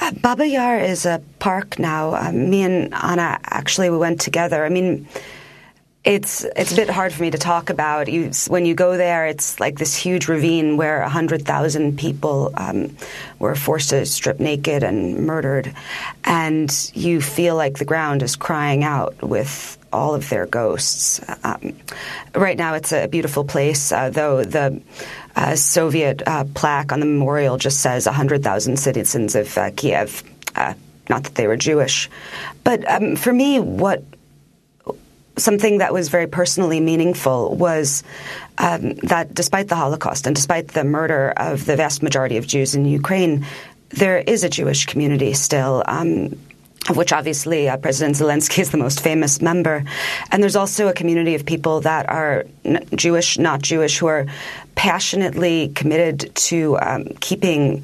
Uh, 0.00 0.12
Babi 0.12 0.46
Yar 0.46 0.78
is 0.78 1.06
a 1.06 1.20
park 1.40 1.78
now. 1.78 2.14
Uh, 2.14 2.30
me 2.32 2.62
and 2.62 2.94
Anna 2.94 3.38
actually 3.44 3.90
we 3.90 3.98
went 3.98 4.20
together. 4.20 4.64
I 4.64 4.68
mean, 4.68 5.08
it's 6.04 6.44
it's 6.56 6.72
a 6.72 6.76
bit 6.76 6.88
hard 6.88 7.12
for 7.12 7.22
me 7.22 7.32
to 7.32 7.38
talk 7.38 7.68
about. 7.68 8.08
You, 8.08 8.30
when 8.46 8.64
you 8.64 8.74
go 8.74 8.96
there, 8.96 9.26
it's 9.26 9.58
like 9.58 9.76
this 9.76 9.96
huge 9.96 10.28
ravine 10.28 10.76
where 10.76 11.02
hundred 11.02 11.44
thousand 11.44 11.98
people 11.98 12.52
um, 12.56 12.96
were 13.40 13.56
forced 13.56 13.90
to 13.90 14.06
strip 14.06 14.38
naked 14.38 14.84
and 14.84 15.26
murdered, 15.26 15.74
and 16.24 16.90
you 16.94 17.20
feel 17.20 17.56
like 17.56 17.78
the 17.78 17.84
ground 17.84 18.22
is 18.22 18.36
crying 18.36 18.84
out 18.84 19.20
with 19.20 19.76
all 19.92 20.14
of 20.14 20.28
their 20.28 20.46
ghosts. 20.46 21.20
Um, 21.42 21.74
right 22.34 22.56
now, 22.56 22.74
it's 22.74 22.92
a 22.92 23.08
beautiful 23.08 23.44
place, 23.44 23.90
uh, 23.90 24.10
though 24.10 24.44
the 24.44 24.80
uh, 25.36 25.56
Soviet 25.56 26.22
uh, 26.26 26.44
plaque 26.54 26.92
on 26.92 27.00
the 27.00 27.06
memorial 27.06 27.56
just 27.56 27.80
says 27.80 28.06
100,000 28.06 28.76
citizens 28.78 29.34
of 29.34 29.56
uh, 29.56 29.70
Kiev. 29.76 30.22
Uh, 30.54 30.74
not 31.08 31.24
that 31.24 31.34
they 31.36 31.46
were 31.46 31.56
Jewish, 31.56 32.10
but 32.64 32.88
um, 32.90 33.16
for 33.16 33.32
me, 33.32 33.60
what 33.60 34.02
something 35.38 35.78
that 35.78 35.92
was 35.92 36.08
very 36.08 36.26
personally 36.26 36.80
meaningful 36.80 37.54
was 37.54 38.02
um, 38.58 38.94
that 38.96 39.32
despite 39.34 39.68
the 39.68 39.76
Holocaust 39.76 40.26
and 40.26 40.34
despite 40.34 40.68
the 40.68 40.84
murder 40.84 41.32
of 41.36 41.64
the 41.64 41.76
vast 41.76 42.02
majority 42.02 42.36
of 42.36 42.46
Jews 42.46 42.74
in 42.74 42.84
Ukraine, 42.84 43.46
there 43.90 44.18
is 44.18 44.44
a 44.44 44.48
Jewish 44.48 44.86
community 44.86 45.32
still. 45.32 45.82
Um, 45.86 46.36
of 46.88 46.96
which 46.96 47.12
obviously 47.12 47.68
uh, 47.68 47.76
President 47.76 48.16
Zelensky 48.16 48.60
is 48.60 48.70
the 48.70 48.78
most 48.78 49.00
famous 49.00 49.42
member. 49.42 49.84
And 50.30 50.42
there's 50.42 50.56
also 50.56 50.88
a 50.88 50.94
community 50.94 51.34
of 51.34 51.44
people 51.44 51.82
that 51.82 52.08
are 52.08 52.46
Jewish, 52.94 53.36
not 53.36 53.60
Jewish, 53.60 53.98
who 53.98 54.06
are 54.06 54.26
passionately 54.78 55.70
committed 55.74 56.32
to 56.36 56.78
um, 56.78 57.04
keeping 57.18 57.82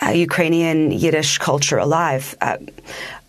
uh, 0.00 0.10
Ukrainian 0.10 0.92
Yiddish 0.92 1.38
culture 1.38 1.76
alive. 1.76 2.36
Uh, 2.40 2.58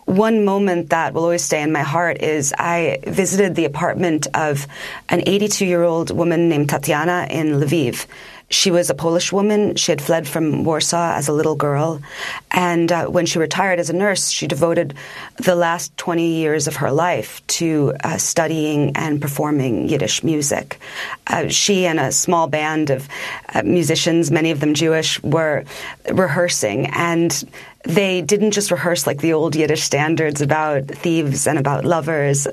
one 0.04 0.44
moment 0.44 0.90
that 0.90 1.12
will 1.12 1.24
always 1.24 1.42
stay 1.42 1.62
in 1.62 1.72
my 1.72 1.82
heart 1.82 2.18
is 2.22 2.54
I 2.56 3.00
visited 3.04 3.56
the 3.56 3.64
apartment 3.64 4.28
of 4.34 4.68
an 5.08 5.24
82 5.26 5.66
year 5.66 5.82
old 5.82 6.16
woman 6.16 6.48
named 6.48 6.68
Tatiana 6.68 7.26
in 7.28 7.46
Lviv. 7.60 8.06
She 8.52 8.70
was 8.70 8.90
a 8.90 8.94
Polish 8.94 9.32
woman. 9.32 9.76
She 9.76 9.92
had 9.92 10.02
fled 10.02 10.28
from 10.28 10.62
Warsaw 10.62 11.14
as 11.14 11.26
a 11.26 11.32
little 11.32 11.56
girl. 11.56 12.02
And 12.50 12.92
uh, 12.92 13.06
when 13.06 13.24
she 13.24 13.38
retired 13.38 13.80
as 13.80 13.88
a 13.88 13.94
nurse, 13.94 14.28
she 14.28 14.46
devoted 14.46 14.94
the 15.38 15.54
last 15.54 15.96
20 15.96 16.26
years 16.26 16.68
of 16.68 16.76
her 16.76 16.92
life 16.92 17.44
to 17.58 17.94
uh, 18.04 18.18
studying 18.18 18.94
and 18.94 19.22
performing 19.22 19.88
Yiddish 19.88 20.22
music. 20.22 20.78
Uh, 21.26 21.48
she 21.48 21.86
and 21.86 21.98
a 21.98 22.12
small 22.12 22.46
band 22.46 22.90
of 22.90 23.08
uh, 23.54 23.62
musicians, 23.62 24.30
many 24.30 24.50
of 24.50 24.60
them 24.60 24.74
Jewish, 24.74 25.22
were 25.22 25.64
rehearsing. 26.10 26.88
And 26.88 27.44
they 27.84 28.22
didn't 28.22 28.52
just 28.52 28.70
rehearse 28.70 29.06
like 29.06 29.20
the 29.20 29.32
old 29.32 29.56
Yiddish 29.56 29.82
standards 29.82 30.40
about 30.40 30.86
thieves 30.86 31.46
and 31.46 31.58
about 31.58 31.84
lovers, 31.84 32.46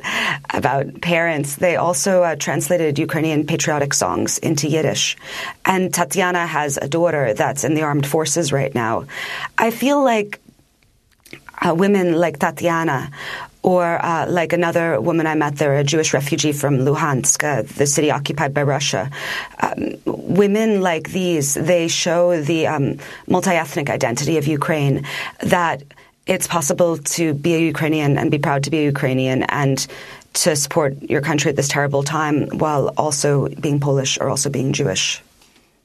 about 0.52 1.02
parents. 1.02 1.56
They 1.56 1.76
also 1.76 2.24
uh, 2.24 2.36
translated 2.36 2.98
Ukrainian 2.98 3.46
patriotic 3.46 3.94
songs 3.94 4.38
into 4.40 4.68
Yiddish. 4.68 5.18
And 5.66 5.94
Tatiana 5.94 6.48
has 6.48 6.78
a 6.78 6.88
daughter 6.88 7.34
that's 7.34 7.64
in 7.64 7.76
the 7.76 7.84
armed 7.84 8.08
forces 8.08 8.52
right 8.52 8.74
now. 8.74 9.06
I 9.58 9.72
feel 9.72 10.04
like 10.04 10.40
uh, 11.62 11.76
women 11.76 12.14
like 12.14 12.40
Tatiana 12.40 13.12
or 13.62 14.04
uh, 14.04 14.26
like 14.30 14.54
another 14.54 15.02
woman 15.02 15.28
I 15.28 15.36
met 15.36 15.58
there, 15.58 15.76
a 15.76 15.84
Jewish 15.84 16.14
refugee 16.14 16.54
from 16.54 16.80
Luhansk, 16.80 17.44
uh, 17.44 17.64
the 17.64 17.86
city 17.86 18.10
occupied 18.10 18.54
by 18.54 18.64
Russia. 18.64 19.10
Um, 19.60 19.96
women 20.06 20.82
like 20.82 21.12
these, 21.12 21.56
they 21.56 21.88
show 21.88 22.42
the 22.42 22.68
um, 22.68 22.98
multi-ethnic 23.28 23.90
identity 23.90 24.38
of 24.38 24.48
Ukraine, 24.48 25.06
that 25.42 25.84
it's 26.26 26.48
possible 26.48 26.98
to 26.98 27.34
be 27.34 27.56
a 27.56 27.60
Ukrainian 27.60 28.18
and 28.18 28.32
be 28.32 28.38
proud 28.38 28.64
to 28.64 28.70
be 28.70 28.80
a 28.80 28.86
Ukrainian 28.86 29.44
and 29.44 29.86
to 30.34 30.56
support 30.56 31.02
your 31.02 31.22
country 31.22 31.50
at 31.50 31.56
this 31.56 31.68
terrible 31.68 32.04
time 32.04 32.48
while 32.60 32.94
also 32.98 33.50
being 33.50 33.80
Polish 33.80 34.20
or 34.20 34.30
also 34.30 34.50
being 34.50 34.72
Jewish. 34.72 35.22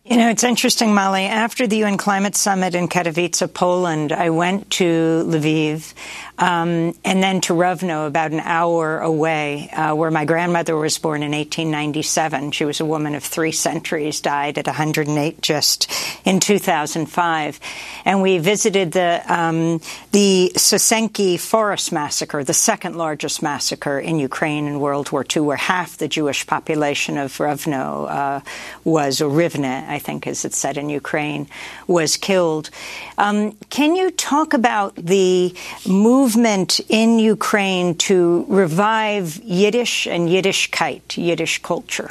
You 0.06 0.18
know, 0.18 0.28
it's 0.28 0.44
interesting, 0.44 0.92
Molly. 0.92 1.24
After 1.24 1.66
the 1.66 1.78
UN 1.78 1.96
Climate 1.96 2.36
Summit 2.36 2.74
in 2.74 2.88
Katowice, 2.88 3.50
Poland, 3.54 4.12
I 4.12 4.28
went 4.28 4.70
to 4.72 5.24
Lviv 5.26 5.94
um, 6.36 6.94
and 7.04 7.22
then 7.22 7.40
to 7.42 7.52
Rovno, 7.52 8.06
about 8.06 8.32
an 8.32 8.40
hour 8.40 8.98
away, 8.98 9.70
uh, 9.70 9.94
where 9.94 10.10
my 10.10 10.24
grandmother 10.24 10.76
was 10.76 10.98
born 10.98 11.22
in 11.22 11.30
1897. 11.30 12.50
She 12.50 12.64
was 12.64 12.80
a 12.80 12.84
woman 12.84 13.14
of 13.14 13.22
three 13.22 13.52
centuries, 13.52 14.20
died 14.20 14.58
at 14.58 14.66
108 14.66 15.40
just 15.40 15.90
in 16.24 16.40
2005. 16.40 17.60
And 18.04 18.20
we 18.20 18.38
visited 18.38 18.92
the 18.92 19.22
um, 19.26 19.80
the 20.10 20.52
Sosenki 20.56 21.38
forest 21.38 21.92
massacre, 21.92 22.42
the 22.42 22.52
second 22.52 22.96
largest 22.96 23.42
massacre 23.42 24.00
in 24.00 24.18
Ukraine 24.18 24.66
in 24.66 24.80
World 24.80 25.12
War 25.12 25.24
II, 25.24 25.42
where 25.42 25.56
half 25.56 25.96
the 25.96 26.08
Jewish 26.08 26.46
population 26.46 27.16
of 27.16 27.32
Rovno 27.38 28.10
uh, 28.10 28.40
was, 28.82 29.22
or 29.22 29.30
Rivne, 29.30 29.93
I 29.94 29.98
think, 29.98 30.26
as 30.26 30.44
it's 30.44 30.58
said 30.58 30.76
in 30.76 30.88
Ukraine, 30.90 31.46
was 31.86 32.16
killed. 32.16 32.70
Um, 33.16 33.52
can 33.70 33.96
you 33.96 34.10
talk 34.10 34.52
about 34.52 34.96
the 34.96 35.54
movement 35.86 36.80
in 36.88 37.18
Ukraine 37.18 37.94
to 38.08 38.44
revive 38.48 39.36
Yiddish 39.42 40.06
and 40.06 40.28
Yiddishkeit, 40.28 41.16
Yiddish 41.16 41.62
culture? 41.62 42.10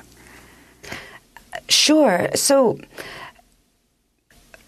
Sure. 1.69 2.29
So 2.35 2.79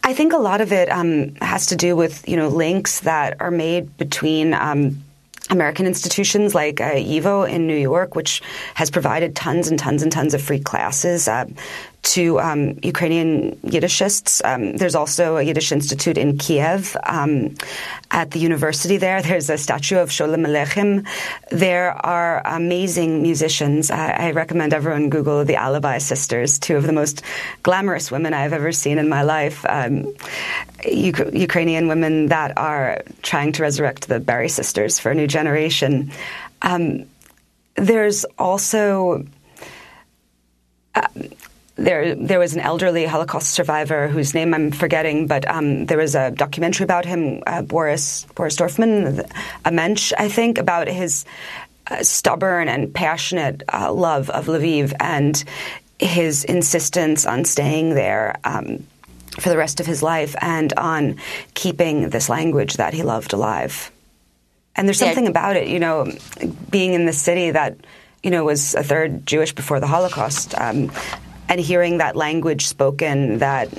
I 0.03 0.13
think 0.13 0.33
a 0.33 0.37
lot 0.37 0.61
of 0.61 0.71
it 0.71 0.89
um, 0.89 1.35
has 1.35 1.67
to 1.67 1.75
do 1.75 1.95
with 1.95 2.27
you 2.29 2.37
know 2.37 2.49
links 2.49 2.99
that 3.01 3.41
are 3.41 3.51
made 3.51 3.97
between. 3.97 4.53
Um, 4.53 5.03
American 5.49 5.85
institutions 5.85 6.55
like 6.55 6.81
uh, 6.81 6.93
YIVO 6.93 7.47
in 7.47 7.67
New 7.67 7.77
York, 7.77 8.15
which 8.15 8.41
has 8.73 8.89
provided 8.89 9.35
tons 9.35 9.67
and 9.67 9.77
tons 9.77 10.01
and 10.01 10.11
tons 10.11 10.33
of 10.33 10.41
free 10.41 10.59
classes 10.59 11.27
uh, 11.27 11.45
to 12.05 12.39
um, 12.39 12.77
Ukrainian 12.83 13.55
Yiddishists. 13.57 14.41
Um, 14.45 14.77
there's 14.77 14.95
also 14.95 15.37
a 15.37 15.43
Yiddish 15.43 15.71
Institute 15.71 16.17
in 16.17 16.37
Kiev. 16.37 16.95
Um, 17.03 17.55
at 18.11 18.31
the 18.31 18.39
university 18.39 18.97
there, 18.97 19.21
there's 19.21 19.49
a 19.49 19.57
statue 19.57 19.97
of 19.97 20.09
Sholem 20.09 20.45
Aleichem. 20.45 21.05
There 21.49 21.91
are 22.05 22.41
amazing 22.45 23.21
musicians. 23.21 23.89
I, 23.89 24.11
I, 24.11 24.31
recommend 24.31 24.73
everyone 24.73 25.09
Google 25.09 25.43
the 25.45 25.55
Alibi 25.55 25.97
Sisters, 25.97 26.59
two 26.59 26.77
of 26.77 26.85
the 26.85 26.93
most 26.93 27.23
glamorous 27.63 28.11
women 28.11 28.33
I've 28.33 28.53
ever 28.53 28.71
seen 28.71 28.99
in 28.99 29.09
my 29.09 29.23
life. 29.23 29.65
Um, 29.67 30.13
U- 30.85 31.31
Ukrainian 31.33 31.87
women 31.87 32.27
that 32.27 32.55
are 32.57 33.01
trying 33.23 33.51
to 33.53 33.63
resurrect 33.63 34.07
the 34.07 34.19
Barry 34.19 34.49
sisters 34.49 34.99
for 34.99 35.09
a 35.11 35.15
new 35.15 35.27
generation. 35.27 36.11
Um, 36.61 37.05
there's 37.75 38.25
also 38.37 39.25
uh, 40.93 41.07
there 41.75 42.15
there 42.15 42.39
was 42.39 42.53
an 42.53 42.61
elderly 42.61 43.05
Holocaust 43.05 43.51
survivor 43.51 44.07
whose 44.07 44.33
name 44.33 44.53
I'm 44.53 44.71
forgetting, 44.71 45.27
but 45.27 45.47
um, 45.47 45.85
there 45.85 45.97
was 45.97 46.15
a 46.15 46.31
documentary 46.31 46.85
about 46.85 47.05
him, 47.05 47.43
uh, 47.45 47.61
Boris 47.61 48.25
Boris 48.35 48.55
Dorfman, 48.55 49.29
a 49.65 49.71
mensch, 49.71 50.13
I 50.17 50.29
think, 50.29 50.57
about 50.57 50.87
his 50.87 51.25
uh, 51.87 52.01
stubborn 52.01 52.69
and 52.69 52.93
passionate 52.93 53.63
uh, 53.71 53.91
love 53.91 54.29
of 54.29 54.47
Lviv 54.47 54.93
and 54.99 55.43
his 55.99 56.43
insistence 56.45 57.25
on 57.25 57.45
staying 57.45 57.95
there. 57.95 58.35
Um, 58.43 58.85
for 59.39 59.49
the 59.49 59.57
rest 59.57 59.81
of 59.81 59.85
his 59.85 60.01
life, 60.01 60.33
and 60.39 60.71
on 60.77 61.17
keeping 61.55 62.07
this 62.07 62.29
language 62.29 62.75
that 62.75 62.93
he 62.93 63.03
loved 63.03 63.33
alive. 63.33 63.91
And 64.77 64.87
there's 64.87 64.97
something 64.97 65.25
yeah. 65.25 65.29
about 65.29 65.57
it, 65.57 65.67
you 65.67 65.77
know, 65.77 66.09
being 66.71 66.93
in 66.93 67.05
the 67.05 67.11
city 67.11 67.51
that 67.51 67.75
you 68.25 68.31
know, 68.31 68.43
was 68.43 68.73
a 68.73 68.81
third 68.81 69.27
Jewish 69.27 69.53
before 69.53 69.79
the 69.79 69.85
Holocaust. 69.85 70.59
Um, 70.59 70.91
and 71.49 71.59
hearing 71.59 71.97
that 71.99 72.15
language 72.15 72.67
spoken 72.67 73.39
that 73.39 73.69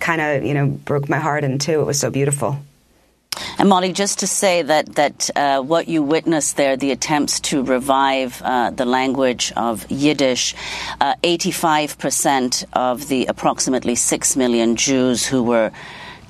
kind 0.00 0.20
of 0.20 0.44
you 0.44 0.54
know 0.54 0.66
broke 0.66 1.08
my 1.08 1.18
heart 1.18 1.44
in 1.44 1.58
two. 1.58 1.80
It 1.80 1.84
was 1.84 2.00
so 2.00 2.10
beautiful. 2.10 2.58
And 3.58 3.68
Molly, 3.68 3.92
just 3.92 4.18
to 4.18 4.26
say 4.26 4.62
that 4.62 4.94
that 4.96 5.30
uh, 5.34 5.62
what 5.62 5.88
you 5.88 6.02
witnessed 6.02 6.56
there, 6.56 6.76
the 6.76 6.90
attempts 6.90 7.40
to 7.40 7.62
revive 7.62 8.42
uh, 8.42 8.70
the 8.70 8.84
language 8.84 9.52
of 9.56 9.90
Yiddish, 9.90 10.54
uh, 11.00 11.14
eighty-five 11.22 11.98
percent 11.98 12.64
of 12.72 13.08
the 13.08 13.26
approximately 13.26 13.94
six 13.94 14.36
million 14.36 14.76
Jews 14.76 15.24
who 15.24 15.42
were 15.42 15.70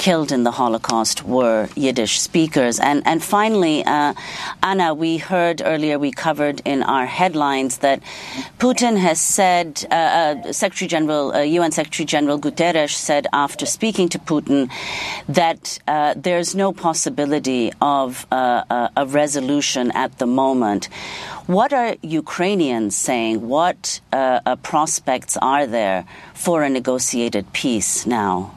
killed 0.02 0.32
in 0.32 0.42
the 0.42 0.50
Holocaust 0.50 1.22
were 1.22 1.68
Yiddish 1.76 2.20
speakers. 2.20 2.80
And, 2.80 3.06
and 3.06 3.22
finally, 3.22 3.84
uh, 3.84 4.14
Anna, 4.60 4.94
we 4.94 5.18
heard 5.18 5.62
earlier, 5.64 5.96
we 5.96 6.10
covered 6.10 6.60
in 6.64 6.82
our 6.82 7.06
headlines 7.06 7.78
that 7.78 8.02
Putin 8.58 8.96
has 8.98 9.20
said, 9.20 9.86
uh, 9.92 9.94
uh, 9.94 10.52
Secretary 10.52 10.88
General, 10.88 11.44
UN 11.44 11.68
uh, 11.68 11.70
Secretary 11.70 12.04
General 12.04 12.40
Guterres 12.40 12.90
said 12.90 13.28
after 13.32 13.64
speaking 13.64 14.08
to 14.08 14.18
Putin 14.18 14.72
that 15.28 15.78
uh, 15.86 16.14
there's 16.16 16.56
no 16.56 16.72
possibility 16.72 17.72
of 17.80 18.26
uh, 18.32 18.88
a 18.96 19.06
resolution 19.06 19.92
at 19.92 20.18
the 20.18 20.26
moment. 20.26 20.86
What 21.46 21.72
are 21.72 21.94
Ukrainians 22.02 22.96
saying? 22.96 23.46
What 23.46 24.00
prospects 24.64 25.36
are 25.36 25.64
there 25.68 26.06
for 26.34 26.64
a 26.64 26.68
negotiated 26.68 27.52
peace 27.52 28.04
now? 28.04 28.52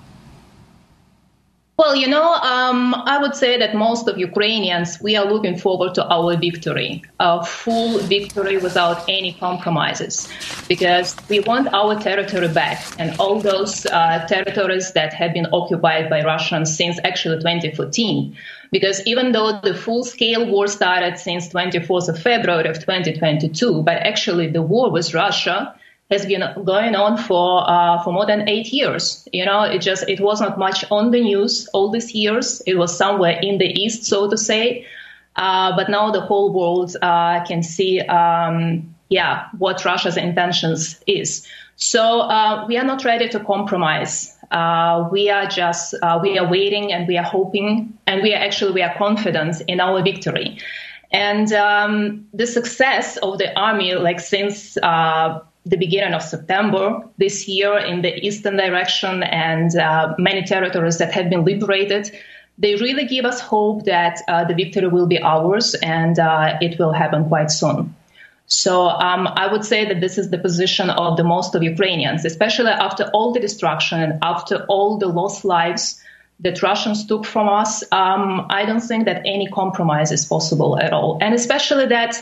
Well, 1.77 1.93
you 1.93 2.07
know, 2.07 2.35
um, 2.35 2.95
I 2.95 3.17
would 3.17 3.35
say 3.35 3.57
that 3.57 3.75
most 3.75 4.07
of 4.07 4.17
Ukrainians, 4.17 5.01
we 5.01 5.17
are 5.17 5.25
looking 5.25 5.57
forward 5.57 5.93
to 5.95 6.07
our 6.07 6.37
victory, 6.37 7.03
a 7.19 7.43
full 7.43 7.99
victory 7.99 8.55
without 8.57 9.03
any 9.09 9.33
compromises, 9.33 10.29
because 10.69 11.17
we 11.27 11.41
want 11.41 11.67
our 11.73 11.99
territory 11.99 12.47
back 12.47 12.81
and 12.97 13.19
all 13.19 13.41
those 13.41 13.85
uh, 13.87 14.25
territories 14.25 14.93
that 14.93 15.13
have 15.13 15.33
been 15.33 15.47
occupied 15.51 16.09
by 16.09 16.23
Russians 16.23 16.73
since 16.77 16.97
actually 17.03 17.39
2014. 17.39 18.37
Because 18.71 19.05
even 19.05 19.33
though 19.33 19.59
the 19.59 19.73
full 19.73 20.05
scale 20.05 20.49
war 20.49 20.67
started 20.67 21.17
since 21.17 21.49
24th 21.49 22.07
of 22.07 22.17
February 22.21 22.69
of 22.69 22.79
2022, 22.79 23.83
but 23.83 23.97
actually 23.97 24.47
the 24.47 24.61
war 24.61 24.89
with 24.89 25.13
Russia 25.13 25.75
has 26.11 26.25
been 26.25 26.43
going 26.63 26.95
on 26.95 27.17
for 27.17 27.67
uh, 27.69 28.01
for 28.03 28.13
more 28.13 28.25
than 28.25 28.47
eight 28.47 28.71
years. 28.71 29.27
You 29.33 29.45
know, 29.45 29.63
it 29.63 29.79
just 29.79 30.07
it 30.07 30.19
was 30.19 30.39
not 30.39 30.57
much 30.57 30.85
on 30.91 31.11
the 31.11 31.21
news 31.21 31.67
all 31.73 31.89
these 31.89 32.13
years. 32.13 32.61
It 32.67 32.75
was 32.75 32.95
somewhere 32.95 33.39
in 33.41 33.57
the 33.57 33.67
east, 33.67 34.05
so 34.05 34.29
to 34.29 34.37
say. 34.37 34.85
Uh, 35.35 35.75
but 35.75 35.89
now 35.89 36.11
the 36.11 36.21
whole 36.21 36.53
world 36.53 36.95
uh, 37.01 37.43
can 37.45 37.61
see, 37.61 37.99
um, 38.01 38.95
yeah, 39.09 39.47
what 39.57 39.83
Russia's 39.83 40.15
intentions 40.15 41.03
is. 41.07 41.45
So 41.75 42.21
uh, 42.21 42.65
we 42.67 42.77
are 42.77 42.85
not 42.85 43.03
ready 43.03 43.27
to 43.29 43.39
compromise. 43.41 44.33
Uh, 44.49 45.09
we 45.11 45.29
are 45.29 45.45
just 45.45 45.95
uh, 46.01 46.19
we 46.21 46.37
are 46.37 46.47
waiting 46.47 46.93
and 46.93 47.07
we 47.07 47.17
are 47.17 47.23
hoping 47.23 47.97
and 48.07 48.21
we 48.21 48.33
are 48.33 48.41
actually 48.41 48.71
we 48.73 48.81
are 48.83 48.95
confident 48.95 49.61
in 49.67 49.79
our 49.81 50.01
victory. 50.03 50.59
And 51.11 51.51
um, 51.51 52.27
the 52.33 52.47
success 52.47 53.17
of 53.17 53.37
the 53.37 53.57
army, 53.59 53.93
like 53.95 54.19
since 54.19 54.77
the 55.65 55.77
beginning 55.77 56.13
of 56.13 56.21
September 56.21 57.03
this 57.17 57.47
year 57.47 57.77
in 57.77 58.01
the 58.01 58.13
eastern 58.25 58.55
direction 58.55 59.23
and 59.23 59.75
uh, 59.75 60.13
many 60.17 60.43
territories 60.43 60.97
that 60.99 61.11
have 61.11 61.29
been 61.29 61.43
liberated. 61.43 62.11
They 62.57 62.75
really 62.75 63.05
give 63.05 63.25
us 63.25 63.41
hope 63.41 63.83
that 63.85 64.19
uh, 64.27 64.45
the 64.45 64.53
victory 64.53 64.87
will 64.87 65.07
be 65.07 65.21
ours 65.21 65.73
and 65.75 66.19
uh, 66.19 66.57
it 66.61 66.77
will 66.79 66.93
happen 66.93 67.27
quite 67.27 67.51
soon. 67.51 67.95
So 68.47 68.89
um, 68.89 69.27
I 69.27 69.51
would 69.51 69.65
say 69.65 69.85
that 69.85 70.01
this 70.01 70.17
is 70.19 70.29
the 70.29 70.37
position 70.37 70.91
of 70.91 71.17
the 71.17 71.23
most 71.23 71.55
of 71.55 71.63
Ukrainians, 71.63 72.25
especially 72.25 72.69
after 72.69 73.09
all 73.11 73.33
the 73.33 73.39
destruction 73.39 74.19
after 74.21 74.65
all 74.69 74.97
the 74.97 75.07
lost 75.07 75.43
lives 75.45 75.99
that 76.41 76.61
Russians 76.61 77.07
took 77.07 77.25
from 77.25 77.49
us. 77.49 77.83
Um, 77.91 78.45
I 78.49 78.65
don't 78.65 78.81
think 78.81 79.05
that 79.05 79.21
any 79.25 79.47
compromise 79.47 80.11
is 80.11 80.25
possible 80.25 80.77
at 80.79 80.93
all, 80.93 81.17
and 81.21 81.33
especially 81.33 81.87
that 81.87 82.21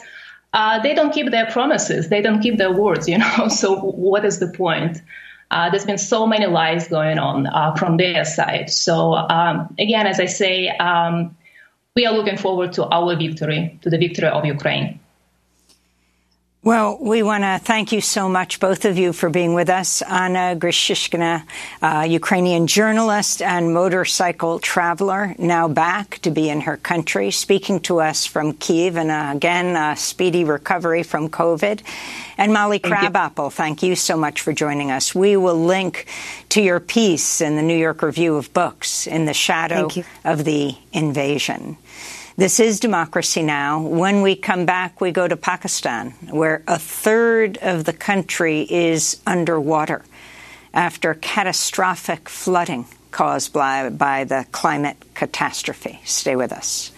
uh, 0.54 0.80
they 0.80 0.94
don't 0.94 1.14
keep 1.14 1.32
their 1.32 1.48
promises. 1.48 2.10
They 2.10 2.22
don't 2.22 2.42
keep 2.42 2.58
their 2.58 2.72
words, 2.72 3.08
you 3.08 3.18
know. 3.18 3.48
So 3.50 3.76
what 3.76 4.24
is 4.26 4.40
the 4.40 4.48
point? 4.48 5.02
Uh, 5.52 5.70
there's 5.70 5.86
been 5.86 5.98
so 5.98 6.26
many 6.26 6.48
lies 6.48 6.88
going 6.88 7.20
on 7.20 7.48
uh, 7.48 7.76
from 7.76 7.98
their 7.98 8.26
side. 8.26 8.70
So 8.70 9.14
um, 9.14 9.74
again, 9.78 10.08
as 10.08 10.20
I 10.20 10.26
say, 10.26 10.70
um, 10.70 11.36
we 11.96 12.06
are 12.06 12.14
looking 12.14 12.38
forward 12.38 12.74
to 12.74 12.86
our 12.86 13.16
victory, 13.16 13.78
to 13.84 13.90
the 13.90 13.98
victory 13.98 14.28
of 14.28 14.46
Ukraine. 14.46 15.00
Well, 16.66 16.98
we 16.98 17.24
want 17.24 17.44
to 17.44 17.60
thank 17.62 17.92
you 17.92 18.00
so 18.00 18.30
much, 18.30 18.62
both 18.62 18.86
of 18.86 18.98
you, 18.98 19.12
for 19.12 19.30
being 19.30 19.54
with 19.54 19.70
us. 19.70 20.02
Anna 20.02 20.56
Grechishkina, 20.58 21.44
uh, 21.82 22.06
Ukrainian 22.08 22.68
journalist 22.68 23.42
and 23.42 23.74
motorcycle 23.74 24.60
traveler, 24.60 25.36
now 25.38 25.68
back 25.68 26.20
to 26.20 26.32
be 26.32 26.48
in 26.48 26.62
her 26.62 26.78
country, 26.78 27.32
speaking 27.32 27.82
to 27.82 28.00
us 28.00 28.26
from 28.26 28.54
Kiev, 28.54 28.96
and 28.96 29.12
uh, 29.12 29.34
again, 29.36 29.76
a 29.76 29.98
speedy 29.98 30.46
recovery 30.46 31.04
from 31.04 31.28
COVID. 31.28 31.82
And 32.38 32.54
Molly 32.54 32.80
Crabapple, 32.80 33.50
thank 33.50 33.84
you 33.84 33.98
so 33.98 34.16
much 34.16 34.40
for 34.40 34.54
joining 34.54 34.90
us. 34.90 35.14
We 35.14 35.36
will 35.36 35.62
link 35.62 36.08
to 36.48 36.62
your 36.62 36.80
piece 36.80 37.42
in 37.42 37.58
the 37.58 37.62
New 37.62 37.78
York 37.78 38.02
Review 38.02 38.38
of 38.38 38.54
Books, 38.54 39.06
In 39.06 39.26
the 39.26 39.34
Shadow 39.34 39.90
of 40.24 40.46
the 40.46 40.78
Invasion. 40.94 41.76
This 42.36 42.60
is 42.60 42.80
Democracy 42.80 43.44
Now! 43.44 43.80
When 43.80 44.24
we 44.24 44.36
come 44.36 44.66
back, 44.66 45.00
we 45.00 45.12
go 45.12 45.28
to 45.28 45.38
Pakistan, 45.38 46.16
where 46.32 46.64
a 46.68 46.80
third 46.80 47.60
of 47.60 47.84
the 47.84 47.94
country 47.94 48.62
is 48.62 49.22
underwater. 49.28 50.04
after 50.74 51.14
catastrophic 51.14 52.28
flooding 52.28 52.86
caused 53.12 53.54
by, 53.54 53.90
by 53.90 54.24
the 54.24 54.46
climate 54.52 54.98
catastrophe. 55.14 56.02
Stay 56.04 56.36
with 56.36 56.52
us. 56.52 56.93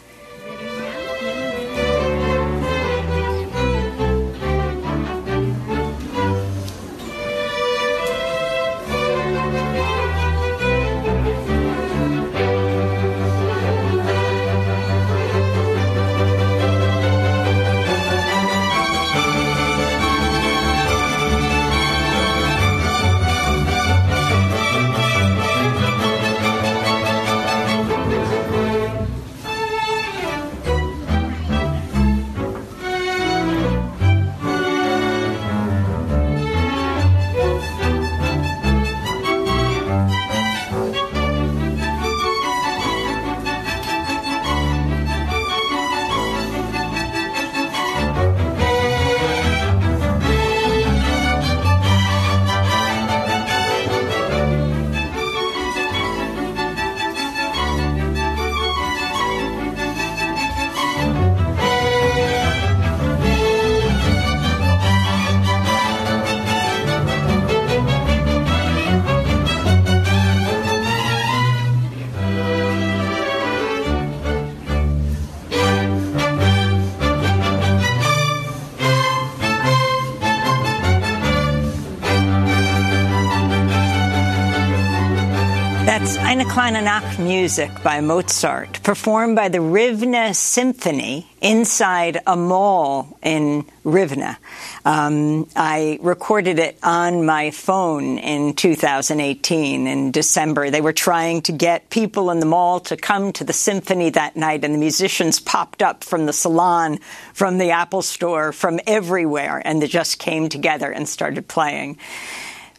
Eine 86.36 86.44
kleine 86.50 86.82
Nachtmusik 86.82 87.82
by 87.82 88.02
Mozart, 88.02 88.84
performed 88.84 89.38
by 89.38 89.48
the 89.48 89.60
Rivne 89.60 90.36
Symphony 90.36 91.26
inside 91.40 92.20
a 92.28 92.36
mall 92.36 93.18
in 93.24 93.64
Rivne. 93.86 94.36
Um, 94.84 95.48
I 95.56 95.98
recorded 96.02 96.60
it 96.60 96.78
on 96.84 97.26
my 97.26 97.52
phone 97.52 98.18
in 98.18 98.54
2018 98.54 99.88
in 99.88 100.12
December. 100.12 100.70
They 100.70 100.82
were 100.82 100.92
trying 100.92 101.42
to 101.44 101.54
get 101.54 101.90
people 101.90 102.30
in 102.32 102.42
the 102.42 102.46
mall 102.46 102.82
to 102.82 102.98
come 102.98 103.32
to 103.32 103.46
the 103.46 103.54
symphony 103.54 104.10
that 104.10 104.36
night, 104.36 104.66
and 104.66 104.74
the 104.74 104.78
musicians 104.78 105.40
popped 105.40 105.82
up 105.82 106.04
from 106.04 106.26
the 106.26 106.34
salon, 106.34 106.98
from 107.34 107.60
the 107.60 107.72
Apple 107.72 108.02
store, 108.02 108.52
from 108.52 108.82
everywhere, 108.86 109.62
and 109.64 109.82
they 109.82 109.88
just 109.88 110.20
came 110.20 110.50
together 110.50 110.92
and 110.92 111.08
started 111.08 111.48
playing. 111.48 111.98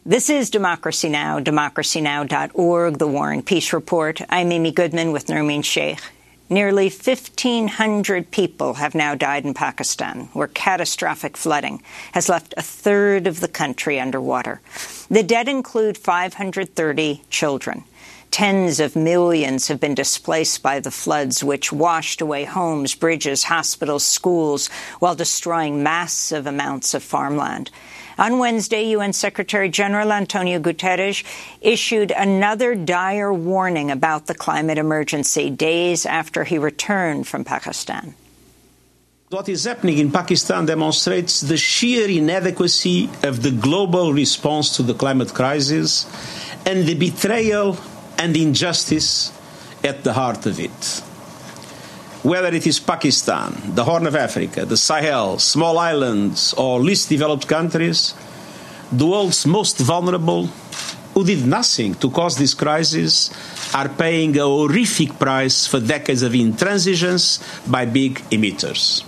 This 0.08 0.30
is 0.30 0.50
Democracy 0.50 1.08
Now!, 1.08 1.40
democracynow.org, 1.40 2.98
The 2.98 3.08
War 3.08 3.32
and 3.32 3.44
Peace 3.44 3.72
Report. 3.72 4.20
I'm 4.28 4.52
Amy 4.52 4.70
Goodman 4.70 5.10
with 5.10 5.26
Nermeen 5.26 5.64
Sheikh. 5.64 5.98
Nearly 6.48 6.84
1,500 6.84 8.30
people 8.30 8.74
have 8.74 8.94
now 8.94 9.16
died 9.16 9.44
in 9.44 9.52
Pakistan, 9.52 10.28
where 10.32 10.46
catastrophic 10.46 11.36
flooding 11.36 11.82
has 12.12 12.28
left 12.28 12.54
a 12.56 12.62
third 12.62 13.26
of 13.26 13.40
the 13.40 13.48
country 13.48 13.98
underwater. 13.98 14.60
The 15.10 15.24
dead 15.24 15.48
include 15.48 15.98
530 15.98 17.24
children. 17.28 17.82
Tens 18.30 18.78
of 18.78 18.94
millions 18.94 19.66
have 19.66 19.80
been 19.80 19.94
displaced 19.96 20.62
by 20.62 20.78
the 20.78 20.92
floods, 20.92 21.42
which 21.42 21.72
washed 21.72 22.20
away 22.20 22.44
homes, 22.44 22.94
bridges, 22.94 23.42
hospitals, 23.42 24.04
schools, 24.04 24.68
while 25.00 25.16
destroying 25.16 25.82
massive 25.82 26.46
amounts 26.46 26.94
of 26.94 27.02
farmland. 27.02 27.72
On 28.18 28.38
Wednesday, 28.38 28.96
UN 28.96 29.12
Secretary 29.12 29.68
General 29.68 30.10
Antonio 30.10 30.58
Guterres 30.58 31.22
issued 31.60 32.10
another 32.12 32.74
dire 32.74 33.32
warning 33.32 33.90
about 33.90 34.26
the 34.26 34.34
climate 34.34 34.78
emergency 34.78 35.50
days 35.50 36.06
after 36.06 36.42
he 36.42 36.56
returned 36.56 37.28
from 37.28 37.44
Pakistan. 37.44 38.14
What 39.28 39.48
is 39.48 39.64
happening 39.64 39.98
in 39.98 40.12
Pakistan 40.12 40.64
demonstrates 40.64 41.40
the 41.40 41.58
sheer 41.58 42.08
inadequacy 42.08 43.10
of 43.22 43.42
the 43.42 43.50
global 43.50 44.14
response 44.14 44.76
to 44.76 44.82
the 44.82 44.94
climate 44.94 45.34
crisis 45.34 46.06
and 46.64 46.86
the 46.86 46.94
betrayal 46.94 47.76
and 48.16 48.34
injustice 48.36 49.32
at 49.84 50.04
the 50.04 50.14
heart 50.14 50.46
of 50.46 50.58
it 50.58 51.02
whether 52.26 52.48
it 52.48 52.66
is 52.66 52.80
Pakistan, 52.80 53.54
the 53.76 53.84
Horn 53.84 54.04
of 54.04 54.16
Africa, 54.16 54.66
the 54.66 54.76
Sahel, 54.76 55.38
small 55.38 55.78
islands, 55.78 56.52
or 56.54 56.80
least 56.80 57.08
developed 57.08 57.46
countries, 57.46 58.14
the 58.90 59.06
world's 59.06 59.46
most 59.46 59.78
vulnerable, 59.78 60.46
who 61.14 61.24
did 61.24 61.46
nothing 61.46 61.94
to 61.94 62.10
cause 62.10 62.36
this 62.36 62.52
crisis, 62.52 63.30
are 63.72 63.88
paying 63.88 64.36
a 64.38 64.42
horrific 64.42 65.16
price 65.20 65.68
for 65.68 65.78
decades 65.78 66.22
of 66.22 66.32
intransigence 66.32 67.38
by 67.70 67.86
big 67.86 68.18
emitters. 68.34 69.04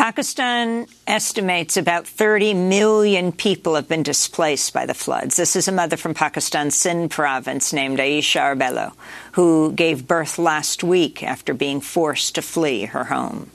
Pakistan 0.00 0.86
estimates 1.06 1.76
about 1.76 2.06
30 2.06 2.54
million 2.54 3.32
people 3.32 3.74
have 3.74 3.86
been 3.86 4.02
displaced 4.02 4.72
by 4.72 4.86
the 4.86 4.94
floods. 4.94 5.36
This 5.36 5.56
is 5.56 5.68
a 5.68 5.72
mother 5.72 5.98
from 5.98 6.14
Pakistan's 6.14 6.74
Sindh 6.74 7.10
province 7.10 7.74
named 7.74 7.98
Aisha 7.98 8.40
Arbelo, 8.40 8.94
who 9.32 9.72
gave 9.72 10.08
birth 10.08 10.38
last 10.38 10.82
week 10.82 11.22
after 11.22 11.52
being 11.52 11.82
forced 11.82 12.34
to 12.36 12.40
flee 12.40 12.86
her 12.86 13.04
home. 13.04 13.50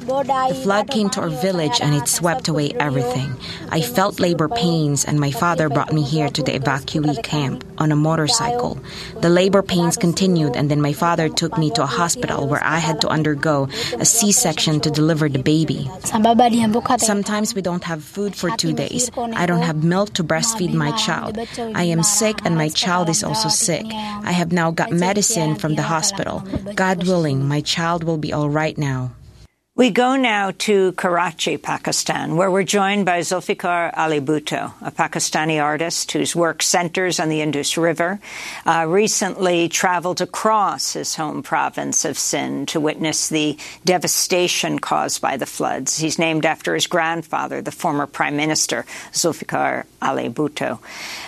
The 0.00 0.60
flood 0.64 0.90
came 0.90 1.10
to 1.10 1.20
our 1.20 1.28
village 1.28 1.78
and 1.80 1.94
it 1.94 2.08
swept 2.08 2.48
away 2.48 2.72
everything. 2.80 3.36
I 3.68 3.80
felt 3.80 4.18
labor 4.18 4.48
pains, 4.48 5.04
and 5.04 5.20
my 5.20 5.30
father 5.30 5.68
brought 5.68 5.92
me 5.92 6.02
here 6.02 6.28
to 6.30 6.42
the 6.42 6.58
evacuee 6.58 7.22
camp 7.22 7.64
on 7.78 7.92
a 7.92 7.96
motorcycle. 7.96 8.78
The 9.20 9.28
labor 9.28 9.62
pains 9.62 9.96
continued, 9.96 10.56
and 10.56 10.70
then 10.70 10.80
my 10.80 10.94
father 10.94 11.28
took 11.28 11.56
me 11.58 11.70
to 11.72 11.82
a 11.82 11.86
hospital 11.86 12.48
where 12.48 12.64
I 12.64 12.78
had 12.78 13.00
to 13.02 13.08
undergo 13.08 13.68
a 13.98 14.04
C 14.04 14.32
section 14.32 14.80
to 14.80 14.90
deliver 14.90 15.28
the 15.28 15.42
baby. 15.42 15.88
Sometimes 16.98 17.54
we 17.54 17.62
don't 17.62 17.84
have 17.84 18.02
food 18.02 18.34
for 18.34 18.50
two 18.56 18.72
days. 18.72 19.10
I 19.16 19.46
don't 19.46 19.62
have 19.62 19.84
milk 19.84 20.14
to 20.14 20.24
breastfeed 20.24 20.72
my 20.72 20.90
child. 20.96 21.38
I 21.74 21.84
am 21.84 22.02
sick, 22.02 22.40
and 22.44 22.56
my 22.56 22.68
child 22.70 23.08
is 23.10 23.22
also 23.22 23.48
sick. 23.48 23.86
I 23.86 24.32
have 24.32 24.50
now 24.50 24.72
got 24.72 24.90
medicine 24.90 25.54
from 25.54 25.76
the 25.76 25.82
hospital. 25.82 26.40
God 26.74 27.06
willing, 27.06 27.46
my 27.46 27.60
child 27.60 28.02
will 28.02 28.18
be 28.18 28.32
all 28.32 28.48
right 28.48 28.76
now. 28.76 29.12
We 29.80 29.88
go 29.88 30.14
now 30.14 30.50
to 30.68 30.92
Karachi, 30.92 31.56
Pakistan, 31.56 32.36
where 32.36 32.50
we're 32.50 32.64
joined 32.64 33.06
by 33.06 33.20
Zulfikar 33.20 33.96
Ali 33.96 34.20
Bhutto, 34.20 34.74
a 34.82 34.90
Pakistani 34.90 35.58
artist 35.58 36.12
whose 36.12 36.36
work 36.36 36.62
centers 36.62 37.18
on 37.18 37.30
the 37.30 37.40
Indus 37.40 37.78
River, 37.78 38.20
uh, 38.66 38.84
recently 38.86 39.70
traveled 39.70 40.20
across 40.20 40.92
his 40.92 41.14
home 41.14 41.42
province 41.42 42.04
of 42.04 42.18
Sindh 42.18 42.68
to 42.68 42.78
witness 42.78 43.30
the 43.30 43.56
devastation 43.86 44.80
caused 44.80 45.22
by 45.22 45.38
the 45.38 45.46
floods. 45.46 45.96
He's 45.96 46.18
named 46.18 46.44
after 46.44 46.74
his 46.74 46.86
grandfather, 46.86 47.62
the 47.62 47.72
former 47.72 48.06
Prime 48.06 48.36
Minister, 48.36 48.84
Zulfikar 49.12 49.86
Ali 50.02 50.28
Bhutto. 50.28 50.78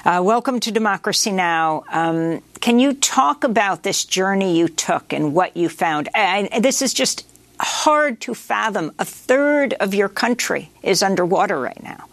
Uh, 0.04 0.20
welcome 0.22 0.60
to 0.60 0.70
Democracy 0.70 1.32
Now! 1.32 1.84
Um, 1.90 2.42
can 2.60 2.78
you 2.78 2.92
talk 2.92 3.44
about 3.44 3.82
this 3.82 4.04
journey 4.04 4.58
you 4.58 4.68
took 4.68 5.14
and 5.14 5.32
what 5.32 5.56
you 5.56 5.70
found? 5.70 6.10
And 6.14 6.62
this 6.62 6.82
is 6.82 6.92
just 6.92 7.26
hard 7.60 8.20
to 8.22 8.34
fathom. 8.34 8.92
A 8.98 9.04
third 9.04 9.74
of 9.74 9.94
your 9.94 10.08
country 10.08 10.70
is 10.82 11.02
underwater 11.02 11.60
right 11.60 11.82
now. 11.82 12.06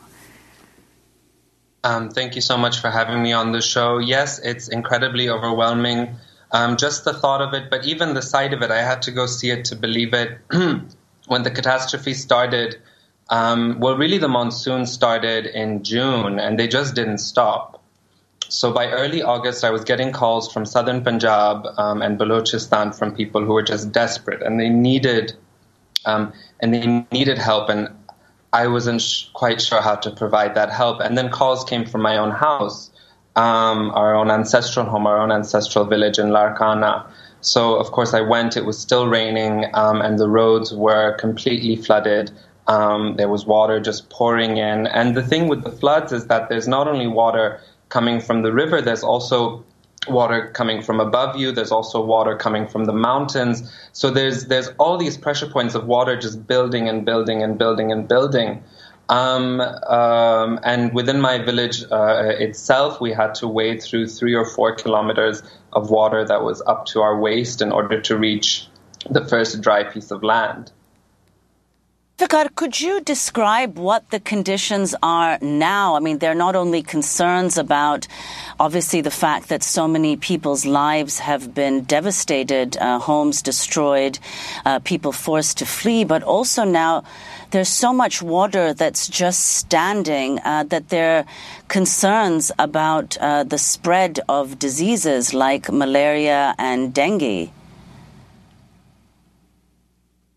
Um, 1.83 2.09
thank 2.09 2.35
you 2.35 2.41
so 2.41 2.57
much 2.57 2.79
for 2.79 2.89
having 2.89 3.23
me 3.23 3.31
on 3.31 3.51
the 3.51 3.61
show. 3.61 3.99
Yes, 3.99 4.39
it's 4.39 4.67
incredibly 4.67 5.29
overwhelming. 5.29 6.15
Um, 6.51 6.77
just 6.77 7.05
the 7.05 7.13
thought 7.13 7.41
of 7.41 7.53
it, 7.53 7.69
but 7.69 7.85
even 7.85 8.15
the 8.15 8.21
sight 8.21 8.53
of 8.53 8.61
it, 8.61 8.71
I 8.71 8.81
had 8.81 9.03
to 9.03 9.11
go 9.11 9.27
see 9.27 9.51
it 9.51 9.65
to 9.65 9.75
believe 9.75 10.13
it. 10.13 10.39
when 11.27 11.43
the 11.43 11.51
catastrophe 11.51 12.13
started, 12.13 12.81
um, 13.29 13.79
well, 13.79 13.95
really 13.95 14.17
the 14.17 14.27
monsoon 14.27 14.85
started 14.85 15.45
in 15.45 15.83
June 15.83 16.39
and 16.39 16.59
they 16.59 16.67
just 16.67 16.95
didn't 16.95 17.19
stop. 17.19 17.78
So 18.49 18.73
by 18.73 18.89
early 18.89 19.21
August, 19.21 19.63
I 19.63 19.69
was 19.69 19.83
getting 19.83 20.11
calls 20.11 20.51
from 20.51 20.65
southern 20.65 21.03
Punjab 21.03 21.67
um, 21.77 22.01
and 22.01 22.19
Balochistan 22.19 22.97
from 22.97 23.15
people 23.15 23.45
who 23.45 23.53
were 23.53 23.61
just 23.61 23.91
desperate 23.91 24.41
and 24.41 24.59
they 24.59 24.69
needed 24.69 25.33
um, 26.05 26.33
and 26.59 26.73
they 26.73 27.05
needed 27.11 27.37
help. 27.37 27.69
And 27.69 27.89
I 28.51 28.65
wasn't 28.65 29.01
sh- 29.01 29.25
quite 29.33 29.61
sure 29.61 29.81
how 29.81 29.95
to 29.97 30.09
provide 30.09 30.55
that 30.55 30.71
help. 30.71 30.99
And 30.99 31.15
then 31.15 31.29
calls 31.29 31.63
came 31.63 31.85
from 31.85 32.01
my 32.01 32.17
own 32.17 32.31
house, 32.31 32.89
um, 33.35 33.91
our 33.91 34.15
own 34.15 34.31
ancestral 34.31 34.87
home, 34.87 35.05
our 35.05 35.21
own 35.21 35.31
ancestral 35.31 35.85
village 35.85 36.17
in 36.17 36.27
Larkana. 36.27 37.05
So, 37.41 37.75
of 37.75 37.91
course, 37.91 38.15
I 38.15 38.21
went. 38.21 38.57
It 38.57 38.65
was 38.65 38.79
still 38.79 39.07
raining, 39.07 39.65
um, 39.73 40.01
and 40.01 40.19
the 40.19 40.27
roads 40.27 40.73
were 40.73 41.15
completely 41.17 41.75
flooded. 41.75 42.31
Um, 42.67 43.15
there 43.15 43.29
was 43.29 43.45
water 43.45 43.79
just 43.79 44.09
pouring 44.09 44.57
in. 44.57 44.87
And 44.87 45.15
the 45.15 45.23
thing 45.23 45.47
with 45.47 45.63
the 45.63 45.71
floods 45.71 46.11
is 46.11 46.27
that 46.27 46.49
there's 46.49 46.67
not 46.67 46.87
only 46.87 47.07
water 47.07 47.61
coming 47.89 48.21
from 48.21 48.43
the 48.43 48.51
river, 48.53 48.81
there's 48.81 49.03
also 49.03 49.63
water 50.07 50.49
coming 50.53 50.81
from 50.81 50.99
above 50.99 51.35
you. 51.35 51.51
There's 51.51 51.71
also 51.71 52.03
water 52.03 52.35
coming 52.35 52.67
from 52.67 52.85
the 52.85 52.93
mountains. 52.93 53.69
So 53.91 54.09
there's 54.09 54.45
there's 54.45 54.69
all 54.79 54.97
these 54.97 55.17
pressure 55.17 55.47
points 55.47 55.75
of 55.75 55.85
water 55.85 56.17
just 56.17 56.47
building 56.47 56.87
and 56.87 57.05
building 57.05 57.43
and 57.43 57.57
building 57.57 57.91
and 57.91 58.07
building. 58.07 58.63
Um, 59.09 59.59
um, 59.59 60.59
and 60.63 60.93
within 60.93 61.19
my 61.19 61.39
village 61.39 61.83
uh, 61.91 62.31
itself, 62.37 63.01
we 63.01 63.11
had 63.11 63.33
to 63.35 63.47
wade 63.47 63.81
through 63.81 64.07
three 64.07 64.35
or 64.35 64.45
four 64.45 64.75
kilometers 64.75 65.41
of 65.73 65.89
water 65.89 66.23
that 66.23 66.43
was 66.43 66.61
up 66.67 66.85
to 66.87 67.01
our 67.01 67.19
waist 67.19 67.61
in 67.61 67.71
order 67.71 67.99
to 68.01 68.15
reach 68.15 68.67
the 69.09 69.25
first 69.25 69.61
dry 69.61 69.83
piece 69.83 70.11
of 70.11 70.21
land. 70.21 70.71
Vikar, 72.19 72.53
could 72.53 72.81
you 72.81 72.99
describe 72.99 73.77
what 73.77 74.09
the 74.09 74.19
conditions 74.19 74.93
are 75.01 75.39
now? 75.41 75.95
I 75.95 76.01
mean, 76.01 76.17
there 76.17 76.33
are 76.33 76.43
not 76.47 76.53
only 76.53 76.83
concerns 76.83 77.57
about, 77.57 78.09
obviously, 78.59 78.99
the 78.99 79.09
fact 79.09 79.47
that 79.47 79.63
so 79.63 79.87
many 79.87 80.17
people's 80.17 80.65
lives 80.65 81.19
have 81.19 81.53
been 81.53 81.83
devastated, 81.83 82.75
uh, 82.75 82.99
homes 82.99 83.41
destroyed, 83.41 84.19
uh, 84.65 84.79
people 84.79 85.13
forced 85.13 85.59
to 85.59 85.65
flee, 85.65 86.03
but 86.03 86.21
also 86.21 86.65
now 86.65 87.05
there's 87.51 87.69
so 87.69 87.93
much 87.93 88.21
water 88.21 88.73
that's 88.73 89.07
just 89.07 89.39
standing 89.55 90.39
uh, 90.43 90.65
that 90.65 90.89
there 90.89 91.19
are 91.19 91.25
concerns 91.69 92.51
about 92.59 93.17
uh, 93.21 93.45
the 93.45 93.57
spread 93.57 94.19
of 94.27 94.59
diseases 94.59 95.33
like 95.33 95.71
malaria 95.71 96.53
and 96.57 96.93
dengue. 96.93 97.49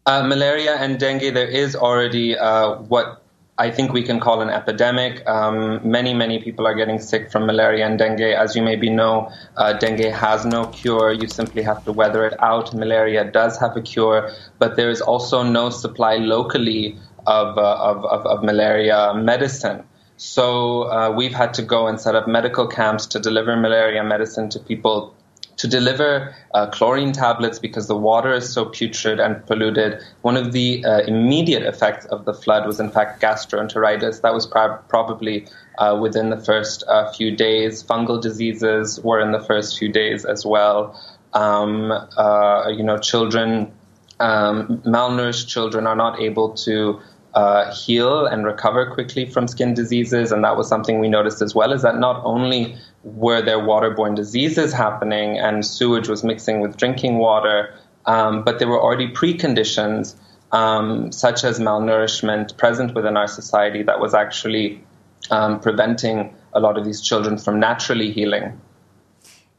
Uh, 0.05 0.24
malaria 0.24 0.74
and 0.74 0.98
dengue, 0.98 1.32
there 1.32 1.46
is 1.46 1.76
already 1.76 2.36
uh, 2.36 2.74
what 2.74 3.22
I 3.57 3.70
think 3.70 3.92
we 3.92 4.03
can 4.03 4.18
call 4.18 4.40
an 4.40 4.50
epidemic. 4.50 5.24
Um, 5.28 5.88
many, 5.88 6.12
many 6.12 6.42
people 6.42 6.66
are 6.66 6.74
getting 6.74 6.98
sick 6.98 7.30
from 7.30 7.46
malaria 7.46 7.86
and 7.86 7.96
dengue. 7.96 8.20
As 8.20 8.57
you 8.57 8.62
maybe 8.62 8.90
know, 8.90 9.30
uh, 9.57 9.74
dengue 9.74 10.12
has 10.12 10.44
no 10.44 10.66
cure. 10.66 11.12
You 11.12 11.28
simply 11.28 11.62
have 11.62 11.84
to 11.84 11.92
weather 11.92 12.26
it 12.26 12.34
out. 12.42 12.74
Malaria 12.74 13.30
does 13.30 13.61
have 13.61 13.76
a 13.76 13.82
cure, 13.82 14.32
but 14.59 14.74
there 14.74 14.90
is 14.90 15.00
also 15.00 15.44
no 15.44 15.70
supply 15.70 16.16
locally 16.16 16.98
of, 17.24 17.57
uh, 17.57 17.76
of, 17.76 18.05
of, 18.05 18.26
of, 18.26 18.42
malaria 18.42 19.14
medicine. 19.14 19.84
So 20.16 20.90
uh, 20.90 21.12
we've 21.12 21.34
had 21.34 21.55
to 21.55 21.62
go 21.62 21.86
and 21.86 22.00
set 22.00 22.16
up 22.16 22.26
medical 22.26 22.66
camps 22.66 23.07
to 23.09 23.20
deliver 23.20 23.57
malaria 23.57 24.03
medicine 24.03 24.48
to 24.50 24.59
people 24.59 25.14
to 25.57 25.68
deliver 25.68 26.34
uh, 26.55 26.66
chlorine 26.70 27.12
tablets 27.12 27.59
because 27.59 27.86
the 27.86 27.96
water 27.96 28.32
is 28.32 28.53
so 28.53 28.64
putrid 28.64 29.20
and 29.20 29.44
polluted. 29.46 30.03
One 30.22 30.36
of 30.36 30.53
the 30.53 30.84
uh, 30.84 31.00
immediate 31.03 31.62
effects 31.62 32.07
of 32.07 32.24
the 32.24 32.34
flood 32.34 32.66
was, 32.66 32.80
in 32.80 32.90
fact, 32.90 33.22
gastroenteritis. 33.22 34.22
That 34.22 34.34
was 34.34 34.46
pro- 34.46 34.78
probably 34.88 35.46
uh, 35.78 35.98
within 36.00 36.30
the 36.30 36.40
first 36.40 36.84
uh, 36.88 37.12
few 37.12 37.34
days. 37.34 37.82
Fungal 37.82 38.20
diseases 38.20 39.00
were 39.00 39.20
in 39.20 39.32
the 39.32 39.40
first 39.40 39.78
few 39.78 39.90
days 39.90 40.24
as 40.24 40.44
well. 40.44 40.98
Um, 41.34 41.92
uh, 41.92 42.68
you 42.68 42.82
know, 42.82 42.98
children, 42.98 43.72
um, 44.20 44.82
malnourished 44.84 45.48
children 45.48 45.86
are 45.86 45.96
not 45.96 46.20
able 46.20 46.50
to 46.55 47.00
uh, 47.35 47.72
heal 47.74 48.26
and 48.26 48.45
recover 48.45 48.91
quickly 48.91 49.26
from 49.26 49.49
skin 49.49 49.74
diseases, 49.74 50.33
and 50.33 50.45
that 50.45 50.57
was 50.57 50.68
something 50.68 51.01
we 51.01 51.09
noticed 51.09 51.41
as 51.41 51.55
well. 51.55 51.72
Is 51.72 51.83
that 51.83 51.99
not 51.99 52.20
only 52.24 52.76
were 53.05 53.41
there 53.41 53.59
waterborne 53.59 54.14
diseases 54.14 54.72
happening 54.72 55.39
and 55.39 55.64
sewage 55.64 56.09
was 56.09 56.22
mixing 56.22 56.61
with 56.61 56.76
drinking 56.76 57.18
water, 57.18 57.74
um, 58.07 58.45
but 58.45 58.59
there 58.59 58.68
were 58.68 58.80
already 58.80 59.09
preconditions 59.09 60.14
um, 60.53 61.11
such 61.12 61.45
as 61.45 61.59
malnourishment 61.59 62.57
present 62.59 62.95
within 62.95 63.16
our 63.16 63.26
society 63.26 63.83
that 63.83 64.01
was 64.01 64.12
actually 64.14 64.85
um, 65.30 65.61
preventing 65.61 66.35
a 66.53 66.61
lot 66.61 66.76
of 66.76 66.85
these 66.85 67.01
children 67.01 67.39
from 67.39 67.59
naturally 67.59 68.11
healing. 68.11 68.61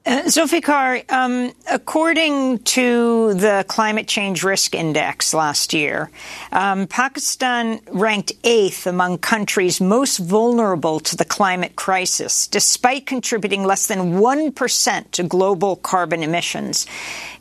Uh, 0.06 0.24
Zulfikar, 0.24 1.10
um, 1.10 1.54
according 1.72 2.60
to 2.60 3.34
the 3.36 3.64
Climate 3.70 4.06
Change 4.06 4.44
Risk 4.44 4.76
Index 4.76 5.34
last 5.34 5.72
year, 5.72 6.10
um, 6.52 6.88
Pakistan 6.88 7.80
ranked 7.90 8.34
eighth 8.44 8.86
among 8.86 9.20
countries 9.20 9.80
most 9.80 10.18
vulnerable 10.18 11.00
to 11.00 11.16
the 11.16 11.24
climate 11.24 11.78
crisis, 11.78 12.48
despite 12.48 13.06
contributing 13.06 13.64
less 13.64 13.88
than 13.88 14.16
1% 14.16 15.12
to 15.12 15.24
global 15.24 15.78
carbon 15.78 16.22
emissions. 16.22 16.86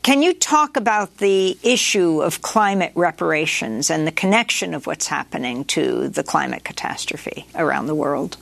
Can 0.01 0.21
you 0.21 0.33
talk 0.33 0.77
about 0.77 1.17
the 1.17 1.57
issue 1.63 2.21
of 2.21 2.41
climate 2.41 2.93
reparations 2.95 3.89
and 3.89 4.07
the 4.07 4.11
connection 4.11 4.73
of 4.73 4.87
what's 4.87 5.07
happening 5.07 5.65
to 5.65 6.07
the 6.07 6.23
climate 6.23 6.63
catastrophe 6.63 7.45
around 7.55 7.87
the 7.87 7.95
world? 7.95 8.37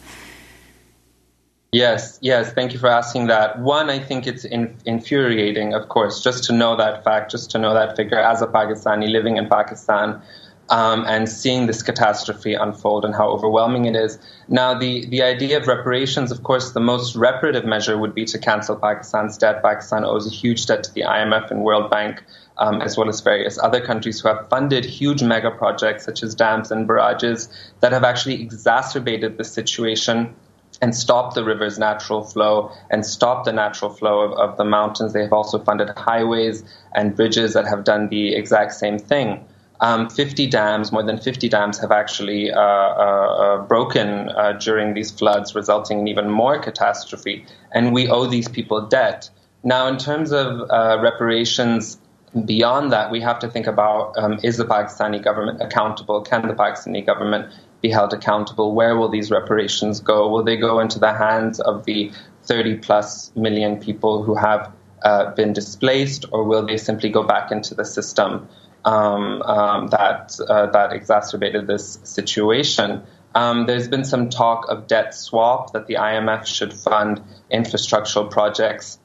Yes, 1.73 2.19
yes. 2.21 2.51
Thank 2.51 2.73
you 2.73 2.79
for 2.79 2.89
asking 2.89 3.27
that. 3.27 3.57
One, 3.59 3.89
I 3.89 3.97
think 3.97 4.27
it's 4.27 4.43
in, 4.43 4.75
infuriating, 4.85 5.73
of 5.73 5.87
course, 5.87 6.21
just 6.21 6.43
to 6.45 6.53
know 6.53 6.75
that 6.75 7.05
fact, 7.05 7.31
just 7.31 7.49
to 7.51 7.59
know 7.59 7.73
that 7.73 7.95
figure 7.95 8.19
as 8.19 8.41
a 8.41 8.47
Pakistani 8.47 9.09
living 9.09 9.37
in 9.37 9.47
Pakistan. 9.47 10.21
Um, 10.69 11.03
and 11.05 11.27
seeing 11.27 11.67
this 11.67 11.83
catastrophe 11.83 12.53
unfold 12.53 13.03
and 13.03 13.13
how 13.13 13.27
overwhelming 13.27 13.85
it 13.85 13.95
is. 13.97 14.17
Now, 14.47 14.73
the, 14.73 15.05
the 15.07 15.21
idea 15.21 15.57
of 15.57 15.67
reparations, 15.67 16.31
of 16.31 16.43
course, 16.43 16.71
the 16.71 16.79
most 16.79 17.13
reparative 17.13 17.65
measure 17.65 17.97
would 17.97 18.15
be 18.15 18.23
to 18.25 18.39
cancel 18.39 18.77
Pakistan's 18.77 19.37
debt. 19.37 19.61
Pakistan 19.61 20.05
owes 20.05 20.25
a 20.25 20.29
huge 20.29 20.67
debt 20.67 20.85
to 20.85 20.93
the 20.93 21.01
IMF 21.01 21.51
and 21.51 21.63
World 21.63 21.91
Bank, 21.91 22.23
um, 22.57 22.81
as 22.81 22.95
well 22.95 23.09
as 23.09 23.19
various 23.19 23.59
other 23.59 23.81
countries 23.81 24.21
who 24.21 24.29
have 24.29 24.47
funded 24.47 24.85
huge 24.85 25.21
mega 25.21 25.51
projects 25.51 26.05
such 26.05 26.23
as 26.23 26.35
dams 26.35 26.71
and 26.71 26.87
barrages 26.87 27.49
that 27.81 27.91
have 27.91 28.05
actually 28.05 28.41
exacerbated 28.41 29.37
the 29.37 29.43
situation 29.43 30.33
and 30.81 30.95
stop 30.95 31.35
the 31.35 31.43
river's 31.43 31.77
natural 31.77 32.23
flow 32.23 32.71
and 32.89 33.05
stop 33.05 33.45
the 33.45 33.53
natural 33.53 33.91
flow 33.91 34.21
of, 34.21 34.31
of, 34.33 34.57
the 34.57 34.65
mountains. 34.65 35.13
They 35.13 35.21
have 35.21 35.33
also 35.33 35.59
funded 35.59 35.89
highways 35.95 36.63
and 36.93 37.15
bridges 37.15 37.53
that 37.53 37.67
have 37.67 37.83
done 37.83 38.09
the 38.09 38.33
exact 38.35 38.73
same 38.73 38.97
thing. 38.97 39.45
Um, 39.79 40.09
50 40.09 40.47
dams, 40.47 40.91
more 40.91 41.03
than 41.03 41.17
50 41.17 41.49
dams, 41.49 41.79
have 41.79 41.91
actually 41.91 42.51
uh, 42.51 42.59
uh, 42.59 42.61
uh, 42.61 43.61
broken 43.65 44.29
uh, 44.29 44.53
during 44.53 44.93
these 44.93 45.09
floods, 45.11 45.55
resulting 45.55 45.99
in 45.99 46.07
even 46.07 46.29
more 46.29 46.59
catastrophe. 46.59 47.45
And 47.71 47.91
we 47.91 48.07
owe 48.07 48.27
these 48.27 48.47
people 48.47 48.87
debt. 48.87 49.29
Now, 49.63 49.87
in 49.87 49.97
terms 49.97 50.31
of 50.31 50.69
uh, 50.69 50.99
reparations, 51.01 51.97
beyond 52.45 52.91
that, 52.91 53.11
we 53.11 53.21
have 53.21 53.39
to 53.39 53.49
think 53.49 53.67
about 53.67 54.17
um, 54.17 54.39
is 54.43 54.57
the 54.57 54.65
Pakistani 54.65 55.23
government 55.23 55.61
accountable? 55.61 56.21
Can 56.21 56.47
the 56.47 56.53
Pakistani 56.53 57.05
government 57.05 57.51
be 57.81 57.89
held 57.89 58.13
accountable? 58.13 58.73
Where 58.73 58.95
will 58.95 59.09
these 59.09 59.31
reparations 59.31 59.99
go? 59.99 60.29
Will 60.29 60.43
they 60.43 60.57
go 60.57 60.79
into 60.79 60.99
the 60.99 61.13
hands 61.13 61.59
of 61.59 61.85
the 61.85 62.11
30 62.43 62.77
plus 62.77 63.31
million 63.35 63.79
people 63.79 64.23
who 64.23 64.35
have 64.35 64.71
uh, 65.03 65.31
been 65.33 65.53
displaced, 65.53 66.25
or 66.31 66.43
will 66.43 66.65
they 66.65 66.77
simply 66.77 67.09
go 67.09 67.23
back 67.23 67.51
into 67.51 67.73
the 67.75 67.85
system 67.85 68.47
um, 68.85 69.41
um, 69.43 69.87
that 69.87 70.37
uh, 70.47 70.67
that 70.67 70.93
exacerbated 70.93 71.67
this 71.67 71.99
situation? 72.03 73.03
Um, 73.33 73.65
there's 73.65 73.87
been 73.87 74.03
some 74.03 74.29
talk 74.29 74.69
of 74.69 74.87
debt 74.87 75.15
swap 75.15 75.73
that 75.73 75.87
the 75.87 75.95
IMF 75.95 76.45
should 76.45 76.73
fund 76.73 77.21
infrastructural 77.51 78.29
projects 78.29 78.99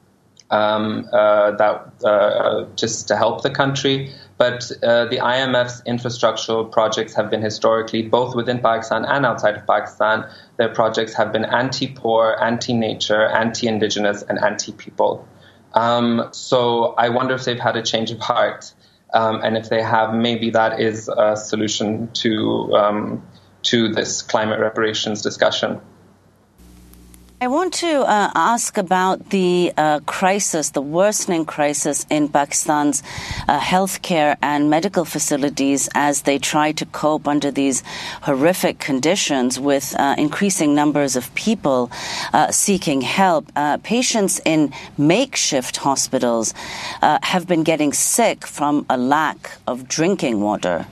um, 0.49 1.07
uh, 1.11 1.51
that 1.51 1.93
uh, 2.03 2.65
just 2.75 3.07
to 3.09 3.17
help 3.17 3.41
the 3.41 3.49
country. 3.49 4.13
But 4.37 4.71
uh, 4.83 5.05
the 5.05 5.17
IMF's 5.17 5.81
infrastructural 5.81 6.71
projects 6.71 7.15
have 7.15 7.29
been 7.29 7.41
historically, 7.41 8.03
both 8.03 8.35
within 8.35 8.59
Pakistan 8.59 9.03
and 9.03 9.25
outside 9.25 9.55
of 9.55 9.65
Pakistan, 9.65 10.29
their 10.57 10.69
projects 10.69 11.15
have 11.15 11.33
been 11.33 11.45
anti 11.45 11.87
poor, 11.87 12.37
anti 12.39 12.73
nature, 12.73 13.25
anti 13.25 13.67
indigenous, 13.67 14.21
and 14.21 14.37
anti 14.39 14.71
people. 14.73 15.27
Um, 15.73 16.29
so 16.31 16.93
I 16.97 17.09
wonder 17.09 17.33
if 17.33 17.45
they've 17.45 17.59
had 17.59 17.77
a 17.77 17.81
change 17.81 18.11
of 18.11 18.19
heart. 18.19 18.73
Um, 19.13 19.41
and 19.43 19.57
if 19.57 19.69
they 19.69 19.81
have, 19.81 20.13
maybe 20.13 20.51
that 20.51 20.79
is 20.81 21.07
a 21.09 21.35
solution 21.37 22.11
to, 22.13 22.75
um, 22.75 23.27
to 23.63 23.93
this 23.93 24.21
climate 24.21 24.59
reparations 24.59 25.21
discussion. 25.21 25.81
I 27.39 27.49
want 27.49 27.75
to 27.85 28.01
uh, 28.01 28.31
ask 28.33 28.79
about 28.79 29.29
the 29.29 29.71
uh, 29.77 29.99
crisis, 30.07 30.71
the 30.71 30.81
worsening 30.81 31.45
crisis 31.45 32.03
in 32.09 32.29
Pakistan's 32.29 33.03
uh, 33.47 33.59
healthcare 33.59 34.37
and 34.41 34.71
medical 34.71 35.05
facilities 35.05 35.87
as 35.93 36.23
they 36.23 36.39
try 36.39 36.71
to 36.71 36.85
cope 36.87 37.27
under 37.27 37.51
these 37.51 37.83
horrific 38.23 38.79
conditions 38.79 39.59
with 39.59 39.95
uh, 39.99 40.15
increasing 40.17 40.73
numbers 40.73 41.15
of 41.15 41.33
people 41.35 41.91
uh, 42.33 42.49
seeking 42.49 43.01
help. 43.01 43.51
Uh, 43.55 43.77
patients 43.83 44.41
in 44.43 44.73
makeshift 44.97 45.77
hospitals 45.77 46.55
have 47.01 47.45
been 47.47 47.61
getting 47.61 47.93
sick 47.93 48.47
from 48.47 48.83
a 48.89 48.97
lack 48.97 49.59
of 49.67 49.87
drinking 49.87 50.41
water. 50.41 50.87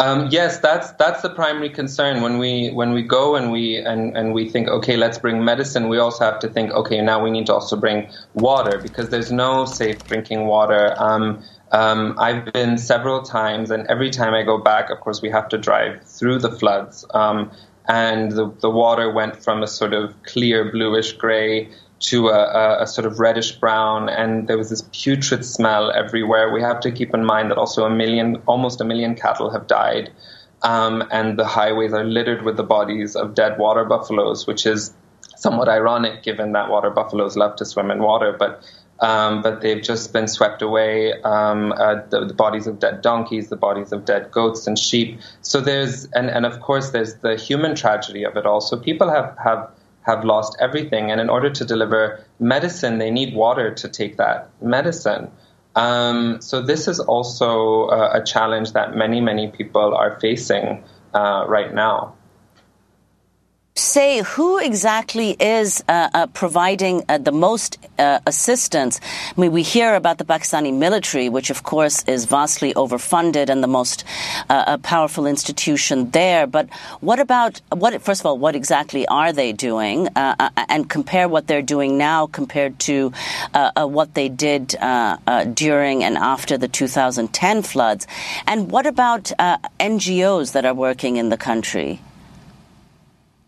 Um, 0.00 0.26
yes, 0.32 0.58
that's 0.58 0.90
that's 0.92 1.22
the 1.22 1.30
primary 1.30 1.70
concern 1.70 2.20
when 2.20 2.38
we 2.38 2.70
when 2.70 2.94
we 2.94 3.02
go 3.02 3.36
and 3.36 3.52
we 3.52 3.76
and, 3.76 4.16
and 4.16 4.34
we 4.34 4.48
think 4.48 4.66
okay 4.66 4.96
let's 4.96 5.18
bring 5.18 5.44
medicine 5.44 5.88
we 5.88 5.98
also 5.98 6.24
have 6.24 6.40
to 6.40 6.48
think 6.48 6.72
okay 6.72 7.00
now 7.00 7.22
we 7.22 7.30
need 7.30 7.46
to 7.46 7.54
also 7.54 7.76
bring 7.76 8.10
water 8.32 8.80
because 8.82 9.10
there's 9.10 9.30
no 9.30 9.64
safe 9.64 10.04
drinking 10.04 10.46
water. 10.46 10.96
Um, 10.98 11.44
um, 11.70 12.16
I've 12.18 12.52
been 12.52 12.76
several 12.76 13.22
times 13.22 13.70
and 13.70 13.86
every 13.86 14.10
time 14.10 14.34
I 14.34 14.42
go 14.42 14.58
back, 14.58 14.90
of 14.90 14.98
course 14.98 15.22
we 15.22 15.30
have 15.30 15.48
to 15.50 15.58
drive 15.58 16.02
through 16.02 16.40
the 16.40 16.50
floods 16.50 17.04
um, 17.14 17.52
and 17.86 18.32
the 18.32 18.52
the 18.62 18.70
water 18.70 19.12
went 19.12 19.44
from 19.44 19.62
a 19.62 19.68
sort 19.68 19.92
of 19.92 20.20
clear 20.24 20.72
bluish 20.72 21.12
gray 21.12 21.70
to 22.00 22.28
a, 22.28 22.82
a, 22.82 22.86
sort 22.86 23.06
of 23.06 23.18
reddish 23.18 23.52
brown, 23.52 24.08
and 24.08 24.48
there 24.48 24.58
was 24.58 24.70
this 24.70 24.82
putrid 24.92 25.44
smell 25.44 25.90
everywhere. 25.90 26.52
We 26.52 26.60
have 26.60 26.80
to 26.80 26.90
keep 26.90 27.14
in 27.14 27.24
mind 27.24 27.50
that 27.50 27.58
also 27.58 27.84
a 27.84 27.90
million, 27.90 28.42
almost 28.46 28.80
a 28.80 28.84
million 28.84 29.14
cattle 29.14 29.50
have 29.50 29.66
died, 29.66 30.10
um, 30.62 31.04
and 31.10 31.38
the 31.38 31.46
highways 31.46 31.92
are 31.92 32.04
littered 32.04 32.42
with 32.42 32.56
the 32.56 32.62
bodies 32.62 33.16
of 33.16 33.34
dead 33.34 33.58
water 33.58 33.84
buffaloes, 33.84 34.46
which 34.46 34.66
is 34.66 34.92
somewhat 35.36 35.68
ironic 35.68 36.22
given 36.22 36.52
that 36.52 36.70
water 36.70 36.90
buffaloes 36.90 37.36
love 37.36 37.56
to 37.56 37.64
swim 37.64 37.90
in 37.90 38.00
water, 38.00 38.34
but. 38.38 38.62
Um, 39.00 39.42
but 39.42 39.60
they've 39.60 39.82
just 39.82 40.12
been 40.12 40.28
swept 40.28 40.62
away. 40.62 41.20
Um, 41.22 41.72
uh, 41.72 41.96
the, 42.10 42.26
the, 42.26 42.32
bodies 42.32 42.68
of 42.68 42.78
dead 42.78 43.02
donkeys, 43.02 43.48
the 43.48 43.56
bodies 43.56 43.90
of 43.90 44.04
dead 44.04 44.30
goats 44.30 44.68
and 44.68 44.78
sheep. 44.78 45.18
So 45.42 45.60
there's, 45.60 46.04
and, 46.12 46.30
and 46.30 46.46
of 46.46 46.60
course, 46.60 46.90
there's 46.90 47.16
the 47.16 47.34
human 47.34 47.74
tragedy 47.74 48.22
of 48.22 48.36
it 48.36 48.46
all. 48.46 48.60
So 48.60 48.76
people 48.78 49.10
have, 49.10 49.36
have 49.42 49.68
have 50.04 50.24
lost 50.24 50.56
everything. 50.60 51.10
And 51.10 51.20
in 51.20 51.28
order 51.28 51.50
to 51.50 51.64
deliver 51.64 52.24
medicine, 52.38 52.98
they 52.98 53.10
need 53.10 53.34
water 53.34 53.74
to 53.74 53.88
take 53.88 54.16
that 54.16 54.50
medicine. 54.62 55.30
Um, 55.74 56.40
so 56.40 56.62
this 56.62 56.86
is 56.86 57.00
also 57.00 57.88
a 57.88 58.22
challenge 58.24 58.72
that 58.72 58.94
many, 58.94 59.20
many 59.20 59.48
people 59.48 59.94
are 59.94 60.20
facing 60.20 60.84
uh, 61.14 61.44
right 61.48 61.74
now 61.74 62.14
say 63.76 64.22
who 64.22 64.58
exactly 64.58 65.30
is 65.40 65.82
uh, 65.88 66.08
uh, 66.14 66.26
providing 66.28 67.02
uh, 67.08 67.18
the 67.18 67.32
most 67.32 67.78
uh, 67.98 68.20
assistance? 68.26 69.00
I 69.36 69.40
mean, 69.40 69.52
we 69.52 69.62
hear 69.62 69.94
about 69.94 70.18
the 70.18 70.24
Pakistani 70.24 70.72
military, 70.72 71.28
which 71.28 71.50
of 71.50 71.64
course 71.64 72.04
is 72.04 72.24
vastly 72.24 72.72
overfunded 72.74 73.48
and 73.48 73.62
the 73.62 73.68
most 73.68 74.04
uh, 74.48 74.78
powerful 74.78 75.26
institution 75.26 76.10
there. 76.10 76.46
But 76.46 76.68
what 77.00 77.18
about 77.18 77.60
what? 77.70 78.00
First 78.00 78.22
of 78.22 78.26
all, 78.26 78.38
what 78.38 78.54
exactly 78.54 79.06
are 79.08 79.32
they 79.32 79.52
doing? 79.52 80.08
Uh, 80.16 80.50
and 80.68 80.88
compare 80.88 81.28
what 81.28 81.46
they're 81.46 81.62
doing 81.76 81.98
now 81.98 82.26
compared 82.26 82.78
to 82.80 83.12
what 83.76 84.14
they 84.14 84.28
did 84.28 84.76
during 85.54 86.04
and 86.04 86.16
after 86.16 86.56
the 86.56 86.68
2010 86.68 87.62
floods. 87.62 88.06
And 88.46 88.70
what 88.70 88.86
about 88.86 89.24
NGOs 89.80 90.52
that 90.52 90.64
are 90.64 90.74
working 90.74 91.16
in 91.16 91.28
the 91.28 91.36
country? 91.36 92.00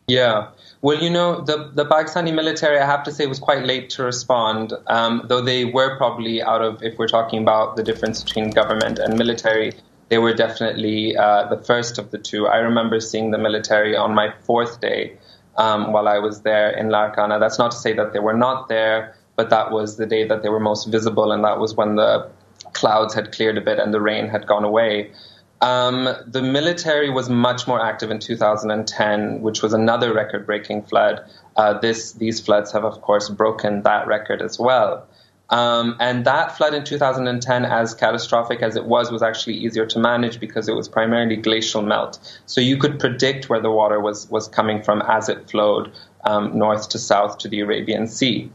Yeah. 0.06 0.50
Well, 0.82 1.02
you 1.02 1.10
know, 1.10 1.40
the, 1.40 1.70
the 1.74 1.84
Pakistani 1.84 2.32
military, 2.32 2.78
I 2.78 2.86
have 2.86 3.02
to 3.04 3.12
say, 3.12 3.26
was 3.26 3.40
quite 3.40 3.64
late 3.64 3.90
to 3.90 4.04
respond, 4.04 4.72
um, 4.86 5.22
though 5.24 5.40
they 5.40 5.64
were 5.64 5.96
probably 5.96 6.42
out 6.42 6.62
of, 6.62 6.82
if 6.82 6.96
we're 6.98 7.08
talking 7.08 7.42
about 7.42 7.76
the 7.76 7.82
difference 7.82 8.22
between 8.22 8.50
government 8.50 8.98
and 9.00 9.18
military, 9.18 9.72
they 10.08 10.18
were 10.18 10.32
definitely 10.32 11.16
uh, 11.16 11.48
the 11.48 11.56
first 11.56 11.98
of 11.98 12.12
the 12.12 12.18
two. 12.18 12.46
I 12.46 12.58
remember 12.58 13.00
seeing 13.00 13.32
the 13.32 13.38
military 13.38 13.96
on 13.96 14.14
my 14.14 14.32
fourth 14.42 14.80
day 14.80 15.16
um, 15.56 15.92
while 15.92 16.06
I 16.06 16.18
was 16.18 16.42
there 16.42 16.70
in 16.70 16.88
Larkana. 16.88 17.40
That's 17.40 17.58
not 17.58 17.72
to 17.72 17.76
say 17.76 17.92
that 17.94 18.12
they 18.12 18.20
were 18.20 18.36
not 18.36 18.68
there, 18.68 19.16
but 19.34 19.50
that 19.50 19.72
was 19.72 19.96
the 19.96 20.06
day 20.06 20.26
that 20.28 20.42
they 20.42 20.48
were 20.48 20.60
most 20.60 20.86
visible, 20.86 21.32
and 21.32 21.42
that 21.44 21.58
was 21.58 21.74
when 21.74 21.96
the 21.96 22.30
clouds 22.74 23.14
had 23.14 23.32
cleared 23.32 23.58
a 23.58 23.60
bit 23.60 23.78
and 23.78 23.92
the 23.92 24.00
rain 24.00 24.28
had 24.28 24.46
gone 24.46 24.64
away. 24.64 25.10
Um, 25.60 26.08
the 26.26 26.42
military 26.42 27.08
was 27.10 27.30
much 27.30 27.66
more 27.66 27.80
active 27.82 28.10
in 28.10 28.18
2010, 28.18 29.40
which 29.40 29.62
was 29.62 29.72
another 29.72 30.12
record-breaking 30.12 30.82
flood. 30.82 31.24
Uh, 31.56 31.78
this, 31.78 32.12
these 32.12 32.40
floods 32.40 32.72
have, 32.72 32.84
of 32.84 33.00
course, 33.00 33.28
broken 33.30 33.82
that 33.82 34.06
record 34.06 34.42
as 34.42 34.58
well. 34.58 35.06
Um, 35.48 35.96
and 36.00 36.24
that 36.24 36.56
flood 36.56 36.74
in 36.74 36.84
2010, 36.84 37.64
as 37.64 37.94
catastrophic 37.94 38.62
as 38.62 38.76
it 38.76 38.84
was, 38.84 39.12
was 39.12 39.22
actually 39.22 39.54
easier 39.54 39.86
to 39.86 39.98
manage 39.98 40.40
because 40.40 40.68
it 40.68 40.74
was 40.74 40.88
primarily 40.88 41.36
glacial 41.36 41.82
melt. 41.82 42.18
So 42.46 42.60
you 42.60 42.76
could 42.76 42.98
predict 42.98 43.48
where 43.48 43.60
the 43.60 43.70
water 43.70 44.00
was, 44.00 44.28
was 44.28 44.48
coming 44.48 44.82
from 44.82 45.02
as 45.02 45.28
it 45.28 45.48
flowed 45.48 45.92
um, 46.24 46.58
north 46.58 46.88
to 46.90 46.98
south 46.98 47.38
to 47.38 47.48
the 47.48 47.60
Arabian 47.60 48.08
Sea. 48.08 48.50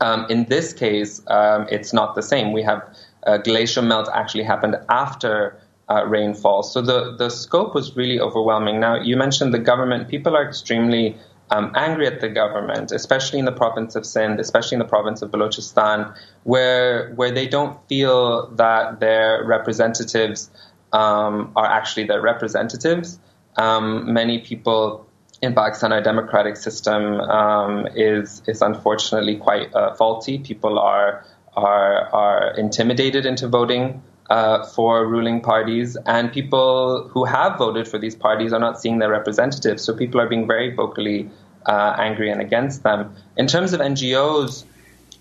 Um, 0.00 0.26
in 0.30 0.46
this 0.46 0.72
case, 0.72 1.20
um, 1.26 1.66
it's 1.70 1.92
not 1.92 2.14
the 2.14 2.22
same. 2.22 2.52
We 2.52 2.62
have 2.62 2.82
uh, 3.26 3.36
glacial 3.36 3.82
melt 3.82 4.08
actually 4.12 4.44
happened 4.44 4.76
after 4.88 5.59
uh, 5.90 6.06
rainfall. 6.06 6.62
So 6.62 6.80
the, 6.80 7.16
the 7.16 7.30
scope 7.30 7.74
was 7.74 7.96
really 7.96 8.20
overwhelming. 8.20 8.80
Now, 8.80 9.00
you 9.00 9.16
mentioned 9.16 9.52
the 9.52 9.58
government. 9.58 10.08
People 10.08 10.36
are 10.36 10.46
extremely 10.46 11.16
um, 11.50 11.72
angry 11.74 12.06
at 12.06 12.20
the 12.20 12.28
government, 12.28 12.92
especially 12.92 13.40
in 13.40 13.44
the 13.44 13.52
province 13.52 13.96
of 13.96 14.06
Sindh, 14.06 14.38
especially 14.38 14.76
in 14.76 14.78
the 14.78 14.84
province 14.84 15.20
of 15.20 15.30
Balochistan, 15.30 16.14
where, 16.44 17.12
where 17.14 17.32
they 17.32 17.48
don't 17.48 17.76
feel 17.88 18.46
that 18.52 19.00
their 19.00 19.44
representatives 19.44 20.48
um, 20.92 21.52
are 21.56 21.66
actually 21.66 22.04
their 22.04 22.20
representatives. 22.20 23.18
Um, 23.56 24.12
many 24.12 24.38
people 24.38 25.06
in 25.42 25.54
Pakistan, 25.54 25.92
our 25.92 26.02
democratic 26.02 26.56
system 26.56 27.20
um, 27.20 27.86
is 27.94 28.42
is 28.46 28.60
unfortunately 28.60 29.36
quite 29.36 29.74
uh, 29.74 29.94
faulty. 29.94 30.38
People 30.38 30.78
are 30.78 31.24
are 31.56 32.08
are 32.12 32.58
intimidated 32.58 33.24
into 33.26 33.48
voting 33.48 34.02
uh, 34.30 34.64
for 34.64 35.06
ruling 35.06 35.40
parties, 35.40 35.96
and 36.06 36.32
people 36.32 37.08
who 37.08 37.24
have 37.24 37.58
voted 37.58 37.88
for 37.88 37.98
these 37.98 38.14
parties 38.14 38.52
are 38.52 38.60
not 38.60 38.80
seeing 38.80 39.00
their 39.00 39.10
representatives. 39.10 39.82
So 39.82 39.94
people 39.94 40.20
are 40.20 40.28
being 40.28 40.46
very 40.46 40.74
vocally 40.74 41.28
uh, 41.66 41.96
angry 41.98 42.30
and 42.30 42.40
against 42.40 42.84
them. 42.84 43.14
In 43.36 43.48
terms 43.48 43.72
of 43.72 43.80
NGOs, 43.80 44.64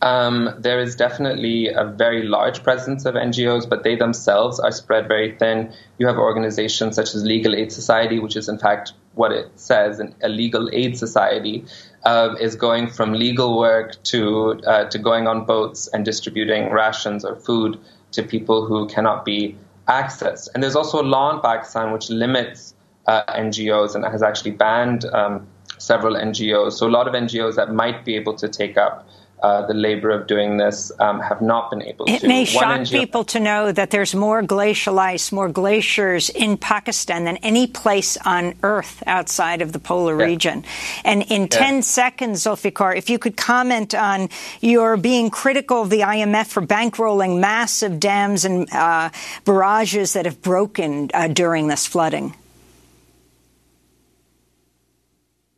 um, 0.01 0.55
there 0.57 0.79
is 0.79 0.95
definitely 0.95 1.67
a 1.67 1.83
very 1.83 2.23
large 2.23 2.63
presence 2.63 3.05
of 3.05 3.15
NGOs, 3.15 3.67
but 3.67 3.83
they 3.83 3.95
themselves 3.95 4.59
are 4.59 4.71
spread 4.71 5.07
very 5.07 5.35
thin. 5.35 5.73
You 5.97 6.07
have 6.07 6.17
organizations 6.17 6.95
such 6.95 7.13
as 7.15 7.25
Legal 7.25 7.55
Aid 7.55 7.71
Society, 7.71 8.19
which 8.19 8.35
is 8.37 8.47
in 8.47 8.59
fact 8.59 8.93
what 9.15 9.31
it 9.31 9.51
says, 9.59 10.01
a 10.21 10.29
legal 10.29 10.69
aid 10.71 10.97
society, 10.97 11.65
uh, 12.05 12.35
is 12.39 12.55
going 12.55 12.87
from 12.87 13.11
legal 13.11 13.57
work 13.57 14.01
to 14.03 14.61
uh, 14.65 14.85
to 14.85 14.97
going 14.97 15.27
on 15.27 15.45
boats 15.45 15.87
and 15.87 16.05
distributing 16.05 16.71
rations 16.71 17.25
or 17.25 17.35
food 17.35 17.77
to 18.11 18.23
people 18.23 18.65
who 18.65 18.87
cannot 18.87 19.25
be 19.25 19.55
accessed. 19.87 20.49
And 20.53 20.63
there's 20.63 20.75
also 20.75 21.01
a 21.01 21.07
law 21.15 21.35
in 21.35 21.41
Pakistan 21.41 21.91
which 21.91 22.09
limits 22.09 22.75
uh, 23.07 23.23
NGOs 23.33 23.95
and 23.95 24.05
has 24.05 24.21
actually 24.21 24.51
banned 24.51 25.05
um, 25.05 25.47
several 25.77 26.15
NGOs. 26.15 26.73
So 26.73 26.87
a 26.87 26.89
lot 26.89 27.07
of 27.07 27.13
NGOs 27.13 27.55
that 27.55 27.73
might 27.73 28.05
be 28.05 28.15
able 28.15 28.35
to 28.35 28.47
take 28.47 28.77
up 28.77 29.07
uh, 29.41 29.65
the 29.67 29.73
labor 29.73 30.09
of 30.09 30.27
doing 30.27 30.57
this 30.57 30.91
um, 30.99 31.19
have 31.19 31.41
not 31.41 31.69
been 31.69 31.81
able 31.81 32.05
it 32.05 32.19
to. 32.19 32.25
It 32.25 32.27
may 32.27 32.45
shock 32.45 32.81
NGO- 32.81 32.91
people 32.91 33.23
to 33.25 33.39
know 33.39 33.71
that 33.71 33.91
there's 33.91 34.13
more 34.13 34.41
glacial 34.41 34.99
ice, 34.99 35.31
more 35.31 35.49
glaciers 35.49 36.29
in 36.29 36.57
Pakistan 36.57 37.23
than 37.23 37.37
any 37.37 37.67
place 37.67 38.17
on 38.25 38.55
Earth 38.63 39.01
outside 39.07 39.61
of 39.61 39.71
the 39.71 39.79
polar 39.79 40.19
yeah. 40.19 40.25
region. 40.25 40.65
And 41.05 41.23
in 41.23 41.43
yeah. 41.43 41.47
10 41.47 41.81
seconds, 41.83 42.43
Zulfikar, 42.43 42.97
if 42.97 43.09
you 43.09 43.19
could 43.19 43.37
comment 43.37 43.95
on 43.95 44.29
your 44.61 44.97
being 44.97 45.29
critical 45.29 45.81
of 45.81 45.89
the 45.89 46.01
IMF 46.01 46.47
for 46.47 46.61
bankrolling 46.61 47.39
massive 47.39 47.99
dams 47.99 48.45
and 48.45 48.71
uh, 48.73 49.09
barrages 49.45 50.13
that 50.13 50.25
have 50.25 50.41
broken 50.41 51.09
uh, 51.13 51.27
during 51.27 51.67
this 51.67 51.85
flooding. 51.85 52.33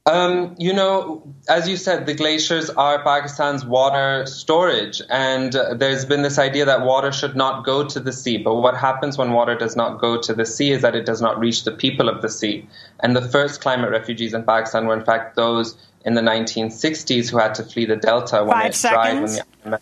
Um, 0.08 0.56
you 0.58 0.74
know, 0.74 1.22
as 1.48 1.70
you 1.70 1.78
said, 1.78 2.08
the 2.08 2.16
glaciers 2.16 2.72
are 2.72 3.04
Pakistan's 3.04 3.64
water 3.64 4.26
storage, 4.26 5.00
and 5.12 5.56
uh, 5.56 5.76
there's 5.76 6.06
been 6.06 6.24
this 6.24 6.40
idea 6.40 6.66
that 6.66 6.82
water 6.82 7.12
should 7.12 7.36
not 7.36 7.64
go 7.64 7.86
to 7.88 8.00
the 8.00 8.12
sea. 8.12 8.38
But 8.38 8.56
what 8.56 8.76
happens 8.76 9.16
when 9.20 9.32
water 9.32 9.56
does 9.56 9.76
not 9.76 10.00
go 10.00 10.20
to 10.20 10.34
the 10.34 10.46
sea 10.46 10.72
is 10.72 10.82
that 10.82 10.96
it 10.96 11.06
does 11.06 11.22
not 11.22 11.38
reach 11.38 11.66
the 11.66 11.72
people 11.72 12.10
of 12.10 12.24
the 12.24 12.30
sea. 12.30 12.68
And 13.02 13.16
the 13.16 13.22
first 13.22 13.62
climate 13.62 13.92
refugees 13.92 14.34
in 14.34 14.44
Pakistan 14.44 14.88
were, 14.88 14.98
in 14.98 15.06
fact, 15.06 15.36
those 15.36 15.78
in 16.04 16.16
the 16.16 16.22
1960s 16.22 17.30
who 17.30 17.38
had 17.38 17.54
to 17.56 17.64
flee 17.64 17.86
the 17.86 17.96
delta 17.96 18.44
when 18.44 18.58
Five 18.58 18.72
it 18.72 18.76
seconds. 18.76 19.36
dried. 19.36 19.46
When 19.62 19.72
the 19.72 19.78
IMF, 19.78 19.82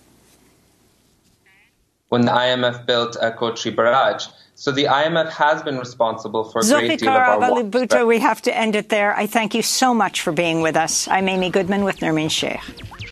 when 2.09 2.21
the 2.25 2.31
IMF 2.31 2.85
built 2.85 3.15
a 3.21 3.31
Kotri 3.31 3.73
barrage. 3.73 4.27
So 4.59 4.73
the 4.73 4.83
IMF 4.83 5.29
has 5.29 5.63
been 5.63 5.77
responsible 5.77 6.43
for 6.43 6.59
a 6.59 6.63
Zulfikar 6.63 6.87
great 6.87 6.99
deal 6.99 7.09
of 7.11 7.15
our 7.15 7.39
water. 7.39 7.63
Bhutto, 7.63 8.05
we 8.05 8.19
have 8.19 8.41
to 8.41 8.53
end 8.53 8.75
it 8.75 8.89
there. 8.89 9.15
I 9.15 9.25
thank 9.25 9.55
you 9.55 9.61
so 9.61 9.93
much 9.93 10.19
for 10.19 10.33
being 10.33 10.61
with 10.61 10.75
us. 10.75 11.07
I'm 11.07 11.29
Amy 11.29 11.49
Goodman 11.49 11.85
with 11.85 11.99
Nermeen 11.99 12.29
Sheikh. 12.29 12.59